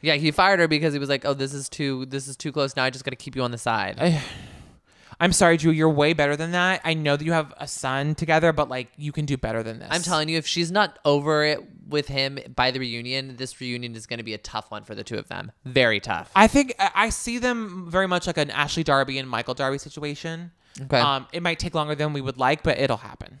Yeah, 0.00 0.14
he 0.14 0.30
fired 0.30 0.60
her 0.60 0.68
because 0.68 0.92
he 0.92 0.98
was 0.98 1.08
like, 1.08 1.24
"Oh, 1.24 1.34
this 1.34 1.52
is 1.54 1.68
too 1.68 2.06
this 2.06 2.28
is 2.28 2.36
too 2.36 2.50
close. 2.52 2.74
Now 2.76 2.84
I 2.84 2.90
just 2.90 3.04
got 3.04 3.10
to 3.10 3.16
keep 3.16 3.34
you 3.36 3.42
on 3.42 3.50
the 3.50 3.58
side." 3.58 3.98
I'm 5.20 5.32
sorry, 5.32 5.56
Drew. 5.56 5.72
You're 5.72 5.90
way 5.90 6.12
better 6.12 6.36
than 6.36 6.52
that. 6.52 6.80
I 6.84 6.94
know 6.94 7.16
that 7.16 7.24
you 7.24 7.32
have 7.32 7.52
a 7.56 7.66
son 7.66 8.14
together, 8.14 8.52
but 8.52 8.68
like 8.68 8.88
you 8.96 9.10
can 9.10 9.26
do 9.26 9.36
better 9.36 9.62
than 9.62 9.80
this. 9.80 9.88
I'm 9.90 10.02
telling 10.02 10.28
you, 10.28 10.38
if 10.38 10.46
she's 10.46 10.70
not 10.70 10.98
over 11.04 11.44
it 11.44 11.60
with 11.88 12.06
him 12.06 12.38
by 12.54 12.70
the 12.70 12.78
reunion, 12.78 13.36
this 13.36 13.60
reunion 13.60 13.96
is 13.96 14.06
going 14.06 14.18
to 14.18 14.24
be 14.24 14.34
a 14.34 14.38
tough 14.38 14.70
one 14.70 14.84
for 14.84 14.94
the 14.94 15.02
two 15.02 15.18
of 15.18 15.26
them. 15.28 15.50
Very 15.64 15.98
tough. 15.98 16.30
I 16.36 16.46
think 16.46 16.74
I 16.78 17.08
see 17.10 17.38
them 17.38 17.90
very 17.90 18.06
much 18.06 18.26
like 18.26 18.38
an 18.38 18.50
Ashley 18.50 18.84
Darby 18.84 19.18
and 19.18 19.28
Michael 19.28 19.54
Darby 19.54 19.78
situation. 19.78 20.52
Okay. 20.80 21.00
Um, 21.00 21.26
it 21.32 21.42
might 21.42 21.58
take 21.58 21.74
longer 21.74 21.96
than 21.96 22.12
we 22.12 22.20
would 22.20 22.38
like, 22.38 22.62
but 22.62 22.78
it'll 22.78 22.98
happen. 22.98 23.40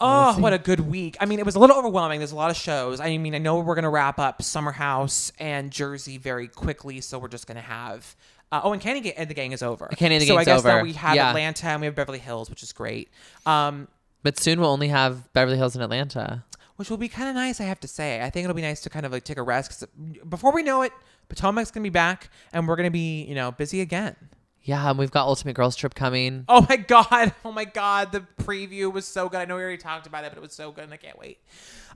Oh, 0.00 0.38
what 0.38 0.52
a 0.52 0.58
good 0.58 0.80
week. 0.80 1.16
I 1.20 1.24
mean, 1.24 1.38
it 1.38 1.46
was 1.46 1.54
a 1.54 1.58
little 1.58 1.76
overwhelming. 1.76 2.18
There's 2.18 2.32
a 2.32 2.36
lot 2.36 2.50
of 2.50 2.56
shows. 2.56 3.00
I 3.00 3.16
mean, 3.16 3.34
I 3.34 3.38
know 3.38 3.58
we're 3.60 3.74
going 3.74 3.84
to 3.84 3.88
wrap 3.88 4.18
up 4.18 4.42
Summer 4.42 4.72
House 4.72 5.32
and 5.38 5.70
Jersey 5.70 6.18
very 6.18 6.48
quickly, 6.48 7.00
so 7.00 7.18
we're 7.18 7.28
just 7.28 7.46
going 7.46 7.56
to 7.56 7.62
have. 7.62 8.14
Uh, 8.54 8.60
oh, 8.64 8.72
and 8.72 8.80
Kandi 8.80 9.12
and 9.16 9.28
the 9.28 9.34
Gang 9.34 9.52
is 9.52 9.62
over. 9.62 9.88
Kandi 9.92 10.12
and 10.12 10.20
the 10.22 10.26
so 10.26 10.36
I 10.36 10.44
guess 10.44 10.62
now 10.64 10.82
we 10.82 10.92
have 10.92 11.16
Yeah. 11.16 11.30
Atlanta 11.30 11.66
and 11.68 11.80
we 11.80 11.86
have 11.86 11.94
Beverly 11.94 12.18
Hills, 12.20 12.48
which 12.50 12.62
is 12.62 12.72
great. 12.72 13.08
Um, 13.46 13.88
But 14.22 14.38
soon 14.38 14.60
we'll 14.60 14.70
only 14.70 14.88
have 14.88 15.32
Beverly 15.32 15.56
Hills 15.56 15.74
and 15.74 15.82
Atlanta. 15.82 16.44
which 16.76 16.90
will 16.90 16.96
be 16.96 17.08
kind 17.08 17.28
of 17.28 17.34
nice, 17.34 17.60
I 17.60 17.64
have 17.64 17.80
to 17.80 17.88
say. 17.88 18.20
I 18.22 18.30
think 18.30 18.44
it'll 18.44 18.54
be 18.54 18.62
nice 18.62 18.80
to 18.82 18.90
kind 18.90 19.06
of 19.06 19.12
like 19.12 19.24
take 19.24 19.38
a 19.38 19.42
rest 19.42 19.70
because 19.70 19.86
before 20.28 20.52
we 20.52 20.62
know 20.62 20.82
it, 20.82 20.92
Potomac's 21.28 21.70
gonna 21.70 21.82
be 21.84 21.88
back 21.90 22.30
and 22.52 22.66
we're 22.68 22.76
gonna 22.76 22.90
be, 22.90 23.24
you 23.24 23.34
know, 23.34 23.50
busy 23.52 23.80
again. 23.80 24.14
Yeah, 24.62 24.88
and 24.88 24.98
we've 24.98 25.10
got 25.10 25.26
Ultimate 25.26 25.54
Girls 25.54 25.76
Trip 25.76 25.94
coming. 25.94 26.44
Oh 26.48 26.64
my 26.68 26.76
god! 26.76 27.34
Oh 27.44 27.52
my 27.52 27.64
god! 27.64 28.12
The 28.12 28.24
preview 28.42 28.90
was 28.92 29.06
so 29.06 29.28
good. 29.28 29.38
I 29.40 29.44
know 29.44 29.56
we 29.56 29.62
already 29.62 29.76
talked 29.78 30.06
about 30.06 30.24
it, 30.24 30.30
but 30.30 30.38
it 30.38 30.42
was 30.42 30.52
so 30.54 30.70
good, 30.72 30.84
and 30.84 30.92
I 30.92 30.96
can't 30.96 31.18
wait. 31.18 31.38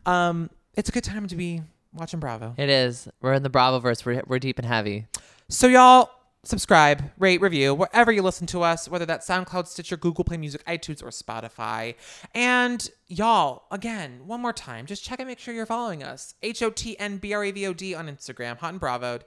Um, 0.06 0.50
it's 0.74 0.88
a 0.88 0.92
good 0.92 1.04
time 1.04 1.26
to 1.28 1.36
be 1.36 1.62
watching 1.94 2.20
Bravo. 2.20 2.54
It 2.58 2.68
is. 2.68 3.08
We're 3.22 3.32
in 3.32 3.42
the 3.42 3.50
Bravoverse. 3.50 4.04
We're, 4.04 4.22
we're 4.26 4.38
deep 4.38 4.58
and 4.58 4.66
heavy. 4.66 5.06
So 5.48 5.66
y'all 5.66 6.10
subscribe, 6.48 7.10
rate, 7.18 7.42
review 7.42 7.74
wherever 7.74 8.10
you 8.10 8.22
listen 8.22 8.46
to 8.46 8.62
us, 8.62 8.88
whether 8.88 9.04
that's 9.04 9.28
SoundCloud, 9.28 9.66
Stitcher, 9.66 9.98
Google 9.98 10.24
Play 10.24 10.38
Music, 10.38 10.64
iTunes, 10.64 11.02
or 11.02 11.08
Spotify. 11.08 11.94
And 12.34 12.90
y'all, 13.06 13.64
again, 13.70 14.22
one 14.26 14.40
more 14.40 14.54
time, 14.54 14.86
just 14.86 15.04
check 15.04 15.18
and 15.20 15.28
make 15.28 15.38
sure 15.38 15.52
you're 15.52 15.66
following 15.66 16.02
us. 16.02 16.34
H 16.42 16.62
O 16.62 16.70
T 16.70 16.98
N 16.98 17.18
B 17.18 17.34
R 17.34 17.44
A 17.44 17.50
V 17.50 17.66
O 17.66 17.72
D 17.74 17.94
on 17.94 18.08
Instagram, 18.08 18.56
Hot 18.58 18.72
and 18.72 18.80
Bravoed. 18.80 19.22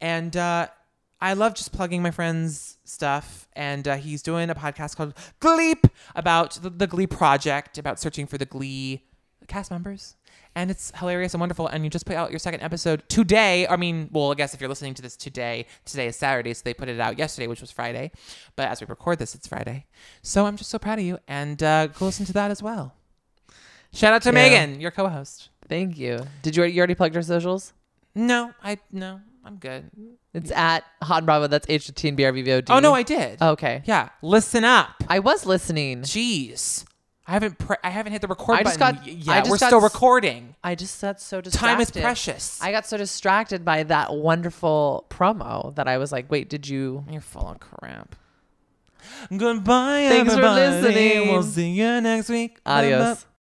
And 0.00 0.36
uh, 0.36 0.68
I 1.20 1.32
love 1.32 1.54
just 1.54 1.72
plugging 1.72 2.02
my 2.02 2.12
friend's 2.12 2.78
stuff. 2.84 3.48
And 3.54 3.88
uh, 3.88 3.96
he's 3.96 4.22
doing 4.22 4.48
a 4.48 4.54
podcast 4.54 4.96
called 4.96 5.14
Gleep 5.40 5.90
about 6.14 6.52
the, 6.62 6.70
the 6.70 6.86
Glee 6.86 7.08
project, 7.08 7.78
about 7.78 7.98
searching 7.98 8.28
for 8.28 8.38
the 8.38 8.46
Glee 8.46 9.04
cast 9.50 9.70
members. 9.70 10.16
And 10.54 10.70
it's 10.70 10.90
hilarious 10.96 11.34
and 11.34 11.40
wonderful. 11.40 11.66
And 11.68 11.84
you 11.84 11.90
just 11.90 12.06
put 12.06 12.16
out 12.16 12.30
your 12.30 12.38
second 12.38 12.62
episode 12.62 13.02
today. 13.08 13.66
I 13.68 13.76
mean, 13.76 14.08
well, 14.10 14.32
I 14.32 14.34
guess 14.34 14.54
if 14.54 14.60
you're 14.60 14.68
listening 14.68 14.94
to 14.94 15.02
this 15.02 15.16
today, 15.16 15.66
today 15.84 16.06
is 16.08 16.16
Saturday, 16.16 16.54
so 16.54 16.62
they 16.64 16.74
put 16.74 16.88
it 16.88 16.98
out 16.98 17.18
yesterday, 17.18 17.46
which 17.46 17.60
was 17.60 17.70
Friday. 17.70 18.10
But 18.56 18.68
as 18.68 18.80
we 18.80 18.86
record 18.86 19.18
this, 19.18 19.34
it's 19.34 19.46
Friday. 19.46 19.86
So 20.22 20.46
I'm 20.46 20.56
just 20.56 20.70
so 20.70 20.78
proud 20.78 20.98
of 20.98 21.04
you. 21.04 21.18
And 21.28 21.62
uh, 21.62 21.88
go 21.88 22.06
listen 22.06 22.26
to 22.26 22.32
that 22.32 22.50
as 22.50 22.62
well. 22.62 22.94
Shout 23.92 24.12
out 24.12 24.22
to 24.22 24.28
Yeah. 24.30 24.32
Megan, 24.32 24.80
your 24.80 24.90
co-host. 24.90 25.50
Thank 25.68 25.98
you. 25.98 26.20
Did 26.42 26.56
you 26.56 26.62
already, 26.62 26.74
you 26.74 26.80
already 26.80 26.94
plugged 26.94 27.14
our 27.16 27.22
socials? 27.22 27.72
No, 28.14 28.52
I 28.62 28.78
no, 28.90 29.20
I'm 29.44 29.56
good. 29.56 29.88
It's 30.34 30.50
at 30.50 30.82
Hot 31.02 31.18
and 31.18 31.26
Bravo. 31.26 31.46
That's 31.46 31.66
H 31.68 31.92
T 31.94 32.08
N 32.08 32.16
B 32.16 32.24
R 32.24 32.32
V 32.32 32.42
V 32.42 32.52
O 32.52 32.60
D. 32.60 32.72
Oh 32.72 32.80
no, 32.80 32.92
I 32.92 33.04
did. 33.04 33.40
Okay. 33.40 33.82
Yeah, 33.84 34.08
listen 34.20 34.64
up. 34.64 34.90
I 35.08 35.20
was 35.20 35.46
listening. 35.46 36.02
Jeez, 36.02 36.84
I 37.30 37.34
haven't 37.34 37.58
pre- 37.58 37.76
I 37.84 37.90
haven't 37.90 38.10
hit 38.12 38.22
the 38.22 38.26
record 38.28 38.58
I 38.58 38.62
just 38.64 38.78
button 38.80 38.96
got- 38.96 39.06
I 39.06 39.10
yet. 39.10 39.38
just 39.44 39.50
We're 39.50 39.58
got 39.58 39.66
still 39.68 39.78
s- 39.84 39.94
recording. 39.94 40.54
I 40.64 40.74
just 40.74 41.00
got 41.00 41.20
so 41.20 41.40
distracted. 41.40 41.68
Time 41.68 41.80
is 41.80 41.90
precious. 41.92 42.60
I 42.60 42.72
got 42.72 42.86
so 42.86 42.96
distracted 42.96 43.64
by 43.64 43.84
that 43.84 44.12
wonderful 44.14 45.06
promo 45.10 45.72
that 45.76 45.86
I 45.86 45.98
was 45.98 46.10
like, 46.10 46.28
wait, 46.28 46.48
did 46.50 46.66
you? 46.68 47.04
You're 47.08 47.20
full 47.20 47.46
of 47.48 47.60
crap. 47.60 48.16
Goodbye, 49.34 50.02
everybody. 50.02 50.08
Thanks 50.08 50.34
for 50.34 50.44
everybody. 50.44 50.88
listening. 50.88 51.28
We'll 51.32 51.42
see 51.44 51.70
you 51.70 52.00
next 52.00 52.28
week. 52.28 52.58
Adios. 52.66 53.24